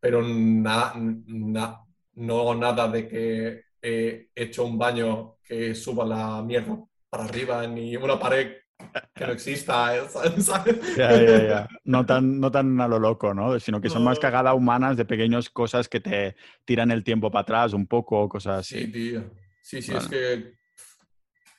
Pero 0.02 0.22
nada, 0.22 0.96
no 0.96 2.56
nada 2.56 2.88
de 2.90 3.08
que 3.08 3.64
he 3.82 4.30
hecho 4.36 4.66
un 4.66 4.78
baño 4.78 5.38
que 5.44 5.74
suba 5.76 6.06
la 6.06 6.44
mierda 6.44 6.78
para 7.10 7.24
arriba, 7.24 7.66
ni 7.68 7.96
una 7.96 8.20
pared 8.20 8.58
que 9.14 9.28
no 9.28 9.34
exista, 9.34 10.08
¿sabes? 10.40 10.96
Ya, 10.96 11.12
ya, 11.12 11.48
ya. 11.48 11.70
No 11.84 12.06
tan, 12.06 12.40
no 12.40 12.52
tan 12.52 12.80
a 12.80 12.88
lo 12.88 13.00
loco, 13.00 13.34
¿no? 13.34 13.60
Sino 13.60 13.82
que 13.82 13.90
son 13.90 14.04
más 14.04 14.20
cagadas 14.20 14.56
humanas 14.56 14.98
de 14.98 15.06
pequeñas 15.06 15.50
cosas 15.50 15.88
que 15.88 16.00
te 16.00 16.36
tiran 16.66 16.92
el 16.92 17.04
tiempo 17.04 17.30
para 17.30 17.42
atrás 17.42 17.74
un 17.74 17.88
poco, 17.88 18.28
cosas 18.30 18.60
así. 18.60 18.86
Sí, 18.86 18.92
tío. 18.92 19.24
Sí, 19.62 19.82
sí, 19.82 19.94
es 19.94 20.08
que 20.08 20.54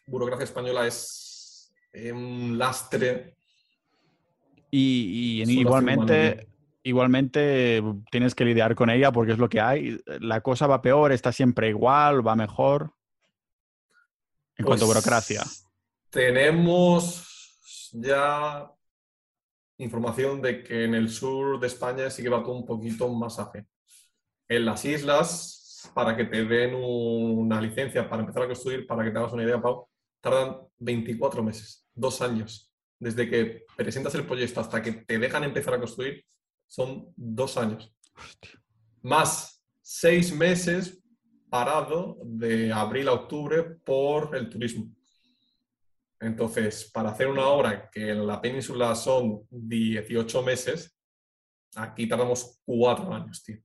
burocracia 0.06 0.44
española 0.44 0.86
es 0.86 1.72
un 2.12 2.58
lastre. 2.58 3.36
Y, 4.72 5.42
igualmente, 5.46 6.48
igualmente 6.82 7.82
tienes 8.10 8.34
que 8.34 8.44
lidiar 8.44 8.74
con 8.74 8.88
ella 8.90 9.12
porque 9.12 9.32
es 9.32 9.38
lo 9.38 9.48
que 9.48 9.60
hay. 9.60 10.00
La 10.20 10.40
cosa 10.40 10.66
va 10.66 10.82
peor, 10.82 11.12
está 11.12 11.32
siempre 11.32 11.68
igual, 11.68 12.26
va 12.26 12.36
mejor. 12.36 12.94
En 14.56 14.64
cuanto 14.64 14.84
a 14.84 14.88
pues 14.88 14.98
burocracia. 14.98 15.42
Tenemos 16.10 17.90
ya 17.92 18.68
información 19.78 20.42
de 20.42 20.62
que 20.62 20.84
en 20.84 20.94
el 20.94 21.08
sur 21.08 21.60
de 21.60 21.68
España 21.68 22.10
sí 22.10 22.22
que 22.22 22.28
va 22.28 22.42
todo 22.42 22.54
un 22.54 22.66
poquito 22.66 23.08
más 23.08 23.38
ágil. 23.38 23.64
En 24.48 24.64
las 24.64 24.84
islas, 24.84 25.90
para 25.94 26.16
que 26.16 26.24
te 26.24 26.44
den 26.44 26.74
una 26.74 27.60
licencia 27.60 28.08
para 28.08 28.22
empezar 28.22 28.42
a 28.42 28.46
construir, 28.48 28.86
para 28.86 29.04
que 29.04 29.10
te 29.12 29.18
hagas 29.18 29.32
una 29.32 29.44
idea, 29.44 29.62
Pau, 29.62 29.88
tardan 30.20 30.58
24 30.78 31.42
meses, 31.44 31.86
dos 31.94 32.20
años. 32.20 32.72
Desde 32.98 33.30
que 33.30 33.64
presentas 33.76 34.14
el 34.16 34.26
proyecto 34.26 34.60
hasta 34.60 34.82
que 34.82 34.92
te 34.92 35.18
dejan 35.18 35.44
empezar 35.44 35.74
a 35.74 35.78
construir, 35.78 36.24
son 36.66 37.12
dos 37.16 37.56
años. 37.56 37.94
Más 39.00 39.64
seis 39.80 40.34
meses 40.34 41.02
parado 41.48 42.18
de 42.24 42.72
abril 42.72 43.08
a 43.08 43.12
octubre 43.12 43.62
por 43.62 44.36
el 44.36 44.50
turismo. 44.50 44.90
Entonces, 46.20 46.90
para 46.92 47.10
hacer 47.10 47.28
una 47.28 47.46
obra 47.46 47.88
que 47.90 48.10
en 48.10 48.26
la 48.26 48.40
península 48.40 48.94
son 48.94 49.46
18 49.50 50.42
meses, 50.42 50.94
aquí 51.74 52.06
tardamos 52.06 52.60
cuatro 52.64 53.12
años, 53.12 53.42
tío. 53.42 53.56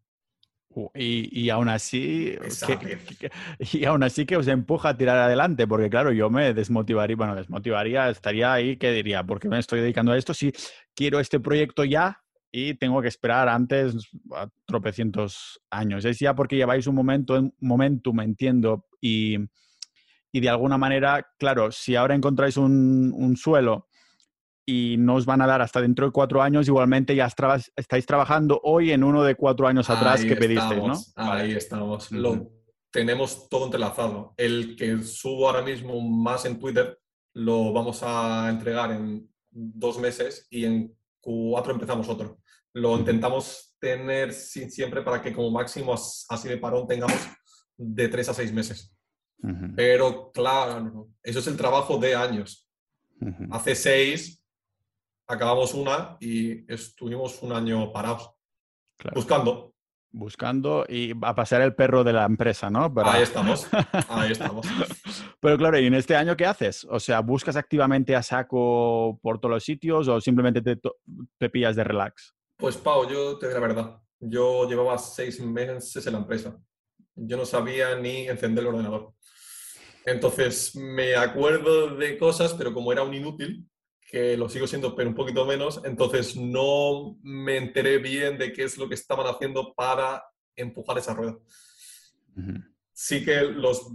Y, 0.93 1.29
y, 1.43 1.49
aún 1.49 1.69
así, 1.69 2.35
y 3.71 3.85
aún 3.85 4.03
así 4.03 4.25
que 4.25 4.35
os 4.35 4.47
empuja 4.47 4.89
a 4.89 4.97
tirar 4.97 5.17
adelante, 5.17 5.67
porque 5.67 5.89
claro, 5.89 6.11
yo 6.11 6.29
me 6.29 6.53
desmotivaría, 6.53 7.15
bueno, 7.15 7.33
desmotivaría, 7.33 8.09
estaría 8.09 8.51
ahí 8.51 8.75
que 8.75 8.91
diría, 8.91 9.23
¿por 9.23 9.39
qué 9.39 9.47
me 9.47 9.57
estoy 9.57 9.79
dedicando 9.79 10.11
a 10.11 10.17
esto 10.17 10.33
si 10.33 10.51
quiero 10.93 11.21
este 11.21 11.39
proyecto 11.39 11.85
ya 11.85 12.21
y 12.51 12.73
tengo 12.73 13.01
que 13.01 13.07
esperar 13.07 13.47
antes 13.47 13.95
a 14.33 14.49
tropecientos 14.65 15.61
años? 15.69 16.03
Es 16.03 16.19
ya 16.19 16.35
porque 16.35 16.57
lleváis 16.57 16.87
un 16.87 16.95
momento, 16.95 17.35
un 17.35 17.53
momentum, 17.61 18.19
entiendo, 18.19 18.85
y, 18.99 19.37
y 20.35 20.41
de 20.41 20.49
alguna 20.49 20.77
manera, 20.77 21.25
claro, 21.39 21.71
si 21.71 21.95
ahora 21.95 22.13
encontráis 22.13 22.57
un, 22.57 23.37
suelo 23.37 23.87
y 24.65 24.97
no 24.99 25.15
os 25.15 25.25
van 25.25 25.41
a 25.41 25.47
dar 25.47 25.61
hasta 25.61 25.79
dentro 25.79 26.07
de 26.07 26.11
cuatro 26.11 26.41
años, 26.41 26.67
igualmente 26.67 27.15
ya 27.15 27.31
estáis 27.77 28.05
trabajando 28.05 28.59
hoy 28.61 28.91
en 28.91 29.05
uno 29.05 29.23
de 29.23 29.35
cuatro 29.35 29.65
años 29.65 29.89
atrás 29.89 30.25
que 30.25 30.35
pedisteis, 30.35 30.83
¿no? 30.83 30.99
Ahí 31.15 31.53
estamos. 31.53 32.11
Lo 32.11 32.51
tenemos 32.91 33.47
todo 33.47 33.63
entrelazado. 33.63 34.33
El 34.35 34.75
que 34.75 35.01
subo 35.03 35.47
ahora 35.47 35.61
mismo 35.61 36.01
más 36.01 36.43
en 36.43 36.59
Twitter 36.59 36.99
lo 37.33 37.71
vamos 37.71 38.03
a 38.03 38.49
entregar 38.49 38.91
en 38.91 39.29
dos 39.49 39.97
meses 39.99 40.47
y 40.49 40.65
en 40.65 40.93
cuatro 41.21 41.71
empezamos 41.71 42.09
otro. 42.09 42.39
Lo 42.73 42.99
intentamos 42.99 43.73
tener 43.79 44.33
siempre 44.33 45.01
para 45.01 45.21
que 45.21 45.31
como 45.31 45.49
máximo 45.49 45.93
así 45.93 46.49
de 46.49 46.57
parón 46.57 46.87
tengamos 46.87 47.25
de 47.77 48.09
tres 48.09 48.27
a 48.27 48.33
seis 48.33 48.51
meses. 48.51 48.94
Pero 49.75 50.31
claro, 50.31 51.09
eso 51.21 51.39
es 51.39 51.47
el 51.47 51.57
trabajo 51.57 51.97
de 51.97 52.15
años. 52.15 52.67
Hace 53.51 53.75
seis 53.75 54.41
acabamos 55.27 55.73
una 55.73 56.17
y 56.19 56.71
estuvimos 56.71 57.41
un 57.41 57.51
año 57.53 57.91
parados, 57.91 58.31
buscando. 59.13 59.73
Buscando 60.11 60.85
y 60.87 61.11
a 61.21 61.35
pasar 61.35 61.61
el 61.61 61.75
perro 61.75 62.03
de 62.03 62.13
la 62.13 62.23
empresa, 62.23 62.69
¿no? 62.69 62.93
Ahí 63.03 63.23
estamos, 63.23 63.67
ahí 64.07 64.31
estamos. 64.31 64.65
Pero 65.41 65.57
claro, 65.57 65.77
¿y 65.77 65.87
en 65.87 65.93
este 65.93 66.15
año 66.15 66.37
qué 66.37 66.45
haces? 66.45 66.87
O 66.89 67.01
sea, 67.01 67.19
¿buscas 67.19 67.57
activamente 67.57 68.15
a 68.15 68.23
saco 68.23 69.19
por 69.21 69.39
todos 69.39 69.55
los 69.55 69.63
sitios 69.63 70.07
o 70.07 70.21
simplemente 70.21 70.61
te, 70.61 70.79
te 71.37 71.49
pillas 71.49 71.75
de 71.75 71.83
relax? 71.83 72.33
Pues 72.55 72.77
Pau, 72.77 73.09
yo 73.09 73.37
te 73.37 73.47
digo 73.47 73.59
la 73.59 73.67
verdad. 73.67 74.01
Yo 74.19 74.69
llevaba 74.69 74.97
seis 74.97 75.41
meses 75.41 76.07
en 76.07 76.13
la 76.13 76.19
empresa. 76.19 76.57
Yo 77.15 77.35
no 77.35 77.45
sabía 77.45 77.95
ni 77.97 78.29
encender 78.29 78.63
el 78.63 78.69
ordenador. 78.69 79.14
Entonces 80.05 80.75
me 80.75 81.15
acuerdo 81.15 81.95
de 81.95 82.17
cosas, 82.17 82.53
pero 82.53 82.73
como 82.73 82.91
era 82.91 83.03
un 83.03 83.13
inútil, 83.13 83.67
que 84.07 84.37
lo 84.37 84.47
sigo 84.47 84.67
siendo, 84.67 84.95
pero 84.95 85.09
un 85.09 85.15
poquito 85.15 85.45
menos, 85.45 85.81
entonces 85.83 86.35
no 86.35 87.17
me 87.23 87.57
enteré 87.57 87.97
bien 87.97 88.37
de 88.37 88.53
qué 88.53 88.63
es 88.63 88.77
lo 88.77 88.87
que 88.87 88.93
estaban 88.93 89.25
haciendo 89.25 89.73
para 89.73 90.23
empujar 90.55 90.99
esa 90.99 91.15
rueda. 91.15 91.37
Sí 92.93 93.25
que 93.25 93.41
los 93.41 93.87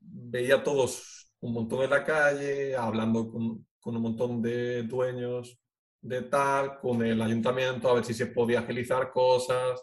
veía 0.00 0.62
todos 0.62 1.34
un 1.40 1.54
montón 1.54 1.82
en 1.82 1.90
la 1.90 2.04
calle, 2.04 2.76
hablando 2.76 3.28
con, 3.30 3.66
con 3.80 3.96
un 3.96 4.02
montón 4.02 4.40
de 4.40 4.84
dueños 4.84 5.58
de 6.00 6.22
tal, 6.22 6.78
con 6.78 7.04
el 7.04 7.20
ayuntamiento, 7.20 7.88
a 7.88 7.94
ver 7.94 8.04
si 8.04 8.14
se 8.14 8.26
podía 8.26 8.60
agilizar 8.60 9.10
cosas, 9.10 9.82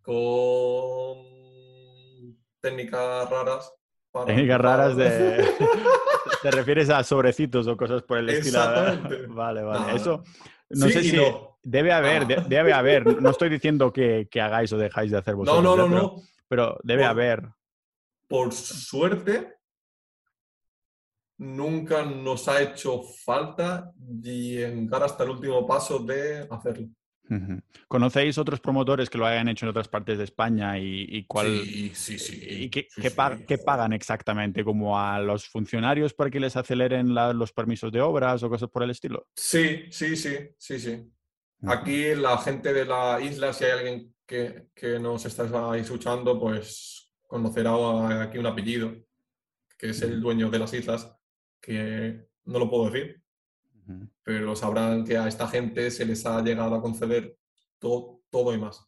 con 0.00 1.18
técnicas 2.60 3.28
raras 3.28 3.77
Técnicas 4.26 4.60
raras 4.60 4.96
de... 4.96 5.44
¿Te 6.42 6.50
refieres 6.52 6.88
a 6.90 7.02
sobrecitos 7.02 7.66
o 7.66 7.76
cosas 7.76 8.02
por 8.02 8.18
el 8.18 8.28
estilo? 8.28 8.58
Exactamente. 8.58 9.26
Vale, 9.26 9.62
vale. 9.62 9.96
Eso 9.96 10.22
no 10.70 10.88
sé 10.88 11.02
si 11.02 11.18
debe 11.62 11.92
haber, 11.92 12.26
debe 12.48 12.72
haber. 12.72 13.20
No 13.20 13.30
estoy 13.30 13.48
diciendo 13.48 13.92
que, 13.92 14.28
hagáis 14.40 14.72
o 14.72 14.78
dejáis 14.78 15.10
de 15.10 15.18
hacer 15.18 15.34
vosotros. 15.34 15.62
No, 15.62 15.76
no, 15.76 15.88
no, 15.88 15.96
no. 15.96 16.22
Pero 16.48 16.78
debe 16.82 17.04
haber. 17.04 17.48
Por 18.26 18.52
suerte, 18.52 19.56
nunca 21.38 22.04
nos 22.04 22.48
ha 22.48 22.60
hecho 22.60 23.02
falta 23.02 23.92
llegar 24.20 25.02
hasta 25.02 25.24
el 25.24 25.30
último 25.30 25.66
paso 25.66 25.98
de 26.00 26.46
hacerlo. 26.50 26.88
¿Conocéis 27.88 28.38
otros 28.38 28.60
promotores 28.60 29.10
que 29.10 29.18
lo 29.18 29.26
hayan 29.26 29.48
hecho 29.48 29.66
en 29.66 29.70
otras 29.70 29.88
partes 29.88 30.18
de 30.18 30.24
España 30.24 30.78
y, 30.78 31.24
cuál 31.26 31.46
sí, 31.46 31.92
sí, 31.94 32.18
sí, 32.18 32.40
y 32.42 32.70
qué, 32.70 32.88
pagan 33.64 33.92
exactamente? 33.92 34.64
¿Como 34.64 34.98
a 34.98 35.20
los 35.20 35.46
funcionarios 35.48 36.14
para 36.14 36.30
que 36.30 36.40
les 36.40 36.56
aceleren 36.56 37.14
los 37.14 37.52
permisos 37.52 37.92
de 37.92 38.00
obras 38.00 38.42
o 38.42 38.48
cosas 38.48 38.70
por 38.70 38.82
el 38.82 38.90
estilo? 38.90 39.26
Sí, 39.34 39.86
sí, 39.90 40.16
sí, 40.16 40.36
sí, 40.58 40.78
sí. 40.78 41.10
Aquí 41.66 42.14
la 42.14 42.38
gente 42.38 42.72
de 42.72 42.84
la 42.84 43.20
isla, 43.20 43.52
si 43.52 43.64
hay 43.64 43.70
alguien 43.72 44.14
que, 44.24 44.68
que 44.74 44.98
nos 44.98 45.24
está 45.26 45.44
escuchando, 45.76 46.38
pues 46.38 47.10
conocerá 47.26 48.22
aquí 48.22 48.38
un 48.38 48.46
apellido, 48.46 48.94
que 49.76 49.90
es 49.90 50.02
el 50.02 50.20
dueño 50.20 50.50
de 50.50 50.58
las 50.58 50.72
islas, 50.72 51.12
que 51.60 52.26
no 52.44 52.58
lo 52.58 52.70
puedo 52.70 52.90
decir, 52.90 53.22
pero 54.22 54.54
sabrán 54.54 55.04
que 55.04 55.16
a 55.16 55.28
esta 55.28 55.48
gente 55.48 55.90
se 55.90 56.04
les 56.04 56.24
ha 56.26 56.42
llegado 56.42 56.74
a 56.74 56.82
conceder 56.82 57.36
todo, 57.78 58.20
todo 58.30 58.54
y 58.54 58.58
más. 58.58 58.86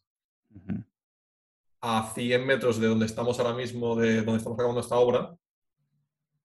A 1.81 2.11
100 2.13 2.45
metros 2.45 2.79
de 2.79 2.87
donde 2.87 3.05
estamos 3.05 3.39
ahora 3.39 3.55
mismo, 3.55 3.95
de 3.95 4.17
donde 4.17 4.37
estamos 4.37 4.57
acabando 4.57 4.81
esta 4.81 4.97
obra, 4.97 5.35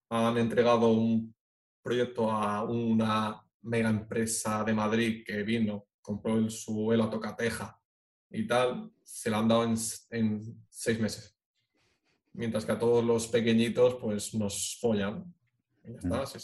han 0.09 0.39
entregado 0.39 0.89
un 0.89 1.35
proyecto 1.83 2.31
a 2.31 2.65
una 2.65 3.43
mega 3.63 3.91
empresa 3.91 4.65
de 4.65 4.73
Madrid 4.73 5.25
que 5.27 5.43
vino, 5.43 5.87
compró 6.01 6.37
el 6.37 6.51
suelo 6.51 7.05
a 7.05 7.11
tocateja 7.11 7.79
y 8.31 8.47
tal, 8.47 8.93
se 9.03 9.31
la 9.31 9.39
han 9.39 9.49
dado 9.49 9.65
en, 9.65 9.75
en 10.11 10.67
seis 10.69 11.01
meses. 11.01 11.37
Mientras 12.33 12.65
que 12.65 12.73
a 12.73 12.79
todos 12.79 13.05
los 13.05 13.29
pequeñitos, 13.29 13.95
pues 13.97 14.35
nos 14.35 14.79
follan. 14.81 15.33
Y 15.85 15.93
ya 15.93 15.99
está, 15.99 16.39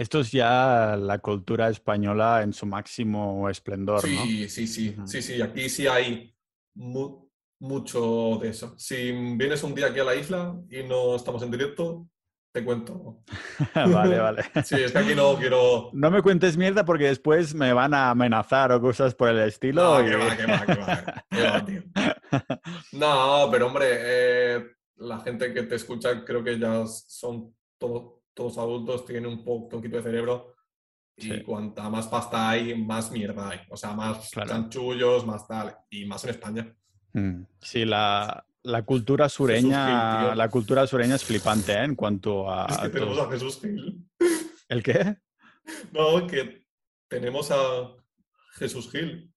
esto 0.00 0.20
es 0.20 0.32
ya 0.32 0.96
la 0.98 1.18
cultura 1.18 1.68
española 1.68 2.40
en 2.42 2.54
su 2.54 2.64
máximo 2.64 3.50
esplendor, 3.50 4.00
sí, 4.00 4.48
Sí, 4.48 4.66
sí, 4.66 4.96
sí, 5.04 5.20
sí. 5.20 5.42
Aquí 5.42 5.68
sí 5.68 5.86
hay 5.86 6.34
mucho 6.74 8.38
de 8.40 8.48
eso. 8.48 8.74
Si 8.78 9.12
vienes 9.12 9.62
un 9.62 9.74
día 9.74 9.88
aquí 9.88 10.00
a 10.00 10.04
la 10.04 10.14
isla 10.14 10.58
y 10.70 10.84
no 10.84 11.16
estamos 11.16 11.42
en 11.42 11.50
directo, 11.50 12.08
te 12.50 12.64
cuento. 12.64 13.22
vale, 13.74 14.18
vale. 14.18 14.42
sí, 14.64 14.76
es 14.76 14.90
que 14.90 14.98
aquí 14.98 15.14
no 15.14 15.36
quiero. 15.36 15.90
No 15.92 16.10
me 16.10 16.22
cuentes 16.22 16.56
mierda 16.56 16.82
porque 16.86 17.08
después 17.08 17.54
me 17.54 17.74
van 17.74 17.92
a 17.92 18.08
amenazar 18.08 18.72
o 18.72 18.80
cosas 18.80 19.14
por 19.14 19.28
el 19.28 19.40
estilo. 19.40 20.00
No, 20.00 20.08
que 20.08 20.16
va, 20.16 20.34
que 20.34 20.46
va, 20.46 21.24
que 21.30 21.42
va. 21.42 21.64
tío. 21.66 21.82
No, 22.92 23.48
pero 23.50 23.66
hombre, 23.66 23.86
eh, 23.90 24.66
la 24.96 25.20
gente 25.20 25.52
que 25.52 25.64
te 25.64 25.74
escucha 25.74 26.24
creo 26.24 26.42
que 26.42 26.58
ya 26.58 26.86
son 26.86 27.54
todos 27.76 28.19
adultos, 28.36 29.06
tienen 29.06 29.26
un 29.26 29.44
poquito 29.44 29.96
de 29.96 30.02
cerebro. 30.02 30.54
Y 31.16 31.42
cuanta 31.42 31.90
más 31.90 32.06
pasta 32.06 32.48
hay, 32.48 32.74
más 32.74 33.10
mierda 33.10 33.50
hay. 33.50 33.60
O 33.68 33.76
sea, 33.76 33.92
más 33.92 34.30
chanchullos, 34.30 35.26
más 35.26 35.46
tal. 35.46 35.76
Y 35.90 36.06
más 36.06 36.24
en 36.24 36.30
España. 36.30 36.74
Mm. 37.12 37.42
Sí, 37.60 37.84
la, 37.84 38.46
la 38.62 38.82
cultura 38.82 39.28
sureña, 39.28 40.34
la 40.34 40.48
cultura 40.48 40.86
sureña 40.86 41.16
es 41.16 41.24
flipante 41.24 41.72
¿eh? 41.72 41.84
en 41.84 41.94
cuanto 41.94 42.50
a. 42.50 42.66
Es 42.66 42.78
que 42.78 42.88
tenemos 42.88 43.18
a 43.18 43.30
Jesús 43.30 43.60
Gil. 43.60 44.06
¿El 44.68 44.82
qué? 44.82 45.16
No, 45.92 46.26
que 46.26 46.66
tenemos 47.06 47.50
a 47.52 47.94
Jesús 48.54 48.90
Gil. 48.90 49.32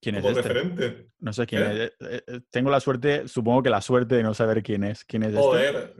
¿Quién 0.00 0.16
es 0.16 0.24
este? 0.24 0.42
referente. 0.42 1.08
No 1.18 1.32
sé 1.32 1.46
quién 1.46 1.62
es. 1.62 1.78
Eh, 1.78 1.92
eh, 2.00 2.40
tengo 2.50 2.70
la 2.70 2.80
suerte, 2.80 3.26
supongo 3.26 3.62
que 3.62 3.70
la 3.70 3.80
suerte 3.80 4.16
de 4.16 4.22
no 4.22 4.34
saber 4.34 4.62
quién 4.62 4.84
es. 4.84 5.04
¿Quién 5.04 5.24
es 5.24 5.30
este? 5.30 5.40
Joder, 5.40 5.94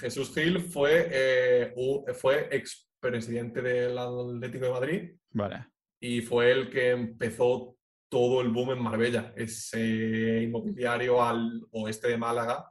Jesús 0.00 0.34
Gil 0.34 0.60
fue, 0.60 1.08
eh, 1.10 1.74
fue 2.14 2.48
expresidente 2.50 3.62
del 3.62 3.96
Atlético 3.96 4.66
de 4.66 4.70
Madrid. 4.70 5.10
Vale. 5.30 5.66
Y 6.00 6.20
fue 6.20 6.50
el 6.50 6.70
que 6.70 6.90
empezó 6.90 7.76
todo 8.08 8.40
el 8.42 8.48
boom 8.48 8.72
en 8.72 8.82
Marbella, 8.82 9.32
ese 9.36 10.42
inmobiliario 10.42 11.22
al 11.22 11.66
oeste 11.72 12.08
de 12.08 12.18
Málaga, 12.18 12.70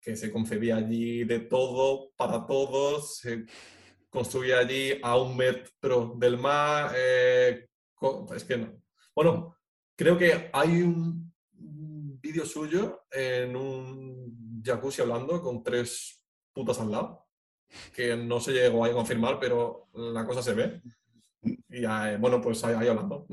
que 0.00 0.16
se 0.16 0.30
concebía 0.30 0.76
allí 0.76 1.24
de 1.24 1.40
todo 1.40 2.12
para 2.16 2.46
todos, 2.46 3.18
se 3.18 3.44
construía 4.08 4.60
allí 4.60 4.98
a 5.02 5.18
un 5.18 5.36
metro 5.36 6.14
del 6.16 6.38
mar. 6.38 6.92
Eh, 6.96 7.68
es 8.34 8.44
que 8.44 8.56
no. 8.56 8.80
Bueno, 9.18 9.56
creo 9.96 10.16
que 10.16 10.48
hay 10.52 10.80
un 10.80 11.32
vídeo 12.22 12.46
suyo 12.46 13.00
en 13.10 13.56
un 13.56 14.62
jacuzzi 14.64 15.02
hablando 15.02 15.42
con 15.42 15.60
tres 15.60 16.24
putas 16.52 16.78
al 16.78 16.92
lado, 16.92 17.26
que 17.96 18.16
no 18.16 18.38
se 18.38 18.52
llegó 18.52 18.84
a 18.84 18.92
confirmar, 18.92 19.40
pero 19.40 19.88
la 19.92 20.24
cosa 20.24 20.40
se 20.40 20.54
ve. 20.54 20.80
Y 21.42 21.84
eh, 21.84 22.16
bueno, 22.20 22.40
pues 22.40 22.62
ahí, 22.62 22.86
hablando. 22.86 23.26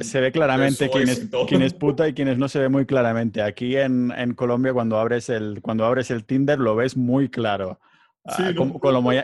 se, 0.00 0.20
ve 0.22 0.32
claramente 0.32 0.88
quién 0.88 1.10
es, 1.10 1.28
quién 1.46 1.60
es, 1.60 1.74
puta 1.78 2.08
y 2.08 2.14
quién 2.14 2.28
es 2.28 2.38
no 2.38 2.48
se 2.48 2.60
ve 2.60 2.70
muy 2.70 2.86
claramente. 2.86 3.42
Aquí 3.42 3.76
en, 3.76 4.12
en, 4.16 4.32
Colombia, 4.32 4.72
cuando 4.72 4.98
abres, 4.98 5.28
el, 5.28 5.60
cuando 5.60 5.84
abres 5.84 6.10
el 6.10 6.24
Tinder, 6.24 6.58
lo 6.58 6.74
ves 6.74 6.96
muy 6.96 7.28
claro. 7.28 7.78
Ah, 8.24 8.52
como, 8.56 8.78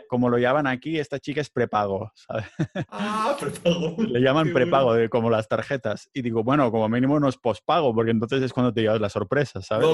como, 0.09 0.29
lo 0.29 0.39
llaman 0.39 0.67
aquí, 0.67 0.99
esta 0.99 1.21
chica 1.21 1.41
es 1.41 1.51
prepago, 1.51 2.11
¿sabes? 2.17 2.47
Ah, 2.91 3.37
prepago. 3.41 3.95
Le 3.97 4.21
llaman 4.21 4.53
prepago, 4.53 4.93
como 5.09 5.31
las 5.31 5.47
tarjetas. 5.47 6.11
Y 6.13 6.23
digo, 6.23 6.43
bueno, 6.43 6.73
como 6.73 6.89
mínimo 6.89 7.21
no 7.21 7.29
es 7.29 7.37
pospago, 7.37 7.95
porque 7.95 8.11
entonces 8.11 8.43
es 8.43 8.53
cuando 8.53 8.73
te 8.73 8.83
llevas 8.83 9.01
la 9.01 9.09
sorpresa, 9.09 9.63
¿sabes? 9.63 9.87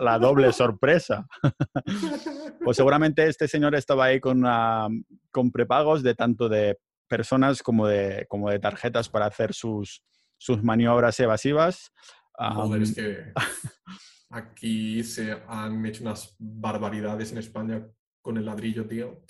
la, 0.00 0.18
doble 0.18 0.52
sorpresa. 0.52 1.26
pues 2.64 2.76
seguramente 2.76 3.26
este 3.26 3.48
señor 3.48 3.74
estaba 3.74 4.04
ahí 4.04 4.20
con, 4.20 4.44
con 5.32 5.50
prepagos 5.50 6.04
de 6.04 6.14
tanto 6.14 6.48
de 6.48 6.78
personas 7.08 7.64
como 7.64 7.88
de, 7.88 8.26
como 8.28 8.48
de 8.48 8.60
tarjetas 8.60 9.08
para 9.08 9.26
hacer 9.26 9.54
sus, 9.54 10.04
sus 10.38 10.62
maniobras 10.62 11.18
evasivas. 11.18 11.92
es 12.80 12.94
que 12.94 13.32
aquí 14.30 15.02
se 15.02 15.36
han 15.48 15.84
hecho 15.84 16.04
unas 16.04 16.36
barbaridades 16.38 17.32
en 17.32 17.38
España 17.38 17.84
con 18.22 18.38
el 18.38 18.46
ladrillo, 18.46 18.86
tío. 18.86 19.20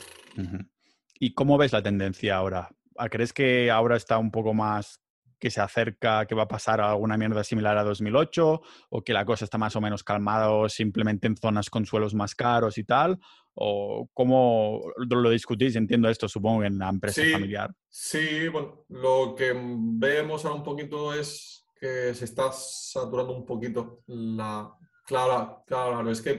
¿Y 1.18 1.34
cómo 1.34 1.58
ves 1.58 1.72
la 1.72 1.82
tendencia 1.82 2.36
ahora? 2.36 2.70
¿Crees 3.10 3.32
que 3.32 3.70
ahora 3.70 3.96
está 3.96 4.18
un 4.18 4.30
poco 4.30 4.54
más 4.54 5.00
que 5.38 5.50
se 5.50 5.60
acerca, 5.60 6.24
que 6.26 6.36
va 6.36 6.44
a 6.44 6.48
pasar 6.48 6.80
alguna 6.80 7.16
mierda 7.16 7.42
similar 7.42 7.76
a 7.76 7.82
2008? 7.82 8.60
¿O 8.90 9.02
que 9.02 9.12
la 9.12 9.24
cosa 9.24 9.44
está 9.44 9.58
más 9.58 9.74
o 9.74 9.80
menos 9.80 10.04
calmada 10.04 10.52
o 10.52 10.68
simplemente 10.68 11.26
en 11.26 11.36
zonas 11.36 11.68
con 11.68 11.84
suelos 11.84 12.14
más 12.14 12.36
caros 12.36 12.78
y 12.78 12.84
tal? 12.84 13.18
¿O 13.54 14.08
cómo 14.14 14.80
lo 14.96 15.30
discutís? 15.30 15.74
Entiendo 15.74 16.08
esto, 16.08 16.28
supongo, 16.28 16.62
en 16.64 16.78
la 16.78 16.88
empresa 16.88 17.22
familiar. 17.32 17.74
Sí, 17.88 18.48
bueno, 18.48 18.84
lo 18.88 19.34
que 19.34 19.52
vemos 19.54 20.44
ahora 20.44 20.58
un 20.58 20.62
poquito 20.62 21.12
es 21.12 21.66
que 21.80 22.14
se 22.14 22.24
está 22.24 22.52
saturando 22.52 23.36
un 23.36 23.44
poquito 23.44 24.04
la... 24.06 24.72
Claro, 25.04 25.64
claro, 25.66 26.08
es 26.08 26.22
que 26.22 26.38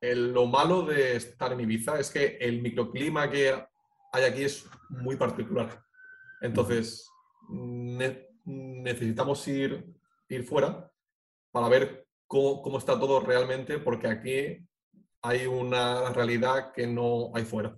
lo 0.00 0.46
malo 0.46 0.82
de 0.82 1.16
estar 1.16 1.52
en 1.52 1.60
Ibiza 1.60 1.98
es 1.98 2.10
que 2.10 2.38
el 2.40 2.62
microclima 2.62 3.30
que 3.30 3.54
hay 4.12 4.24
aquí 4.24 4.44
es 4.44 4.66
muy 4.88 5.16
particular. 5.16 5.84
Entonces, 6.40 7.08
necesitamos 8.44 9.46
ir, 9.48 9.86
ir 10.28 10.44
fuera 10.44 10.90
para 11.52 11.68
ver 11.68 12.06
cómo, 12.26 12.62
cómo, 12.62 12.78
está 12.78 12.98
todo 12.98 13.20
realmente, 13.20 13.78
porque 13.78 14.08
aquí 14.08 14.66
hay 15.22 15.46
una 15.46 16.10
realidad 16.12 16.72
que 16.72 16.86
no 16.86 17.30
hay 17.34 17.44
fuera. 17.44 17.76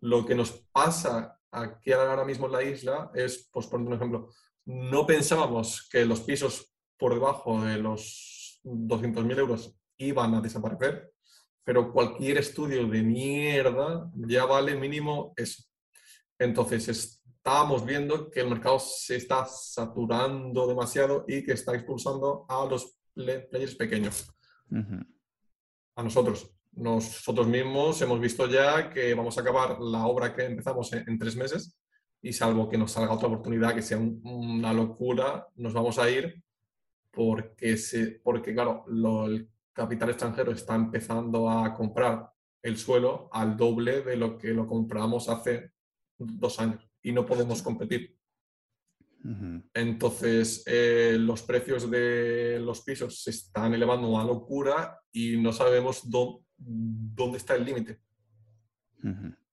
Lo 0.00 0.24
que 0.24 0.34
nos 0.34 0.52
pasa 0.72 1.40
aquí 1.50 1.92
ahora 1.92 2.24
mismo 2.24 2.46
en 2.46 2.52
la 2.52 2.62
isla 2.62 3.10
es, 3.14 3.48
pues 3.52 3.66
por 3.66 3.80
un 3.80 3.92
ejemplo, 3.92 4.30
no 4.66 5.06
pensábamos 5.06 5.88
que 5.90 6.04
los 6.04 6.20
pisos 6.20 6.72
por 6.96 7.14
debajo 7.14 7.62
de 7.64 7.78
los 7.78 8.60
200.000 8.64 9.38
euros 9.38 9.76
iban 9.96 10.34
a 10.34 10.40
desaparecer 10.40 11.13
pero 11.64 11.92
cualquier 11.92 12.38
estudio 12.38 12.86
de 12.86 13.02
mierda 13.02 14.10
ya 14.14 14.44
vale 14.44 14.76
mínimo 14.76 15.32
eso. 15.36 15.62
Entonces, 16.38 17.22
estábamos 17.44 17.84
viendo 17.84 18.30
que 18.30 18.40
el 18.40 18.50
mercado 18.50 18.78
se 18.78 19.16
está 19.16 19.46
saturando 19.46 20.66
demasiado 20.66 21.24
y 21.26 21.42
que 21.42 21.52
está 21.52 21.74
expulsando 21.74 22.44
a 22.48 22.66
los 22.66 22.98
players 23.14 23.74
pequeños. 23.76 24.26
A 25.96 26.02
nosotros. 26.02 26.50
Nosotros 26.72 27.46
mismos 27.46 28.00
hemos 28.02 28.20
visto 28.20 28.48
ya 28.48 28.90
que 28.90 29.14
vamos 29.14 29.38
a 29.38 29.42
acabar 29.42 29.80
la 29.80 30.06
obra 30.06 30.34
que 30.34 30.44
empezamos 30.44 30.92
en, 30.92 31.18
tres 31.18 31.36
meses 31.36 31.78
y 32.20 32.32
salvo 32.32 32.68
que 32.68 32.76
nos 32.76 32.92
salga 32.92 33.12
otra 33.12 33.28
oportunidad 33.28 33.74
que 33.74 33.82
sea 33.82 33.98
una 33.98 34.72
locura, 34.72 35.46
nos 35.54 35.72
vamos 35.72 35.98
a 35.98 36.10
ir 36.10 36.42
porque, 37.12 37.76
se, 37.76 38.20
porque 38.24 38.52
claro, 38.52 38.84
lo, 38.88 39.26
el 39.26 39.48
capital 39.74 40.10
extranjero 40.10 40.52
está 40.52 40.74
empezando 40.74 41.50
a 41.50 41.74
comprar 41.74 42.30
el 42.62 42.78
suelo 42.78 43.28
al 43.32 43.56
doble 43.56 44.02
de 44.02 44.16
lo 44.16 44.38
que 44.38 44.54
lo 44.54 44.66
compramos 44.66 45.28
hace 45.28 45.72
dos 46.16 46.58
años 46.60 46.88
y 47.02 47.12
no 47.12 47.26
podemos 47.26 47.60
competir. 47.60 48.16
Entonces, 49.72 50.62
eh, 50.66 51.16
los 51.18 51.42
precios 51.42 51.90
de 51.90 52.60
los 52.60 52.82
pisos 52.82 53.22
se 53.22 53.30
están 53.30 53.72
elevando 53.72 54.18
a 54.18 54.24
locura 54.24 55.00
y 55.10 55.38
no 55.38 55.50
sabemos 55.50 56.02
dónde 56.56 57.38
está 57.38 57.54
el 57.54 57.64
límite. 57.64 58.00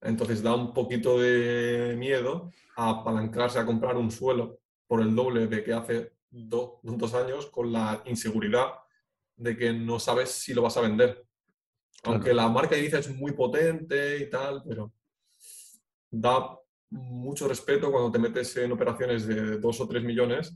Entonces, 0.01 0.43
da 0.43 0.53
un 0.55 0.73
poquito 0.73 1.19
de 1.19 1.95
miedo 1.97 2.51
a 2.75 2.89
apalancarse 2.89 3.59
a 3.59 3.65
comprar 3.65 3.95
un 3.95 4.11
suelo 4.11 4.59
por 4.87 5.01
el 5.01 5.15
doble 5.15 5.47
de 5.47 5.63
que 5.63 5.73
hace 5.73 6.13
dos 6.29 7.13
años 7.13 7.47
con 7.47 7.71
la 7.71 8.01
inseguridad 8.05 8.73
de 9.35 9.57
que 9.57 9.73
no 9.73 9.99
sabes 9.99 10.31
si 10.31 10.53
lo 10.53 10.61
vas 10.61 10.77
a 10.77 10.81
vender. 10.81 11.25
Aunque 12.03 12.33
la 12.33 12.47
marca 12.49 12.75
dice 12.75 12.99
es 12.99 13.15
muy 13.15 13.33
potente 13.33 14.17
y 14.17 14.29
tal, 14.29 14.63
pero 14.67 14.91
da 16.09 16.57
mucho 16.89 17.47
respeto 17.47 17.91
cuando 17.91 18.11
te 18.11 18.19
metes 18.19 18.55
en 18.57 18.71
operaciones 18.71 19.25
de 19.25 19.57
dos 19.59 19.79
o 19.79 19.87
tres 19.87 20.03
millones. 20.03 20.55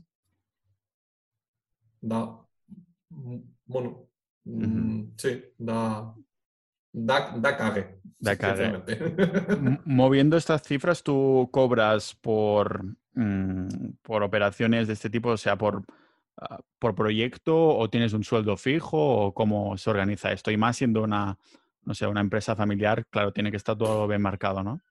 Da, 2.00 2.38
bueno, 3.08 4.08
mm, 4.44 5.04
sí, 5.16 5.44
da, 5.56 6.14
da, 6.92 7.36
da 7.36 7.56
cague. 7.56 8.00
Da 8.18 8.36
cague. 8.36 8.82
Moviendo 9.84 10.36
estas 10.36 10.62
cifras, 10.62 11.02
¿tú 11.02 11.48
cobras 11.52 12.14
por, 12.14 12.84
mm, 13.14 13.92
por 14.02 14.22
operaciones 14.22 14.86
de 14.86 14.92
este 14.92 15.10
tipo, 15.10 15.30
o 15.30 15.36
sea, 15.36 15.56
por 15.56 15.84
Ah, 16.38 16.60
por 16.78 16.94
proyecto 16.94 17.56
o 17.56 17.88
tienes 17.88 18.12
un 18.12 18.22
sueldo 18.22 18.58
fijo 18.58 18.98
o 18.98 19.32
cómo 19.32 19.78
se 19.78 19.88
organiza 19.88 20.32
esto? 20.32 20.50
Y 20.50 20.58
más 20.58 20.76
siendo 20.76 21.02
una, 21.02 21.38
no 21.82 21.94
sé, 21.94 22.06
una 22.06 22.20
empresa 22.20 22.54
familiar, 22.54 23.06
claro, 23.06 23.32
tiene 23.32 23.50
que 23.50 23.56
estar 23.56 23.76
todo 23.76 24.06
bien 24.06 24.20
marcado, 24.20 24.62
¿no? 24.62 24.82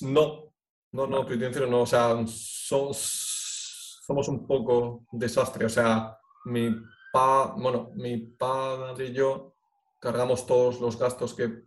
No, 0.00 0.54
no, 0.92 1.06
no, 1.06 1.22
no. 1.22 1.82
O 1.82 1.86
sea, 1.86 2.16
somos 2.26 4.28
un 4.28 4.46
poco 4.46 5.04
desastre. 5.12 5.66
O 5.66 5.68
sea, 5.68 6.16
mi 6.46 6.74
pa, 7.12 7.54
bueno, 7.56 7.90
mi 7.94 8.16
padre 8.16 9.08
y 9.08 9.12
yo 9.12 9.54
cargamos 9.98 10.46
todos 10.46 10.80
los 10.80 10.98
gastos 10.98 11.34
que 11.34 11.64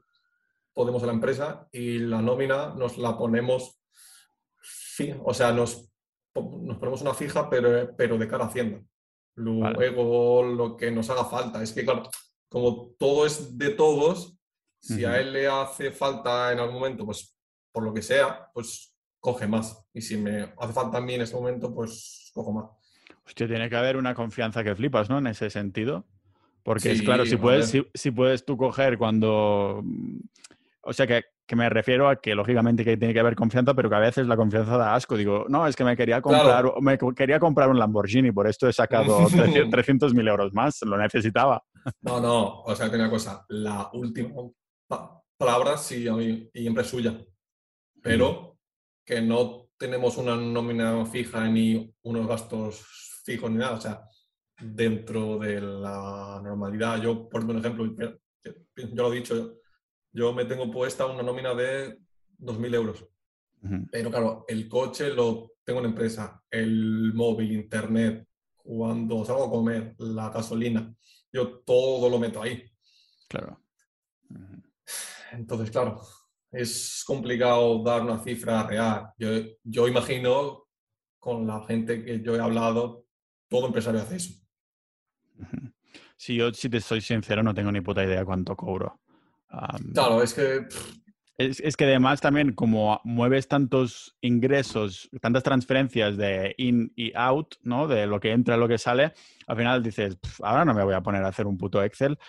podemos 0.74 1.04
a 1.04 1.06
la 1.06 1.14
empresa 1.14 1.68
y 1.72 2.00
la 2.00 2.22
nómina 2.22 2.74
nos 2.76 2.98
la 2.98 3.16
ponemos, 3.16 3.80
o 5.24 5.34
sea, 5.34 5.52
nos 5.52 5.91
nos 6.36 6.78
ponemos 6.78 7.02
una 7.02 7.14
fija, 7.14 7.50
pero, 7.50 7.96
pero 7.96 8.18
de 8.18 8.28
cara 8.28 8.46
a 8.46 8.48
Hacienda. 8.48 8.82
luego 9.36 10.44
lo 10.44 10.78
que 10.78 10.92
nos 10.92 11.10
haga 11.10 11.26
falta. 11.26 11.62
Es 11.62 11.74
que, 11.74 11.84
claro, 11.84 12.04
como 12.50 12.94
todo 12.98 13.26
es 13.26 13.58
de 13.58 13.70
todos, 13.72 14.38
si 14.80 15.06
a 15.06 15.20
él 15.20 15.34
le 15.34 15.48
hace 15.48 15.92
falta 15.92 16.52
en 16.52 16.60
algún 16.60 16.76
momento, 16.76 17.06
pues 17.06 17.38
por 17.72 17.84
lo 17.84 17.94
que 17.94 18.02
sea, 18.02 18.50
pues 18.54 18.98
coge 19.20 19.48
más. 19.48 19.88
Y 19.94 20.02
si 20.02 20.18
me 20.18 20.54
hace 20.58 20.74
falta 20.74 20.98
a 20.98 21.02
mí 21.02 21.14
en 21.14 21.22
ese 21.22 21.36
momento, 21.36 21.74
pues 21.74 22.32
cojo 22.34 22.52
más. 22.52 22.66
Hostia, 23.26 23.48
tiene 23.48 23.70
que 23.70 23.76
haber 23.76 23.98
una 23.98 24.16
confianza 24.16 24.64
que 24.64 24.76
flipas, 24.76 25.10
¿no? 25.10 25.20
En 25.20 25.28
ese 25.28 25.50
sentido. 25.50 26.06
Porque 26.64 26.92
es 26.92 27.02
claro, 27.02 27.26
si 27.26 27.38
puedes, 27.38 27.74
si, 27.94 28.12
puedes 28.12 28.46
tú 28.46 28.58
coger 28.58 28.98
cuando. 28.98 29.84
O 30.84 30.94
sea 30.94 31.06
que, 31.06 31.24
me 31.56 31.70
refiero 31.70 32.08
a 32.08 32.16
que 32.16 32.34
lógicamente 32.34 32.86
que 32.86 32.96
tiene 32.96 33.14
que 33.14 33.20
haber 33.20 33.36
confianza, 33.36 33.74
pero 33.74 33.90
que 33.90 33.96
a 33.96 34.00
veces 34.00 34.26
la 34.26 34.38
confianza 34.38 34.78
da 34.78 34.96
asco. 34.96 35.18
Digo, 35.18 35.46
no, 35.50 35.68
es 35.68 35.76
que 35.76 35.84
me 35.84 35.98
quería 35.98 36.22
comprar, 36.22 36.66
me 36.80 36.98
quería 37.16 37.40
comprar 37.40 37.70
un 37.70 37.78
Lamborghini, 37.78 38.32
por 38.32 38.48
esto 38.48 38.70
he 38.70 38.74
sacado 38.74 39.20
300.000 39.28 40.30
euros 40.30 40.54
más, 40.54 40.82
lo 40.84 40.98
necesitaba. 40.98 41.62
No, 42.02 42.22
no, 42.22 42.62
o 42.62 42.76
sea, 42.76 42.90
tenía 42.90 43.10
cosa. 43.10 43.46
La 43.50 43.90
última 43.94 44.32
palabra 45.38 45.78
sí 45.78 46.08
y 46.08 46.62
siempre 46.62 46.84
es 46.84 46.90
suya, 46.90 47.18
pero 48.02 48.58
que 49.06 49.22
no 49.22 49.68
tenemos 49.78 50.18
una 50.18 50.36
nómina 50.36 51.06
fija 51.06 51.48
ni 51.48 51.94
unos 52.04 52.28
gastos 52.28 53.22
fijos 53.26 53.52
ni 53.52 53.58
nada. 53.58 53.74
O 53.74 53.82
sea, 53.82 54.08
dentro 54.62 55.38
de 55.38 55.60
la 55.60 56.40
normalidad. 56.44 57.02
Yo, 57.02 57.28
por 57.28 57.42
ejemplo, 57.42 57.86
yo 57.96 58.16
lo 58.96 59.14
he 59.14 59.16
dicho, 59.16 59.61
yo 60.12 60.34
me 60.34 60.46
tengo 60.46 60.70
puesta 60.72 61.06
una 61.06 61.24
nómina 61.24 61.54
de 61.54 62.00
2.000 62.40 62.76
euros. 62.76 63.06
Pero 63.92 64.10
claro, 64.10 64.46
el 64.48 64.68
coche 64.68 65.14
lo 65.14 65.52
tengo 65.64 65.82
en 65.82 65.88
empresa, 65.88 66.44
el 66.50 67.14
móvil, 67.14 67.52
internet, 67.52 68.28
cuando 68.56 69.24
salgo 69.24 69.46
a 69.46 69.50
comer, 69.50 69.96
la 70.00 70.30
gasolina, 70.30 70.94
yo 71.32 71.60
todo 71.60 72.10
lo 72.10 72.18
meto 72.18 72.42
ahí. 72.42 72.64
Claro. 73.28 73.62
Entonces, 75.32 75.70
claro, 75.70 76.02
es 76.52 77.04
complicado 77.06 77.84
dar 77.84 78.02
una 78.02 78.18
cifra 78.20 78.64
real. 78.68 79.12
Yo, 79.18 79.30
yo 79.64 79.88
imagino, 79.88 80.68
con 81.20 81.46
la 81.46 81.64
gente 81.66 82.04
que 82.04 82.22
yo 82.22 82.36
he 82.36 82.40
hablado, 82.40 83.06
todo 83.48 83.68
empresario 83.68 84.02
hace 84.02 84.16
eso. 84.18 84.34
Si 86.18 86.36
yo, 86.36 86.54
si 86.54 86.70
te 86.70 86.82
soy 86.82 87.02
sincero, 87.02 87.44
no 87.44 87.54
tengo 87.54 87.72
ni 87.72 87.82
puta 87.82 88.04
idea 88.04 88.26
cuánto 88.26 88.56
cobro. 88.56 89.01
Claro, 89.94 90.22
es 90.22 90.34
que... 90.34 90.66
Es, 91.38 91.76
que 91.76 91.86
además 91.86 92.22
también 92.22 92.54
como 92.54 93.02
mueves 93.04 93.48
tantos 93.48 94.16
ingresos, 94.22 95.10
tantas 95.22 95.42
transferencias 95.42 96.16
de 96.16 96.54
in 96.58 96.94
y 96.96 97.12
out, 97.16 97.56
¿no? 97.64 97.88
De 97.88 98.06
lo 98.06 98.20
que 98.20 98.32
entra 98.32 98.58
lo 98.58 98.68
que 98.68 98.78
sale, 98.78 99.14
al 99.48 99.58
final 99.58 99.82
dices, 99.82 100.20
ahora 100.44 100.66
no 100.66 100.76
me 100.76 100.84
voy 100.84 100.94
a 100.94 101.02
poner 101.02 101.24
a 101.24 101.30
hacer 101.30 101.48
un 101.48 101.58
puto 101.58 101.82
Excel. 101.82 102.20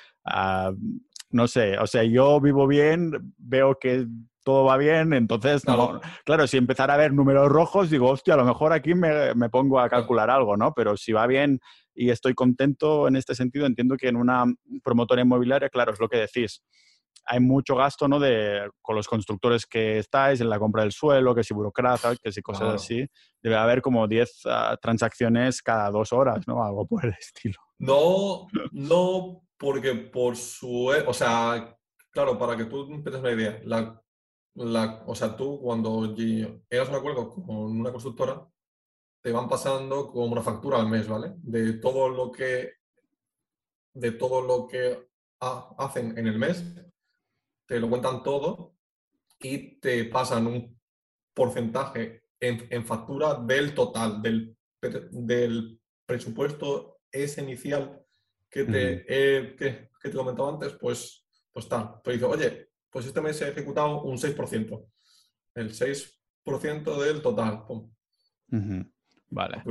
no 1.28 1.46
sé, 1.46 1.76
o 1.76 1.86
sea, 1.86 2.04
yo 2.04 2.40
vivo 2.40 2.66
bien, 2.66 3.34
veo 3.36 3.78
que 3.78 4.06
todo 4.44 4.64
va 4.64 4.78
bien, 4.78 5.12
entonces, 5.12 5.62
claro, 6.24 6.46
si 6.46 6.56
empezar 6.56 6.90
a 6.90 6.96
ver 6.96 7.12
números 7.12 7.50
rojos, 7.50 7.90
digo, 7.90 8.08
hostia, 8.08 8.32
a 8.32 8.38
lo 8.38 8.46
mejor 8.46 8.72
aquí 8.72 8.94
me, 8.94 9.34
me 9.34 9.50
pongo 9.50 9.78
a 9.78 9.90
calcular 9.90 10.30
algo, 10.30 10.56
¿no? 10.56 10.72
Pero 10.72 10.96
si 10.96 11.12
va 11.12 11.26
bien 11.26 11.60
y 11.94 12.10
estoy 12.10 12.34
contento 12.34 13.08
en 13.08 13.16
este 13.16 13.34
sentido. 13.34 13.66
Entiendo 13.66 13.96
que 13.96 14.08
en 14.08 14.16
una 14.16 14.44
promotora 14.82 15.22
inmobiliaria, 15.22 15.68
claro, 15.68 15.92
es 15.92 16.00
lo 16.00 16.08
que 16.08 16.18
decís. 16.18 16.62
Hay 17.24 17.40
mucho 17.40 17.76
gasto 17.76 18.08
¿no? 18.08 18.18
de, 18.18 18.68
con 18.80 18.96
los 18.96 19.06
constructores 19.06 19.66
que 19.66 19.98
estáis, 19.98 20.40
en 20.40 20.50
la 20.50 20.58
compra 20.58 20.82
del 20.82 20.92
suelo, 20.92 21.34
que 21.34 21.44
si 21.44 21.54
burocracia, 21.54 22.16
que 22.16 22.32
si 22.32 22.42
cosas 22.42 22.74
así. 22.74 23.06
Debe 23.42 23.56
haber 23.56 23.80
como 23.80 24.06
10 24.08 24.40
ah, 24.46 24.76
transacciones 24.80 25.62
cada 25.62 25.90
dos 25.90 26.12
horas, 26.12 26.46
¿no? 26.46 26.64
Algo 26.64 26.86
por 26.86 27.04
el 27.04 27.14
estilo. 27.18 27.58
No, 27.78 28.46
no, 28.72 29.42
porque 29.56 29.94
por 29.94 30.36
su... 30.36 30.88
O 31.06 31.14
sea, 31.14 31.76
claro, 32.10 32.38
para 32.38 32.56
que 32.56 32.64
tú 32.64 32.92
empieces 32.92 33.20
una 33.20 33.32
idea, 33.32 33.60
la, 33.64 34.02
la, 34.54 35.02
o 35.06 35.14
sea, 35.14 35.36
tú 35.36 35.60
cuando 35.60 36.14
llegas 36.14 36.88
a 36.88 36.90
un 36.90 36.96
acuerdo 36.96 37.30
con 37.30 37.48
una 37.48 37.90
constructora, 37.90 38.46
te 39.22 39.32
van 39.32 39.48
pasando 39.48 40.08
como 40.08 40.26
una 40.26 40.42
factura 40.42 40.78
al 40.78 40.88
mes, 40.88 41.08
¿vale? 41.08 41.34
De 41.38 41.74
todo 41.74 42.08
lo 42.08 42.32
que, 42.32 42.72
de 43.94 44.12
todo 44.12 44.42
lo 44.42 44.66
que 44.66 45.08
hacen 45.40 46.18
en 46.18 46.26
el 46.26 46.38
mes, 46.38 46.64
te 47.72 47.80
lo 47.80 47.88
cuentan 47.88 48.22
todo 48.22 48.74
y 49.40 49.80
te 49.80 50.04
pasan 50.04 50.46
un 50.46 50.78
porcentaje 51.32 52.24
en, 52.38 52.84
factura 52.84 53.36
del 53.36 53.72
total, 53.72 54.20
del, 54.20 54.54
del, 55.10 55.80
presupuesto 56.04 56.98
ese 57.10 57.40
inicial 57.40 58.04
que 58.50 58.64
te, 58.64 59.06
que, 59.56 59.88
te 60.02 60.12
comentaba 60.12 60.50
antes, 60.50 60.74
pues, 60.74 61.26
pues 61.50 61.64
está. 61.64 61.98
Te 62.04 62.12
dice, 62.12 62.26
oye, 62.26 62.68
pues 62.90 63.06
este 63.06 63.22
mes 63.22 63.40
he 63.40 63.48
ejecutado 63.48 64.02
un 64.02 64.18
6%. 64.18 64.86
El 65.54 65.72
6% 65.72 67.02
del 67.02 67.22
total. 67.22 67.64
Vale. 69.30 69.62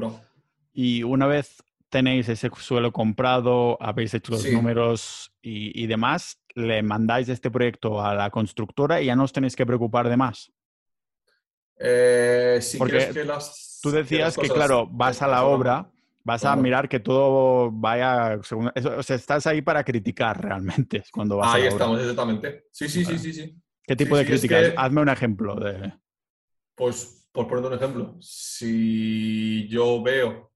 Y 0.74 1.04
una 1.04 1.28
vez 1.28 1.62
tenéis 1.92 2.30
ese 2.30 2.50
suelo 2.58 2.92
comprado, 2.92 3.78
habéis 3.80 4.14
hecho 4.16 4.32
los 4.32 4.50
números 4.50 5.32
y, 5.42 5.86
demás, 5.86 6.42
le 6.56 6.82
mandáis 6.82 7.30
este 7.30 7.52
proyecto 7.52 8.04
a 8.04 8.16
la 8.16 8.32
constructora 8.32 9.02
y 9.02 9.06
ya 9.08 9.16
no 9.16 9.26
os 9.26 9.34
tenéis 9.34 9.56
que 9.56 9.66
preocupar 9.66 10.10
de 10.10 10.18
más. 10.18 10.52
Eh, 11.78 12.60
si 12.62 12.78
Porque 12.78 13.10
que 13.14 13.26
las, 13.26 13.80
tú 13.84 13.92
decías 13.92 14.38
que, 14.38 14.50
claro, 14.50 14.88
vas 14.88 15.22
a 15.22 15.28
la 15.28 15.44
obra, 15.46 15.92
vas 16.24 16.46
a 16.46 16.56
mirar 16.56 16.88
que 16.88 17.00
todo 17.00 17.72
vaya 17.72 18.39
según... 18.44 18.72
o 18.98 19.04
sea, 19.04 19.16
estás 19.16 19.46
ahí 19.48 19.62
para 19.62 19.84
criticar 19.84 20.42
realmente 20.42 21.04
cuando 21.12 21.38
vas 21.38 21.54
ahí 21.54 21.62
a 21.62 21.66
la 21.66 21.72
estamos, 21.72 22.00
exactamente. 22.00 22.66
Sí, 22.72 22.88
sí, 22.88 23.04
sí, 23.04 23.18
sí, 23.20 23.34
sí. 23.34 23.56
¿Qué 23.84 23.96
tipo 23.96 24.16
de 24.16 24.26
críticas? 24.26 24.74
Hazme 24.78 25.02
un 25.02 25.10
ejemplo 25.10 25.56
de... 25.56 25.94
Pues 26.76 27.28
por 27.32 27.48
poner 27.48 27.66
un 27.66 27.74
ejemplo, 27.74 28.18
si 28.20 29.68
yo 29.68 30.02
veo 30.02 30.51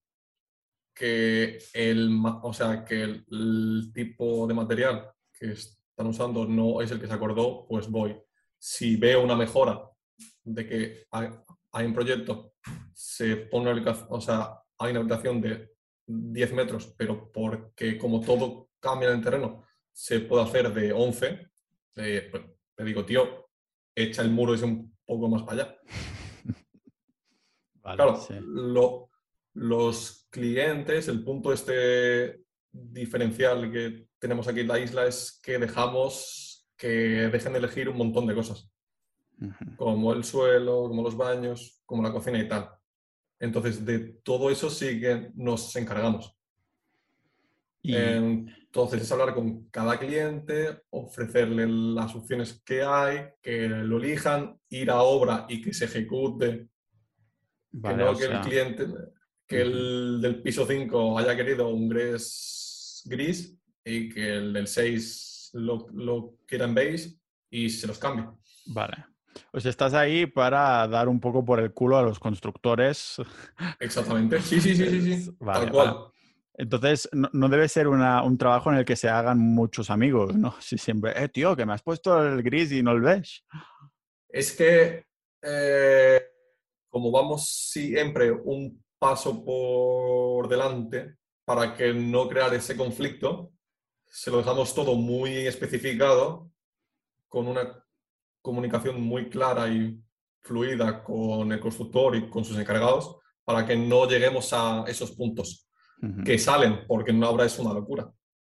que 0.95 1.59
el, 1.73 2.09
o 2.41 2.53
sea, 2.53 2.85
que 2.85 3.03
el, 3.03 3.91
tipo 3.93 4.47
de 4.47 4.53
material 4.53 5.11
que 5.37 5.51
están 5.51 6.07
usando 6.07 6.47
no 6.47 6.81
es 6.81 6.89
el 6.89 6.99
que 6.99 7.07
se 7.07 7.13
acordó, 7.13 7.67
pues 7.67 7.89
voy. 7.89 8.17
Si 8.57 8.95
veo 8.95 9.21
una 9.21 9.35
mejora 9.35 9.81
de 10.43 10.65
que 10.65 11.05
hay, 11.11 11.85
un 11.85 11.93
proyecto, 11.93 12.53
se 12.93 13.35
pone 13.35 13.83
o 14.09 14.21
sea, 14.21 14.57
hay 14.77 14.91
una 14.91 15.01
habitación 15.01 15.41
de 15.41 15.73
10 16.07 16.53
metros, 16.53 16.93
pero 16.97 17.29
porque 17.31 17.97
como 17.97 18.21
todo 18.21 18.69
cambia 18.79 19.09
en 19.09 19.17
el 19.17 19.23
terreno, 19.23 19.65
se 19.91 20.21
puede 20.21 20.43
hacer 20.43 20.73
de 20.73 20.93
11, 20.93 21.49
eh, 21.97 22.27
pues, 22.31 22.43
le 22.77 22.85
digo, 22.85 23.05
tío, 23.05 23.49
echa 23.93 24.21
el 24.21 24.31
muro 24.31 24.53
ese 24.53 24.65
un 24.65 24.95
poco 25.05 25.29
más 25.29 25.43
para 25.43 25.63
allá 25.63 25.77
claro, 27.81 28.17
los 29.55 30.27
clientes, 30.29 31.07
el 31.07 31.23
punto 31.23 31.51
este 31.51 32.43
diferencial 32.71 33.71
que 33.71 34.07
tenemos 34.19 34.47
aquí 34.47 34.59
en 34.59 34.67
la 34.67 34.79
isla 34.79 35.07
es 35.07 35.39
que 35.41 35.57
dejamos 35.57 36.67
que 36.77 37.29
dejen 37.31 37.53
de 37.53 37.59
elegir 37.59 37.87
un 37.87 37.97
montón 37.97 38.27
de 38.27 38.35
cosas, 38.35 38.69
como 39.77 40.13
el 40.13 40.25
suelo, 40.25 40.89
como 40.89 41.01
los 41.01 41.15
baños, 41.15 41.81
como 41.85 42.03
la 42.03 42.11
cocina 42.11 42.37
y 42.37 42.49
tal. 42.49 42.69
Entonces, 43.39 43.85
de 43.85 43.99
todo 44.23 44.49
eso 44.49 44.69
sí 44.69 44.99
que 44.99 45.31
nos 45.35 45.73
encargamos. 45.77 46.37
Entonces, 47.81 49.03
es 49.03 49.11
hablar 49.11 49.33
con 49.33 49.69
cada 49.69 49.97
cliente, 49.97 50.81
ofrecerle 50.89 51.65
las 51.67 52.13
opciones 52.13 52.61
que 52.65 52.81
hay, 52.83 53.27
que 53.41 53.69
lo 53.69 53.99
elijan, 53.99 54.59
ir 54.69 54.91
a 54.91 55.01
obra 55.01 55.45
y 55.47 55.61
que 55.61 55.73
se 55.73 55.85
ejecute 55.85 56.67
que 57.71 57.93
no 57.93 58.17
que 58.17 58.25
el 58.25 58.41
cliente, 58.41 58.87
que 59.47 59.61
el 59.61 60.21
del 60.21 60.41
piso 60.41 60.65
5 60.65 61.19
haya 61.19 61.35
querido 61.35 61.69
un 61.69 61.89
gris 61.89 63.03
gris 63.05 63.57
y 63.83 64.09
que 64.09 64.33
el 64.33 64.53
del 64.53 64.67
6 64.67 65.51
lo, 65.53 65.87
lo 65.93 66.37
quiera 66.47 66.65
en 66.65 66.75
beige 66.75 67.09
y 67.49 67.69
se 67.69 67.87
los 67.87 67.99
cambie. 67.99 68.25
Vale. 68.67 69.05
Pues 69.51 69.65
estás 69.65 69.93
ahí 69.93 70.25
para 70.25 70.87
dar 70.87 71.07
un 71.07 71.19
poco 71.19 71.43
por 71.43 71.59
el 71.59 71.73
culo 71.73 71.97
a 71.97 72.03
los 72.03 72.19
constructores. 72.19 73.17
Exactamente. 73.79 74.41
Sí, 74.41 74.59
sí, 74.61 74.75
sí, 74.75 74.89
sí. 74.89 75.23
sí. 75.23 75.31
Tal 75.45 75.71
cual. 75.71 75.97
Entonces, 76.57 77.09
no, 77.11 77.49
debe 77.49 77.67
ser 77.67 77.87
un 77.89 78.37
trabajo 78.37 78.71
en 78.71 78.77
el 78.77 78.85
que 78.85 78.95
se 78.95 79.09
hagan 79.09 79.39
muchos 79.39 79.89
amigos, 79.89 80.35
¿no? 80.35 80.55
Si 80.61 80.77
siempre, 80.77 81.11
eh, 81.21 81.27
tío, 81.27 81.55
que 81.55 81.65
me 81.65 81.73
has 81.73 81.83
puesto 81.83 82.25
el 82.25 82.41
gris 82.43 82.71
y 82.71 82.81
no 82.81 82.91
el 82.91 83.01
beige. 83.01 83.41
Es 84.29 84.55
que 84.55 85.05
eh, 85.41 86.21
como 86.89 87.11
vamos 87.11 87.49
siempre 87.49 88.31
un 88.31 88.84
paso 88.99 89.43
por 89.43 90.47
delante 90.47 91.15
para 91.45 91.75
que 91.75 91.93
no 91.93 92.27
crear 92.27 92.53
ese 92.53 92.75
conflicto, 92.75 93.51
se 94.05 94.31
lo 94.31 94.37
dejamos 94.37 94.73
todo 94.73 94.95
muy 94.95 95.31
especificado, 95.45 96.49
con 97.27 97.47
una 97.47 97.83
comunicación 98.41 99.01
muy 99.01 99.29
clara 99.29 99.67
y 99.67 99.99
fluida 100.41 101.03
con 101.03 101.51
el 101.51 101.59
constructor 101.59 102.15
y 102.15 102.29
con 102.29 102.45
sus 102.45 102.57
encargados, 102.57 103.17
para 103.43 103.65
que 103.65 103.75
no 103.75 104.07
lleguemos 104.07 104.53
a 104.53 104.85
esos 104.87 105.11
puntos. 105.11 105.61
que 106.23 106.37
salen, 106.37 106.85
porque 106.87 107.11
una 107.11 107.29
obra 107.29 107.45
es 107.45 107.57
una 107.57 107.73
locura. 107.73 108.11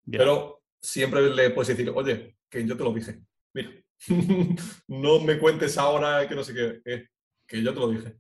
Pero 0.06 0.62
siempre 0.80 1.30
le 1.34 1.50
puedes 1.52 1.70
decir, 1.70 1.92
oye, 1.96 2.38
que 2.50 2.66
yo 2.66 2.78
te 2.78 2.84
lo 2.84 2.94
dije. 2.94 3.22
Mira, 3.54 3.72
no 4.88 5.20
me 5.20 5.40
cuentes 5.40 5.78
ahora 5.78 6.28
que 6.28 6.36
no 6.36 6.44
sé 6.44 6.54
qué, 6.54 6.82
eh, 6.86 7.08
que 7.48 7.64
yo 7.64 7.74
te 7.74 7.80
lo 7.80 7.90
dije. 7.90 8.18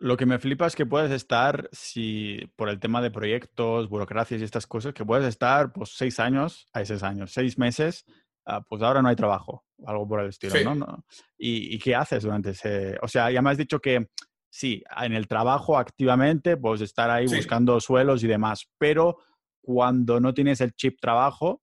Lo 0.00 0.16
que 0.16 0.24
me 0.24 0.38
flipa 0.38 0.66
es 0.66 0.74
que 0.74 0.86
puedes 0.86 1.10
estar, 1.10 1.68
si 1.72 2.40
por 2.56 2.70
el 2.70 2.80
tema 2.80 3.02
de 3.02 3.10
proyectos, 3.10 3.90
burocracias 3.90 4.40
y 4.40 4.44
estas 4.44 4.66
cosas, 4.66 4.94
que 4.94 5.04
puedes 5.04 5.26
estar 5.26 5.74
pues 5.74 5.90
seis 5.94 6.18
años, 6.18 6.66
a 6.72 6.82
seis 6.86 7.02
años, 7.02 7.32
seis 7.32 7.58
meses, 7.58 8.06
ah, 8.46 8.62
pues 8.66 8.80
ahora 8.80 9.02
no 9.02 9.08
hay 9.10 9.16
trabajo, 9.16 9.66
algo 9.84 10.08
por 10.08 10.20
el 10.20 10.30
estilo, 10.30 10.74
¿no? 10.74 11.04
¿Y, 11.36 11.78
qué 11.78 11.94
haces 11.94 12.22
durante 12.22 12.50
ese...? 12.50 12.96
O 13.02 13.08
sea, 13.08 13.30
ya 13.30 13.42
me 13.42 13.50
has 13.50 13.58
dicho 13.58 13.78
que 13.78 14.08
sí, 14.50 14.82
en 15.02 15.12
el 15.12 15.28
trabajo 15.28 15.76
activamente, 15.76 16.56
pues 16.56 16.80
estar 16.80 17.10
ahí 17.10 17.26
buscando 17.26 17.78
suelos 17.78 18.24
y 18.24 18.26
demás, 18.26 18.70
pero 18.78 19.18
cuando 19.60 20.18
no 20.18 20.32
tienes 20.32 20.62
el 20.62 20.72
chip 20.72 20.98
trabajo, 20.98 21.60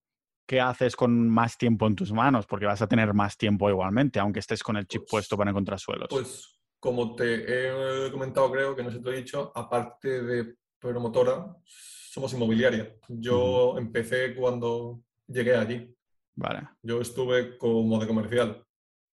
¿qué 0.48 0.62
haces 0.62 0.96
con 0.96 1.28
más 1.28 1.58
tiempo 1.58 1.88
en 1.88 1.96
tus 1.96 2.14
manos? 2.14 2.46
Porque 2.46 2.68
vas 2.68 2.84
a 2.84 2.88
tener 2.88 3.16
más 3.16 3.36
tiempo 3.36 3.68
igualmente, 3.68 4.20
aunque 4.20 4.42
estés 4.42 4.62
con 4.62 4.78
el 4.78 4.86
chip 4.86 5.02
pues 5.02 5.10
puesto 5.10 5.38
para 5.38 5.50
encontrar 5.50 5.80
suelos. 5.80 6.08
Pues 6.12 6.57
como 6.80 7.16
te 7.16 8.08
he 8.08 8.12
comentado, 8.12 8.52
creo 8.52 8.76
que 8.76 8.84
no 8.84 8.92
se 8.92 9.00
te 9.00 9.10
he 9.10 9.18
dicho, 9.18 9.52
aparte 9.56 10.22
de 10.22 10.56
promotora, 10.80 11.56
somos 11.64 12.34
inmobiliaria. 12.34 12.96
Yo 13.08 13.78
empecé 13.78 14.36
cuando 14.36 15.02
llegué 15.28 15.56
allí. 15.56 15.94
Vale. 16.36 16.70
Yo 16.82 17.02
estuve 17.02 17.58
como 17.58 18.00
de 18.00 18.08
comercial 18.08 18.64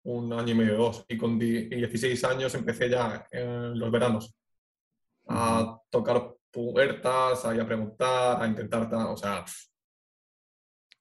un 0.03 0.31
año 0.33 0.51
y 0.51 0.55
medio, 0.55 0.77
dos, 0.77 1.05
y 1.07 1.17
con 1.17 1.37
16 1.37 2.23
años 2.23 2.55
empecé 2.55 2.89
ya 2.89 3.27
en 3.31 3.77
los 3.77 3.91
veranos 3.91 4.33
a 5.27 5.79
tocar 5.89 6.35
puertas, 6.51 7.45
a, 7.45 7.51
a 7.51 7.65
preguntar, 7.65 8.41
a 8.41 8.47
intentar, 8.47 8.89
o 8.93 9.17
sea... 9.17 9.45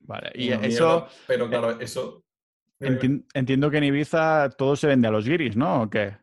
Vale, 0.01 0.33
y 0.35 0.51
eso... 0.51 1.07
pero 1.27 1.47
eh, 1.47 1.49
claro, 1.49 1.81
eso... 1.81 2.25
entiendo 2.81 3.71
que 3.71 3.79
en 3.79 3.85
Ibiza 3.85 4.51
todo 4.51 4.77
se 4.77 4.89
vende 4.89 5.09
a 5.09 5.11
los 5.11 5.27
guiris, 5.27 5.57
¿no? 5.57 5.83
¿O 5.83 5.91
qué? 5.91 6.17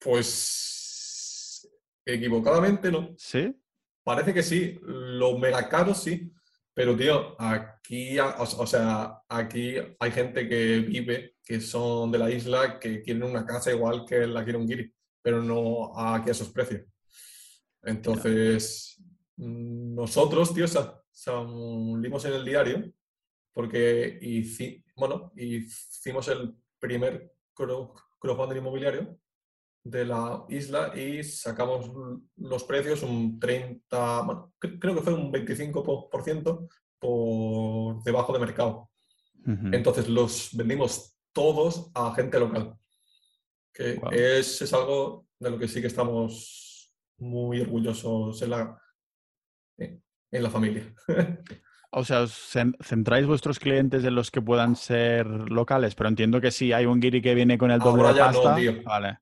Pues 0.00 1.70
equivocadamente 2.04 2.90
no. 2.90 3.14
¿Sí? 3.18 3.54
Parece 4.02 4.34
que 4.34 4.42
sí. 4.42 4.78
Lo 4.82 5.38
mega 5.38 5.68
caro 5.68 5.94
sí. 5.94 6.32
Pero, 6.72 6.96
tío, 6.96 7.36
aquí, 7.40 8.18
o, 8.18 8.66
sea, 8.66 9.22
aquí 9.28 9.74
hay 9.98 10.10
gente 10.12 10.48
que 10.48 10.78
vive, 10.78 11.34
que 11.44 11.60
son 11.60 12.10
de 12.10 12.18
la 12.18 12.30
isla, 12.30 12.78
que 12.78 13.02
quieren 13.02 13.24
una 13.24 13.44
casa 13.44 13.70
igual 13.70 14.04
que 14.06 14.26
la 14.26 14.44
quiere 14.44 14.58
un 14.58 14.66
guiri, 14.66 14.92
pero 15.20 15.42
no 15.42 15.92
aquí 15.98 16.30
a 16.30 16.32
esos 16.32 16.48
precios. 16.50 16.82
Entonces, 17.82 19.02
nosotros, 19.36 20.54
tío, 20.54 20.66
salimos 21.10 22.24
en 22.24 22.32
el 22.32 22.44
diario 22.44 22.92
porque 23.52 24.18
bueno, 24.96 25.32
hicimos 25.36 26.28
el 26.28 26.54
primer 26.78 27.32
crowdfunding 27.54 28.58
inmobiliario 28.58 29.18
de 29.82 30.04
la 30.04 30.44
isla 30.48 30.92
y 30.96 31.22
sacamos 31.22 31.90
los 32.36 32.64
precios 32.64 33.02
un 33.02 33.38
30, 33.38 34.22
bueno, 34.22 34.52
creo 34.58 34.94
que 34.94 35.02
fue 35.02 35.14
un 35.14 35.32
25% 35.32 36.68
por 36.98 38.02
debajo 38.02 38.32
de 38.32 38.38
mercado. 38.38 38.90
Entonces 39.72 40.06
los 40.06 40.50
vendimos 40.52 41.16
todos 41.32 41.90
a 41.94 42.14
gente 42.14 42.38
local, 42.38 42.76
que 43.72 43.98
es, 44.12 44.60
es, 44.60 44.72
algo 44.74 45.26
de 45.38 45.50
lo 45.50 45.58
que 45.58 45.66
sí 45.66 45.80
que 45.80 45.86
estamos 45.86 46.94
muy 47.18 47.62
orgullosos 47.62 48.42
en 48.42 48.50
la, 48.50 48.78
en 49.78 50.42
la 50.42 50.50
familia. 50.50 50.94
O 51.92 52.04
sea, 52.04 52.24
centráis 52.28 53.26
vuestros 53.26 53.58
clientes 53.58 54.04
en 54.04 54.14
los 54.14 54.30
que 54.30 54.40
puedan 54.40 54.76
ser 54.76 55.26
locales, 55.26 55.96
pero 55.96 56.08
entiendo 56.08 56.40
que 56.40 56.52
si 56.52 56.72
hay 56.72 56.86
un 56.86 57.00
guiri 57.00 57.20
que 57.20 57.34
viene 57.34 57.58
con 57.58 57.72
el 57.72 57.80
doble 57.80 58.12
de 58.12 58.14
pasta, 58.14 58.56
vale. 58.84 59.18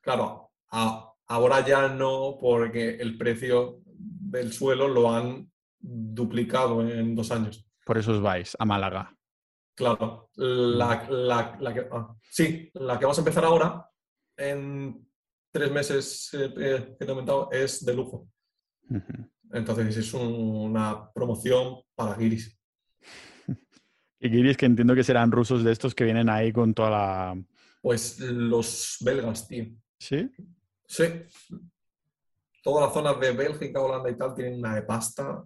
Claro, 0.00 0.52
ahora 0.70 1.66
ya 1.66 1.88
no, 1.88 2.36
porque 2.40 2.96
el 2.96 3.18
precio 3.18 3.80
del 3.84 4.52
suelo 4.52 4.88
lo 4.88 5.12
han 5.12 5.50
duplicado 5.78 6.86
en 6.86 7.14
dos 7.14 7.30
años. 7.30 7.66
Por 7.84 7.98
eso 7.98 8.12
os 8.12 8.20
vais 8.20 8.56
a 8.58 8.64
Málaga. 8.64 9.14
Claro, 9.74 10.30
la, 10.36 11.06
que, 11.74 11.88
ah, 11.90 12.14
sí, 12.22 12.70
la 12.74 12.98
que 12.98 13.04
vamos 13.04 13.18
a 13.18 13.22
empezar 13.22 13.44
ahora, 13.44 13.88
en 14.36 15.08
tres 15.50 15.70
meses 15.70 16.30
eh, 16.34 16.52
eh, 16.56 16.96
que 16.98 17.04
te 17.04 17.04
he 17.04 17.06
comentado, 17.06 17.48
es 17.50 17.84
de 17.84 17.94
lujo. 17.94 18.28
Entonces 19.52 19.96
es 19.96 20.14
una 20.14 21.10
promoción 21.12 21.80
para 21.94 22.14
guiris. 22.14 22.58
y 24.20 24.28
guiris 24.28 24.56
que 24.56 24.66
entiendo 24.66 24.94
que 24.94 25.04
serán 25.04 25.32
rusos 25.32 25.64
de 25.64 25.72
estos 25.72 25.94
que 25.94 26.04
vienen 26.04 26.28
ahí 26.28 26.52
con 26.52 26.74
toda 26.74 26.90
la 26.90 27.44
pues 27.80 28.18
los 28.20 28.96
belgas, 29.00 29.46
tío. 29.48 29.66
¿Sí? 29.98 30.30
Sí. 30.86 31.04
Todas 32.62 32.86
las 32.86 32.94
zonas 32.94 33.18
de 33.20 33.32
Bélgica, 33.32 33.80
Holanda 33.80 34.10
y 34.10 34.16
tal 34.16 34.34
tienen 34.34 34.58
una 34.58 34.74
de 34.74 34.82
pasta. 34.82 35.44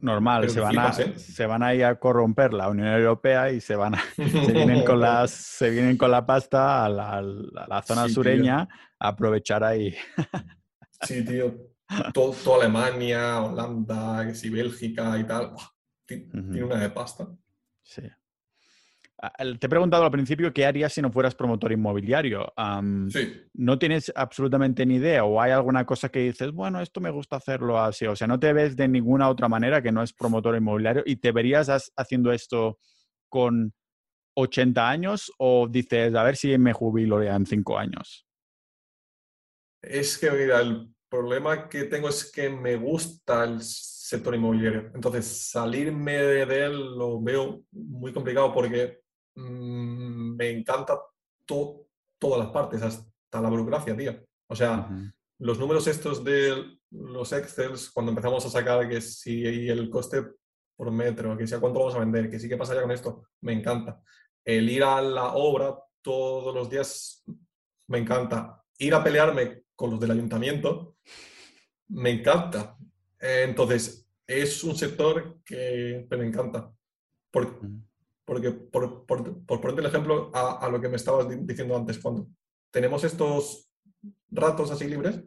Normal, 0.00 0.48
se 0.48 0.60
van, 0.60 0.78
a, 0.78 0.90
¿eh? 0.90 1.18
se 1.18 1.46
van 1.46 1.62
a 1.62 1.74
ir 1.74 1.84
a 1.84 1.98
corromper 1.98 2.52
la 2.52 2.68
Unión 2.68 2.86
Europea 2.86 3.50
y 3.50 3.60
se 3.60 3.74
van 3.74 3.96
a, 3.96 4.02
se 4.16 4.52
vienen 4.52 4.84
con 4.84 5.00
las 5.00 5.32
se 5.32 5.70
vienen 5.70 5.96
con 5.96 6.12
la 6.12 6.24
pasta 6.24 6.84
a 6.84 6.88
la, 6.88 7.82
zona 7.84 8.08
sureña 8.08 8.68
a 8.98 9.08
aprovechar 9.08 9.64
ahí. 9.64 9.94
sí, 11.02 11.24
tío. 11.24 11.52
Todo, 12.12 12.60
Alemania, 12.60 13.42
Holanda, 13.42 14.24
Bélgica 14.52 15.18
y 15.18 15.24
tal. 15.24 15.54
Tiene 16.06 16.62
una 16.62 16.76
de 16.76 16.90
pasta. 16.90 17.26
Sí. 17.82 18.02
Ah, 19.20 19.32
te 19.58 19.66
he 19.66 19.68
preguntado 19.68 20.04
al 20.04 20.12
principio 20.12 20.52
qué 20.52 20.64
harías 20.64 20.92
si 20.92 21.02
no 21.02 21.10
fueras 21.10 21.34
promotor 21.34 21.72
inmobiliario. 21.72 22.52
sí. 23.10 23.42
¿No 23.54 23.76
tienes 23.78 24.12
absolutamente 24.14 24.86
ni 24.86 24.96
idea 24.96 25.24
o 25.24 25.40
hay 25.40 25.50
alguna 25.50 25.84
cosa 25.84 26.08
que 26.08 26.20
dices, 26.20 26.52
bueno, 26.52 26.80
esto 26.80 27.00
me 27.00 27.10
gusta 27.10 27.36
hacerlo 27.36 27.80
así? 27.80 28.06
O 28.06 28.14
sea, 28.14 28.28
no 28.28 28.38
te 28.38 28.52
ves 28.52 28.76
de 28.76 28.86
ninguna 28.86 29.28
otra 29.28 29.48
manera 29.48 29.82
que 29.82 29.90
no 29.90 30.04
es 30.04 30.12
promotor 30.12 30.54
inmobiliario 30.54 31.02
y 31.04 31.16
te 31.16 31.32
verías 31.32 31.90
haciendo 31.96 32.30
esto 32.30 32.78
con 33.28 33.74
80 34.36 34.88
años 34.88 35.32
o 35.38 35.66
dices, 35.68 36.14
a 36.14 36.22
ver 36.22 36.36
si 36.36 36.56
me 36.56 36.72
jubilo 36.72 37.20
ya 37.20 37.34
en 37.34 37.46
5 37.46 37.76
años? 37.76 38.24
Es 39.82 40.16
que, 40.16 40.30
mira, 40.30 40.60
el 40.60 40.88
problema 41.08 41.68
que 41.68 41.84
tengo 41.84 42.08
es 42.08 42.30
que 42.30 42.48
me 42.48 42.76
gusta 42.76 43.42
el 43.42 43.60
sector 43.62 44.36
inmobiliario. 44.36 44.92
Entonces, 44.94 45.26
salirme 45.26 46.12
de 46.12 46.42
él 46.64 46.96
lo 46.96 47.20
veo 47.20 47.62
muy 47.72 48.12
complicado 48.12 48.54
porque 48.54 49.00
Mm, 49.38 50.34
me 50.36 50.50
encanta 50.50 51.00
todas 51.46 52.38
las 52.38 52.48
partes, 52.48 52.82
hasta 52.82 53.40
la 53.40 53.48
burocracia, 53.48 53.96
tío. 53.96 54.20
O 54.48 54.56
sea, 54.56 54.90
los 55.38 55.58
números 55.58 55.86
estos 55.86 56.24
de 56.24 56.78
los 56.90 57.32
Excels, 57.32 57.90
cuando 57.90 58.10
empezamos 58.10 58.44
a 58.44 58.50
sacar 58.50 58.88
que 58.88 59.00
si 59.00 59.44
el 59.44 59.88
coste 59.88 60.24
por 60.76 60.90
metro, 60.90 61.36
que 61.36 61.46
sea 61.46 61.60
cuánto 61.60 61.78
vamos 61.78 61.94
a 61.94 62.00
vender, 62.00 62.28
que 62.28 62.40
sí 62.40 62.48
que 62.48 62.56
pasaría 62.56 62.82
con 62.82 62.90
esto, 62.90 63.28
me 63.42 63.52
encanta. 63.52 64.02
El 64.44 64.68
ir 64.68 64.82
a 64.82 65.00
la 65.00 65.34
obra 65.34 65.78
todos 66.02 66.52
los 66.54 66.68
días, 66.68 67.24
me 67.86 67.98
encanta. 67.98 68.64
Ir 68.78 68.94
a 68.94 69.04
pelearme 69.04 69.62
con 69.76 69.90
los 69.90 70.00
del 70.00 70.10
ayuntamiento, 70.10 70.96
me 71.88 72.10
encanta. 72.10 72.76
Entonces, 73.20 74.08
es 74.26 74.64
un 74.64 74.76
sector 74.76 75.40
que 75.44 76.06
me 76.10 76.26
encanta. 76.26 76.72
Porque, 77.30 77.68
porque, 78.28 78.50
por, 78.50 79.06
por, 79.06 79.46
por 79.46 79.58
ponerte 79.58 79.80
el 79.80 79.86
ejemplo 79.86 80.30
a, 80.34 80.68
lo 80.68 80.78
que 80.82 80.90
me 80.90 80.96
estabas 80.96 81.26
diciendo 81.46 81.74
antes, 81.74 81.98
cuando 81.98 82.28
tenemos 82.70 83.02
estos 83.02 83.70
ratos 84.28 84.70
así 84.70 84.86
libres, 84.86 85.24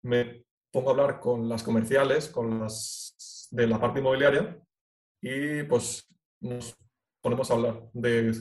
me 0.00 0.46
pongo 0.70 0.88
a 0.88 0.92
hablar 0.92 1.20
con 1.20 1.46
las 1.46 1.62
comerciales, 1.62 2.30
con 2.30 2.58
las 2.58 3.48
de 3.50 3.66
la 3.66 3.78
parte 3.78 4.00
inmobiliaria, 4.00 4.58
y 5.20 5.64
pues 5.64 6.08
nos 6.40 6.74
ponemos 7.20 7.50
a 7.50 7.54
hablar 7.54 7.90
de 7.92 8.32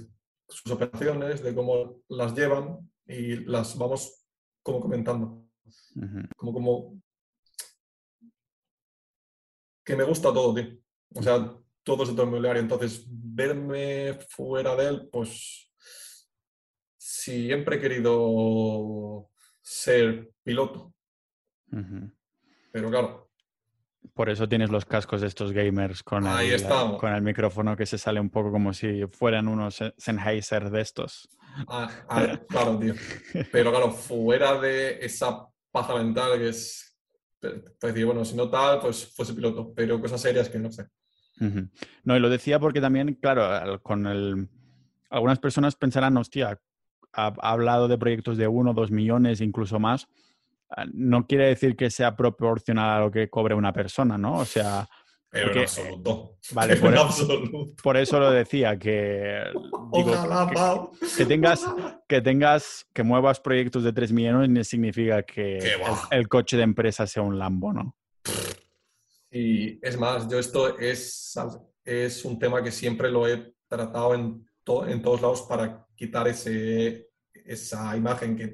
sus 0.47 0.71
operaciones, 0.71 1.43
de 1.43 1.53
cómo 1.53 2.01
las 2.07 2.33
llevan 2.33 2.89
y 3.05 3.43
las 3.43 3.77
vamos 3.77 4.25
como 4.63 4.79
comentando. 4.79 5.49
Como, 6.37 6.53
como 6.53 7.01
que 9.83 9.97
me 9.97 10.05
gusta 10.05 10.33
todo, 10.33 10.53
tío. 10.55 10.77
O 11.13 11.21
sea, 11.21 11.60
todo 11.83 12.03
el 12.03 12.09
sector 12.09 12.27
inmobiliario. 12.27 12.61
Entonces, 12.61 13.05
verme 13.07 14.17
fuera 14.29 14.75
de 14.75 14.87
él, 14.87 15.09
pues 15.11 15.71
siempre 16.97 17.77
he 17.77 17.79
querido 17.79 19.29
ser 19.61 20.31
piloto. 20.43 20.93
Pero 22.71 22.89
claro. 22.89 23.29
Por 24.13 24.29
eso 24.29 24.49
tienes 24.49 24.69
los 24.69 24.85
cascos 24.85 25.21
de 25.21 25.27
estos 25.27 25.51
gamers 25.51 26.03
con 26.03 26.25
el, 26.25 26.67
con 26.99 27.13
el 27.13 27.21
micrófono 27.21 27.77
que 27.77 27.85
se 27.85 27.97
sale 27.97 28.19
un 28.19 28.29
poco 28.29 28.51
como 28.51 28.73
si 28.73 29.05
fueran 29.07 29.47
unos 29.47 29.79
Sennheiser 29.97 30.69
de 30.69 30.81
estos. 30.81 31.29
Ah, 31.67 31.89
ah, 32.09 32.39
claro, 32.49 32.79
tío. 32.79 32.95
Pero 33.51 33.71
claro, 33.71 33.91
fuera 33.91 34.59
de 34.59 35.05
esa 35.05 35.47
paja 35.71 35.95
mental 35.95 36.37
que 36.37 36.49
es 36.49 36.97
Pues 37.39 37.93
decir, 37.93 38.05
bueno, 38.05 38.25
si 38.25 38.35
no 38.35 38.49
tal, 38.49 38.79
pues 38.79 39.13
fuese 39.15 39.33
piloto, 39.33 39.73
pero 39.73 39.99
cosas 40.01 40.21
serias 40.21 40.49
que 40.49 40.59
no 40.59 40.71
sé. 40.71 40.87
No, 42.03 42.15
y 42.15 42.19
lo 42.19 42.29
decía 42.29 42.59
porque 42.59 42.81
también, 42.81 43.15
claro, 43.15 43.81
con 43.81 44.05
el... 44.07 44.47
Algunas 45.09 45.39
personas 45.39 45.75
pensarán, 45.75 46.15
hostia, 46.15 46.59
ha, 47.13 47.33
hablado 47.41 47.87
de 47.87 47.97
proyectos 47.97 48.37
de 48.37 48.47
uno, 48.47 48.73
dos 48.73 48.91
millones, 48.91 49.41
incluso 49.41 49.79
más. 49.79 50.07
Ah, 50.69 50.85
no 50.93 51.27
quiere 51.27 51.47
decir 51.47 51.75
que 51.75 51.89
sea 51.89 52.15
proporcional 52.15 52.89
a 52.89 52.99
lo 53.01 53.11
que 53.11 53.29
cobre 53.29 53.55
una 53.55 53.73
persona, 53.73 54.17
¿no? 54.17 54.37
O 54.37 54.45
sea, 54.45 54.87
pero 55.31 55.53
en 55.53 55.59
absoluto. 55.59 56.37
Vale, 56.51 56.75
por, 56.75 56.97
absoluto. 56.97 57.73
por, 57.81 57.95
eso 57.95 58.19
lo 58.19 58.31
decía, 58.31 58.77
que, 58.77 59.43
que, 61.17 61.25
tengas, 61.25 61.65
que 62.07 62.21
tengas, 62.21 62.85
que 62.93 63.03
muevas 63.03 63.39
proyectos 63.39 63.83
de 63.83 63.93
3 63.93 64.11
millones 64.11 64.49
no 64.49 64.63
significa 64.63 65.23
que 65.23 65.59
el, 66.11 66.27
coche 66.27 66.57
de 66.57 66.63
empresa 66.63 67.07
sea 67.07 67.23
un 67.23 67.39
Lambo, 67.39 67.71
¿no? 67.71 67.95
Y 69.31 69.83
es 69.85 69.97
más, 69.97 70.27
yo 70.27 70.37
esto 70.37 70.77
es, 70.77 71.33
es 71.85 72.25
un 72.25 72.37
tema 72.37 72.61
que 72.61 72.71
siempre 72.71 73.09
lo 73.09 73.27
he 73.27 73.55
tratado 73.67 74.13
en, 74.13 74.45
en 74.87 75.01
todos 75.01 75.21
lados 75.21 75.43
para 75.43 75.87
quitar 75.95 76.27
ese, 76.27 77.09
esa 77.33 77.95
imagen 77.95 78.35
que, 78.35 78.53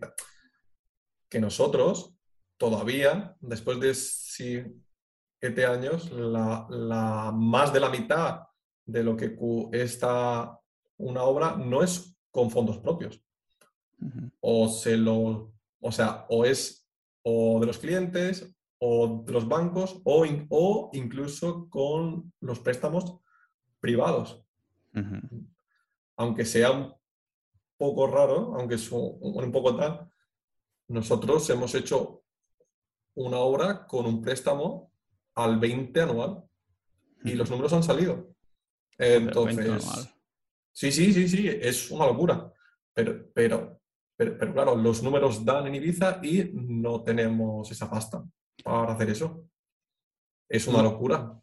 que 1.28 1.40
nosotros 1.40 2.14
todavía, 2.58 3.36
después 3.40 3.80
de 3.80 3.96
si 3.96 4.64
siete 5.40 5.66
años, 5.66 6.12
la, 6.12 7.32
más 7.36 7.74
de 7.74 7.80
la 7.80 7.90
mitad 7.90 8.42
de 8.86 9.04
lo 9.04 9.16
que 9.18 9.38
está 9.74 10.60
una 10.98 11.24
obra 11.24 11.56
no 11.58 11.84
es 11.84 12.16
con 12.32 12.50
fondos 12.50 12.80
propios. 12.80 13.22
O 14.40 14.68
se 14.68 14.98
lo, 14.98 15.54
o 15.80 15.92
sea, 15.92 16.26
o 16.30 16.46
es 16.46 16.88
o 17.24 17.60
de 17.60 17.66
los 17.66 17.78
clientes, 17.78 18.56
o 18.80 19.24
de 19.26 19.34
los 19.34 19.48
bancos, 19.48 20.02
o, 20.04 20.26
o 20.50 20.90
incluso 20.94 21.70
con 21.70 22.32
los 22.42 22.60
préstamos 22.60 23.20
privados. 23.80 24.44
Aunque 26.16 26.46
sea 26.46 26.72
un 26.72 26.94
poco 27.78 28.08
raro, 28.08 28.56
aunque 28.56 28.76
es 28.76 28.92
un, 28.92 29.20
un 29.22 29.52
poco 29.52 29.76
tal, 29.76 30.10
nosotros 30.88 31.48
hemos 31.50 31.76
hecho 31.76 32.24
una 33.16 33.38
obra 33.38 33.86
con 33.86 34.06
un 34.06 34.22
préstamo 34.22 34.92
al 35.36 35.60
20 35.60 36.02
anual 36.02 36.44
y 37.24 37.34
los 37.34 37.50
números 37.50 37.74
han 37.74 37.84
salido. 37.84 38.34
Entonces, 38.98 40.10
sí, 40.72 40.92
sí, 40.92 41.14
sí, 41.14 41.28
sí, 41.28 41.48
es 41.48 41.92
una 41.92 42.08
locura. 42.08 42.52
Pero, 42.94 43.32
pero, 43.34 43.80
pero, 44.16 44.54
claro, 44.54 44.76
los 44.76 45.04
números 45.04 45.46
dan 45.46 45.68
en 45.68 45.76
Ibiza 45.76 46.20
y 46.24 46.50
no 46.54 47.04
tenemos 47.04 47.70
esa 47.70 47.88
pasta 47.88 48.24
para 48.64 48.94
hacer 48.94 49.10
eso. 49.10 49.48
Es 50.50 50.68
una 50.68 50.82
locura. 50.82 51.40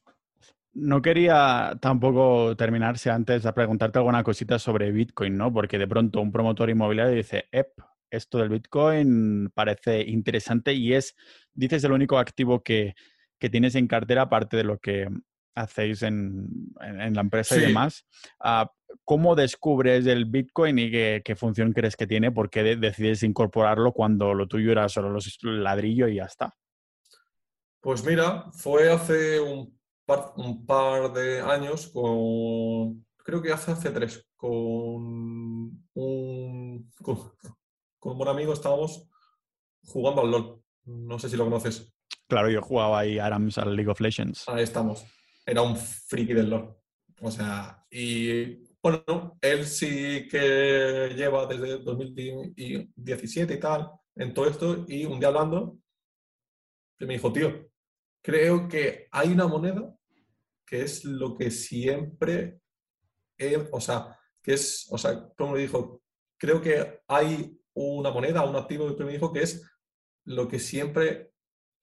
No 0.72 1.02
quería 1.02 1.78
tampoco 1.80 2.56
terminarse 2.56 3.10
antes 3.10 3.42
de 3.42 3.52
preguntarte 3.52 3.98
alguna 3.98 4.24
cosita 4.24 4.58
sobre 4.58 4.90
Bitcoin, 4.90 5.36
¿no? 5.36 5.52
Porque 5.52 5.78
de 5.78 5.86
pronto 5.86 6.20
un 6.20 6.32
promotor 6.32 6.70
inmobiliario 6.70 7.14
dice, 7.14 7.44
ep, 7.52 7.78
esto 8.10 8.38
del 8.38 8.48
Bitcoin 8.48 9.50
parece 9.54 10.02
interesante 10.02 10.72
y 10.72 10.94
es, 10.94 11.16
dices, 11.52 11.84
el 11.84 11.92
único 11.92 12.18
activo 12.18 12.62
que, 12.62 12.94
que 13.38 13.50
tienes 13.50 13.74
en 13.74 13.86
cartera, 13.86 14.22
aparte 14.22 14.56
de 14.56 14.64
lo 14.64 14.78
que 14.78 15.08
hacéis 15.54 16.02
en, 16.02 16.48
la 16.80 17.20
empresa 17.20 17.56
y 17.56 17.60
demás. 17.60 18.06
Ah, 18.40 18.70
¿Cómo 19.04 19.34
descubres 19.34 20.06
el 20.06 20.24
Bitcoin 20.26 20.78
y 20.78 20.90
qué, 20.90 21.36
función 21.36 21.72
crees 21.72 21.96
que 21.96 22.06
tiene? 22.06 22.32
¿Por 22.32 22.50
qué 22.50 22.76
decides 22.76 23.22
incorporarlo 23.22 23.92
cuando 23.92 24.34
lo 24.34 24.46
tuyo 24.46 24.72
era 24.72 24.88
solo 24.88 25.10
los 25.10 25.38
ladrillos 25.42 26.10
y 26.10 26.16
ya 26.16 26.24
está? 26.24 26.54
Pues 27.84 28.02
mira, 28.02 28.50
fue 28.52 28.90
hace 28.90 29.38
un 29.38 29.78
par, 30.06 30.32
un 30.36 30.64
par 30.64 31.12
de 31.12 31.42
años 31.42 31.88
con, 31.88 33.04
creo 33.18 33.42
que 33.42 33.52
hace, 33.52 33.72
hace 33.72 33.90
tres, 33.90 34.26
con 34.34 34.50
un, 35.92 36.90
con, 37.02 37.32
con 37.98 38.12
un 38.12 38.16
buen 38.16 38.30
amigo 38.30 38.54
estábamos 38.54 39.06
jugando 39.82 40.22
al 40.22 40.30
LOL. 40.30 40.62
No 40.86 41.18
sé 41.18 41.28
si 41.28 41.36
lo 41.36 41.44
conoces. 41.44 41.92
Claro, 42.26 42.48
yo 42.48 42.62
jugaba 42.62 43.00
ahí 43.00 43.18
Arams 43.18 43.58
al 43.58 43.76
League 43.76 43.90
of 43.90 44.00
Legends. 44.00 44.48
Ahí 44.48 44.62
estamos. 44.62 45.04
Era 45.44 45.60
un 45.60 45.76
friki 45.76 46.32
del 46.32 46.48
LoL. 46.48 46.74
O 47.20 47.30
sea, 47.30 47.84
y 47.90 48.64
bueno, 48.82 49.36
él 49.42 49.66
sí 49.66 50.26
que 50.30 51.12
lleva 51.14 51.44
desde 51.44 51.80
2017 51.80 53.52
y 53.52 53.60
tal 53.60 53.90
en 54.16 54.32
todo 54.32 54.48
esto 54.48 54.86
y 54.88 55.04
un 55.04 55.20
día 55.20 55.28
hablando 55.28 55.76
me 57.06 57.14
dijo, 57.14 57.32
tío, 57.32 57.68
creo 58.24 58.68
que 58.68 59.06
hay 59.10 59.32
una 59.32 59.46
moneda 59.46 59.94
que 60.66 60.80
es 60.80 61.04
lo 61.04 61.36
que 61.36 61.50
siempre, 61.50 62.58
he, 63.36 63.68
o 63.70 63.80
sea, 63.80 64.18
que 64.42 64.54
es, 64.54 64.86
o 64.90 64.96
sea, 64.96 65.28
como 65.36 65.52
me 65.52 65.58
dijo, 65.58 66.02
creo 66.38 66.62
que 66.62 67.02
hay 67.06 67.60
una 67.74 68.10
moneda, 68.10 68.48
un 68.48 68.56
activo 68.56 68.96
que 68.96 69.04
me 69.04 69.12
dijo 69.12 69.30
que 69.30 69.42
es 69.42 69.70
lo 70.24 70.48
que 70.48 70.58
siempre 70.58 71.32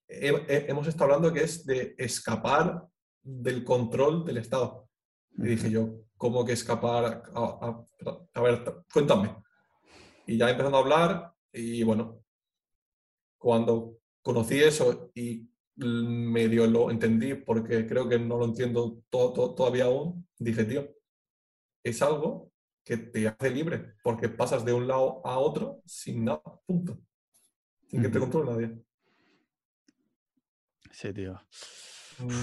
hemos 0.07 0.87
estado 0.87 1.05
hablando 1.13 1.31
que 1.31 1.43
es 1.43 1.63
de 1.63 1.93
escapar 1.97 2.87
del 3.21 3.63
control 3.63 4.25
del 4.25 4.37
Estado. 4.37 4.89
Y 5.37 5.43
dije 5.43 5.69
yo, 5.69 6.05
¿cómo 6.17 6.43
que 6.43 6.53
escapar? 6.53 7.23
A, 7.35 8.41
ver, 8.41 8.83
cuéntame. 8.91 9.35
Y 10.25 10.37
ya 10.37 10.49
empezando 10.49 10.77
a 10.77 10.81
hablar 10.81 11.33
y 11.53 11.83
bueno, 11.83 12.23
cuando 13.37 13.99
conocí 14.23 14.59
eso 14.59 15.11
y 15.13 15.50
medio 15.85 16.67
lo 16.67 16.91
entendí 16.91 17.33
porque 17.33 17.87
creo 17.87 18.07
que 18.07 18.19
no 18.19 18.37
lo 18.37 18.45
entiendo 18.45 19.03
todo, 19.09 19.55
todavía 19.55 19.85
aún, 19.85 20.27
dije, 20.37 20.65
tío, 20.65 20.89
es 21.83 22.01
algo 22.01 22.51
que 22.83 22.97
te 22.97 23.27
hace 23.27 23.49
libre 23.49 23.95
porque 24.03 24.29
pasas 24.29 24.65
de 24.65 24.73
un 24.73 24.87
lado 24.87 25.21
a 25.25 25.37
otro 25.37 25.81
sin 25.85 26.25
nada, 26.25 26.41
punto. 26.65 26.99
Sin 27.87 28.01
que 28.01 28.09
te 28.09 28.19
controle 28.19 28.51
nadie. 28.51 28.81
Sí, 30.91 31.13
tío. 31.13 31.39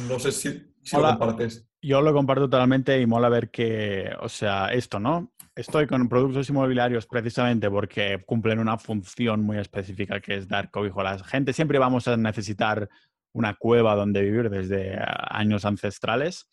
No 0.08 0.18
sé 0.18 0.32
si, 0.32 0.74
lo 0.92 1.02
compartes. 1.02 1.66
Yo 1.80 2.02
lo 2.02 2.12
comparto 2.12 2.48
totalmente 2.48 3.00
y 3.00 3.06
mola 3.06 3.28
ver 3.28 3.50
que, 3.50 4.10
o 4.20 4.28
sea, 4.28 4.72
esto, 4.72 4.98
¿no? 4.98 5.32
Estoy 5.54 5.86
con 5.86 6.08
productos 6.08 6.48
inmobiliarios 6.50 7.06
precisamente 7.06 7.70
porque 7.70 8.22
cumplen 8.24 8.58
una 8.58 8.78
función 8.78 9.42
muy 9.42 9.58
específica 9.58 10.20
que 10.20 10.36
es 10.36 10.48
dar 10.48 10.70
cobijo 10.70 11.00
a 11.00 11.04
la 11.04 11.18
gente. 11.18 11.52
Siempre 11.52 11.78
vamos 11.78 12.08
a 12.08 12.16
necesitar 12.16 12.88
una 13.32 13.54
cueva 13.54 13.94
donde 13.94 14.22
vivir 14.22 14.50
desde 14.50 14.98
años 15.30 15.64
ancestrales 15.64 16.46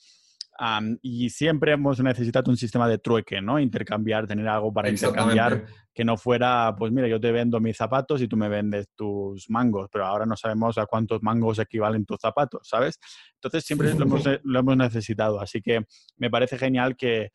y 1.02 1.30
siempre 1.30 1.74
hemos 1.74 2.00
necesitado 2.00 2.50
un 2.50 2.58
sistema 2.58 2.88
de 2.88 2.98
trueque, 2.98 3.42
¿no? 3.42 3.60
Intercambiar, 3.60 4.26
tener 4.26 4.48
algo 4.48 4.72
para 4.72 4.90
intercambiar 4.90 5.66
que 5.94 6.06
no 6.06 6.18
fuera, 6.18 6.74
pues 6.78 6.92
mira, 6.92 7.08
yo 7.08 7.20
te 7.20 7.32
vendo 7.32 7.60
mis 7.60 7.76
zapatos 7.76 8.22
y 8.22 8.28
tú 8.28 8.38
me 8.38 8.48
vendes 8.48 8.88
tus 8.96 9.50
mangos, 9.50 9.90
pero 9.92 10.06
ahora 10.06 10.26
no 10.26 10.38
sabemos 10.38 10.78
a 10.78 10.86
cuántos 10.86 11.22
mangos 11.22 11.60
equivalen 11.60 12.06
tus 12.06 12.20
zapatos, 12.22 12.68
¿sabes? 12.68 13.00
Entonces 13.36 13.66
siempre 13.66 13.94
lo 13.94 14.06
hemos, 14.06 14.24
lo 14.44 14.60
hemos 14.60 14.78
necesitado, 14.78 15.42
así 15.42 15.62
que 15.62 15.86
me 16.18 16.30
parece 16.30 16.58
genial 16.58 16.96
que 16.96 17.32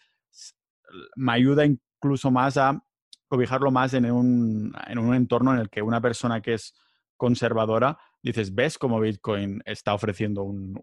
me 1.16 1.32
ayuda 1.32 1.66
incluso 1.66 2.30
más 2.30 2.56
a 2.56 2.82
cobijarlo 3.28 3.70
más 3.70 3.94
en 3.94 4.10
un, 4.10 4.72
en 4.88 4.98
un 4.98 5.14
entorno 5.14 5.52
en 5.52 5.60
el 5.60 5.70
que 5.70 5.82
una 5.82 6.00
persona 6.00 6.40
que 6.40 6.54
es 6.54 6.74
conservadora 7.16 7.98
dices, 8.22 8.54
¿ves 8.54 8.78
cómo 8.78 9.00
Bitcoin 9.00 9.62
está 9.64 9.94
ofreciendo 9.94 10.42
un, 10.42 10.76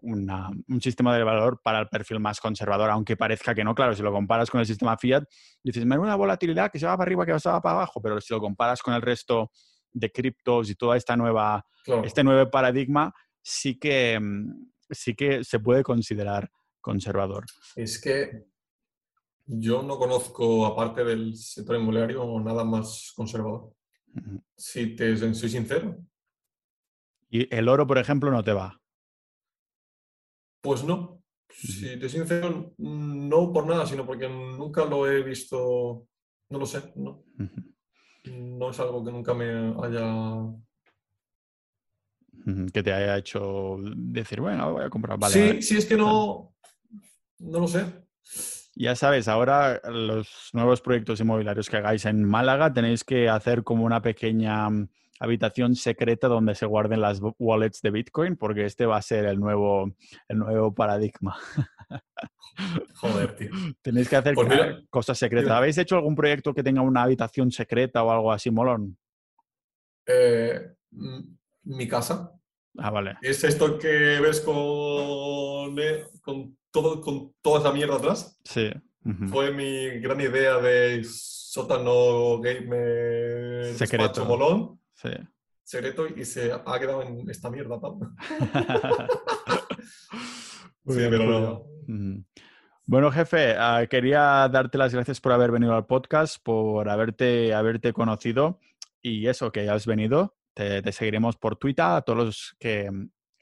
sistema 0.80 1.16
de 1.16 1.22
valor 1.22 1.60
para 1.62 1.80
el 1.80 1.88
perfil 1.88 2.20
más 2.20 2.40
conservador? 2.40 2.90
Aunque 2.90 3.16
parezca 3.16 3.54
que 3.54 3.64
no, 3.64 3.74
claro, 3.74 3.94
si 3.94 4.02
lo 4.02 4.12
comparas 4.12 4.50
con 4.50 4.60
el 4.60 4.66
sistema 4.66 4.96
fiat, 4.96 5.24
dices, 5.62 5.84
me 5.84 5.96
da 5.96 6.02
una 6.02 6.16
volatilidad 6.16 6.70
que 6.70 6.78
se 6.78 6.86
va 6.86 6.96
para 6.96 7.08
arriba, 7.08 7.26
que 7.26 7.32
va 7.32 7.62
para 7.62 7.76
abajo, 7.76 8.00
pero 8.02 8.20
si 8.20 8.32
lo 8.32 8.40
comparas 8.40 8.82
con 8.82 8.94
el 8.94 9.02
resto 9.02 9.50
de 9.92 10.10
criptos 10.10 10.70
y 10.70 10.74
toda 10.74 10.96
esta 10.96 11.16
nueva, 11.16 11.64
este 12.04 12.24
nuevo 12.24 12.50
paradigma, 12.50 13.12
sí 13.42 13.78
que, 13.78 14.18
mm, 14.20 14.70
sí 14.90 15.14
que 15.14 15.44
se 15.44 15.60
puede 15.60 15.82
considerar 15.82 16.50
conservador. 16.80 17.44
Es 17.76 18.00
que 18.00 18.46
yo 19.46 19.82
no 19.82 19.98
conozco, 19.98 20.66
aparte 20.66 21.04
del 21.04 21.34
sector 21.36 21.76
inmobiliario, 21.76 22.38
nada 22.40 22.64
más 22.64 23.12
conservador. 23.16 23.72
Si 24.56 24.94
te 24.94 25.16
soy 25.16 25.48
sincero, 25.48 25.96
¿Y 27.30 27.54
el 27.54 27.68
oro, 27.68 27.86
por 27.86 27.98
ejemplo, 27.98 28.30
no 28.30 28.42
te 28.42 28.52
va? 28.52 28.80
Pues 30.60 30.84
no. 30.84 31.22
Si 31.50 31.98
te 31.98 32.08
sincero, 32.08 32.74
no 32.78 33.52
por 33.52 33.66
nada, 33.66 33.86
sino 33.86 34.06
porque 34.06 34.28
nunca 34.28 34.84
lo 34.84 35.10
he 35.10 35.22
visto, 35.22 36.06
no 36.50 36.58
lo 36.58 36.66
sé, 36.66 36.92
no. 36.96 37.24
No 38.24 38.70
es 38.70 38.80
algo 38.80 39.04
que 39.04 39.12
nunca 39.12 39.34
me 39.34 39.74
haya... 39.82 40.46
Que 42.72 42.82
te 42.82 42.92
haya 42.92 43.18
hecho 43.18 43.76
decir, 43.80 44.40
bueno, 44.40 44.72
voy 44.72 44.84
a 44.84 44.90
comprar. 44.90 45.18
sí, 45.30 45.60
sí, 45.60 45.76
es 45.76 45.86
que 45.86 45.96
no, 45.96 46.54
no 47.38 47.60
lo 47.60 47.68
sé. 47.68 47.84
Ya 48.74 48.94
sabes, 48.94 49.26
ahora 49.26 49.80
los 49.84 50.50
nuevos 50.52 50.80
proyectos 50.80 51.20
inmobiliarios 51.20 51.68
que 51.68 51.78
hagáis 51.78 52.04
en 52.04 52.24
Málaga 52.24 52.72
tenéis 52.72 53.04
que 53.04 53.28
hacer 53.28 53.64
como 53.64 53.84
una 53.84 54.00
pequeña 54.00 54.68
habitación 55.20 55.74
secreta 55.74 56.28
donde 56.28 56.54
se 56.54 56.66
guarden 56.66 57.00
las 57.00 57.20
wallets 57.38 57.80
de 57.82 57.90
Bitcoin, 57.90 58.36
porque 58.36 58.64
este 58.64 58.86
va 58.86 58.96
a 58.96 59.02
ser 59.02 59.24
el 59.26 59.38
nuevo, 59.40 59.92
el 60.28 60.38
nuevo 60.38 60.74
paradigma. 60.74 61.36
Joder, 62.96 63.36
tío. 63.36 63.50
Tenéis 63.82 64.08
que 64.08 64.16
hacer 64.16 64.34
Pues 64.34 64.48
mira- 64.48 64.80
cosas 64.90 65.18
secretas. 65.18 65.50
¿Habéis 65.52 65.78
hecho 65.78 65.96
algún 65.96 66.14
proyecto 66.14 66.54
que 66.54 66.62
tenga 66.62 66.82
una 66.82 67.02
habitación 67.02 67.50
secreta 67.50 68.02
o 68.02 68.10
algo 68.10 68.32
así 68.32 68.50
molón? 68.50 68.96
Eh, 70.06 70.72
mi 71.64 71.86
casa. 71.88 72.32
Ah, 72.78 72.90
vale. 72.90 73.16
Es 73.22 73.42
esto 73.44 73.78
que 73.78 73.88
ves 74.20 74.40
con, 74.40 74.56
eh, 75.78 76.04
con, 76.22 76.56
todo, 76.70 77.00
con 77.00 77.32
toda 77.42 77.60
esa 77.60 77.72
mierda 77.72 77.96
atrás. 77.96 78.38
Sí. 78.44 78.70
Fue 79.30 79.52
mi 79.52 80.00
gran 80.00 80.20
idea 80.20 80.58
de 80.58 81.02
sótano 81.04 82.40
gamer 82.40 83.74
Secreto. 83.74 84.24
molón, 84.26 84.78
Sí. 85.00 85.10
secreto, 85.62 86.08
y 86.08 86.24
se 86.24 86.50
ha 86.52 86.78
quedado 86.80 87.02
en 87.02 87.30
esta 87.30 87.50
mierda. 87.50 87.78
Muy 90.82 90.94
Sí, 90.94 90.98
bien, 90.98 91.10
pero 91.10 91.40
no. 91.40 92.24
Bueno, 92.84 93.12
jefe, 93.12 93.54
ah, 93.56 93.86
quería 93.88 94.48
darte 94.48 94.76
las 94.78 94.92
gracias 94.92 95.20
por 95.20 95.32
haber 95.32 95.52
venido 95.52 95.74
al 95.74 95.86
podcast, 95.86 96.42
por 96.42 96.88
haberte, 96.88 97.54
haberte 97.54 97.92
conocido 97.92 98.58
y 99.00 99.28
eso, 99.28 99.52
que 99.52 99.60
hayas 99.60 99.86
venido. 99.86 100.36
Te, 100.54 100.82
te 100.82 100.90
seguiremos 100.90 101.36
por 101.36 101.56
Twitter. 101.56 101.84
A 101.84 102.02
todos 102.02 102.18
los 102.18 102.56
que 102.58 102.90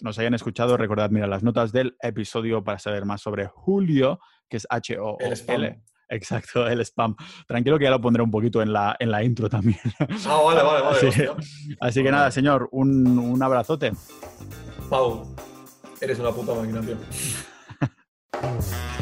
nos 0.03 0.19
hayan 0.19 0.35
escuchado, 0.35 0.77
recordad 0.77 1.11
mirar 1.11 1.29
las 1.31 1.43
notas 1.43 1.73
del 1.73 1.97
episodio 2.03 2.63
para 2.65 2.79
saber 2.79 3.07
más 3.07 3.23
sobre 3.23 3.47
Julio, 3.47 4.21
que 4.49 4.59
es 4.59 4.67
spam. 4.71 5.81
Exacto, 6.09 6.67
el 6.67 6.85
spam. 6.85 7.17
Tranquilo 7.47 7.79
que 7.79 7.85
ya 7.85 7.91
lo 7.91 8.01
pondré 8.01 8.23
un 8.23 8.31
poquito 8.31 8.63
en 8.63 8.73
la, 8.73 8.97
en 8.99 9.11
la 9.11 9.25
intro 9.25 9.49
también. 9.49 9.79
Ah, 10.27 10.41
vale, 10.45 10.63
vale, 10.63 10.83
vale. 10.83 11.31
Así, 11.81 12.03
que 12.03 12.11
nada, 12.11 12.31
señor, 12.31 12.69
un, 12.73 13.19
un 13.19 13.43
abrazote. 13.43 13.93
Pau, 14.89 15.35
eres 16.01 16.19
una 16.19 16.31
puta 16.31 16.55
máquina, 16.55 16.81
tío. 16.81 16.97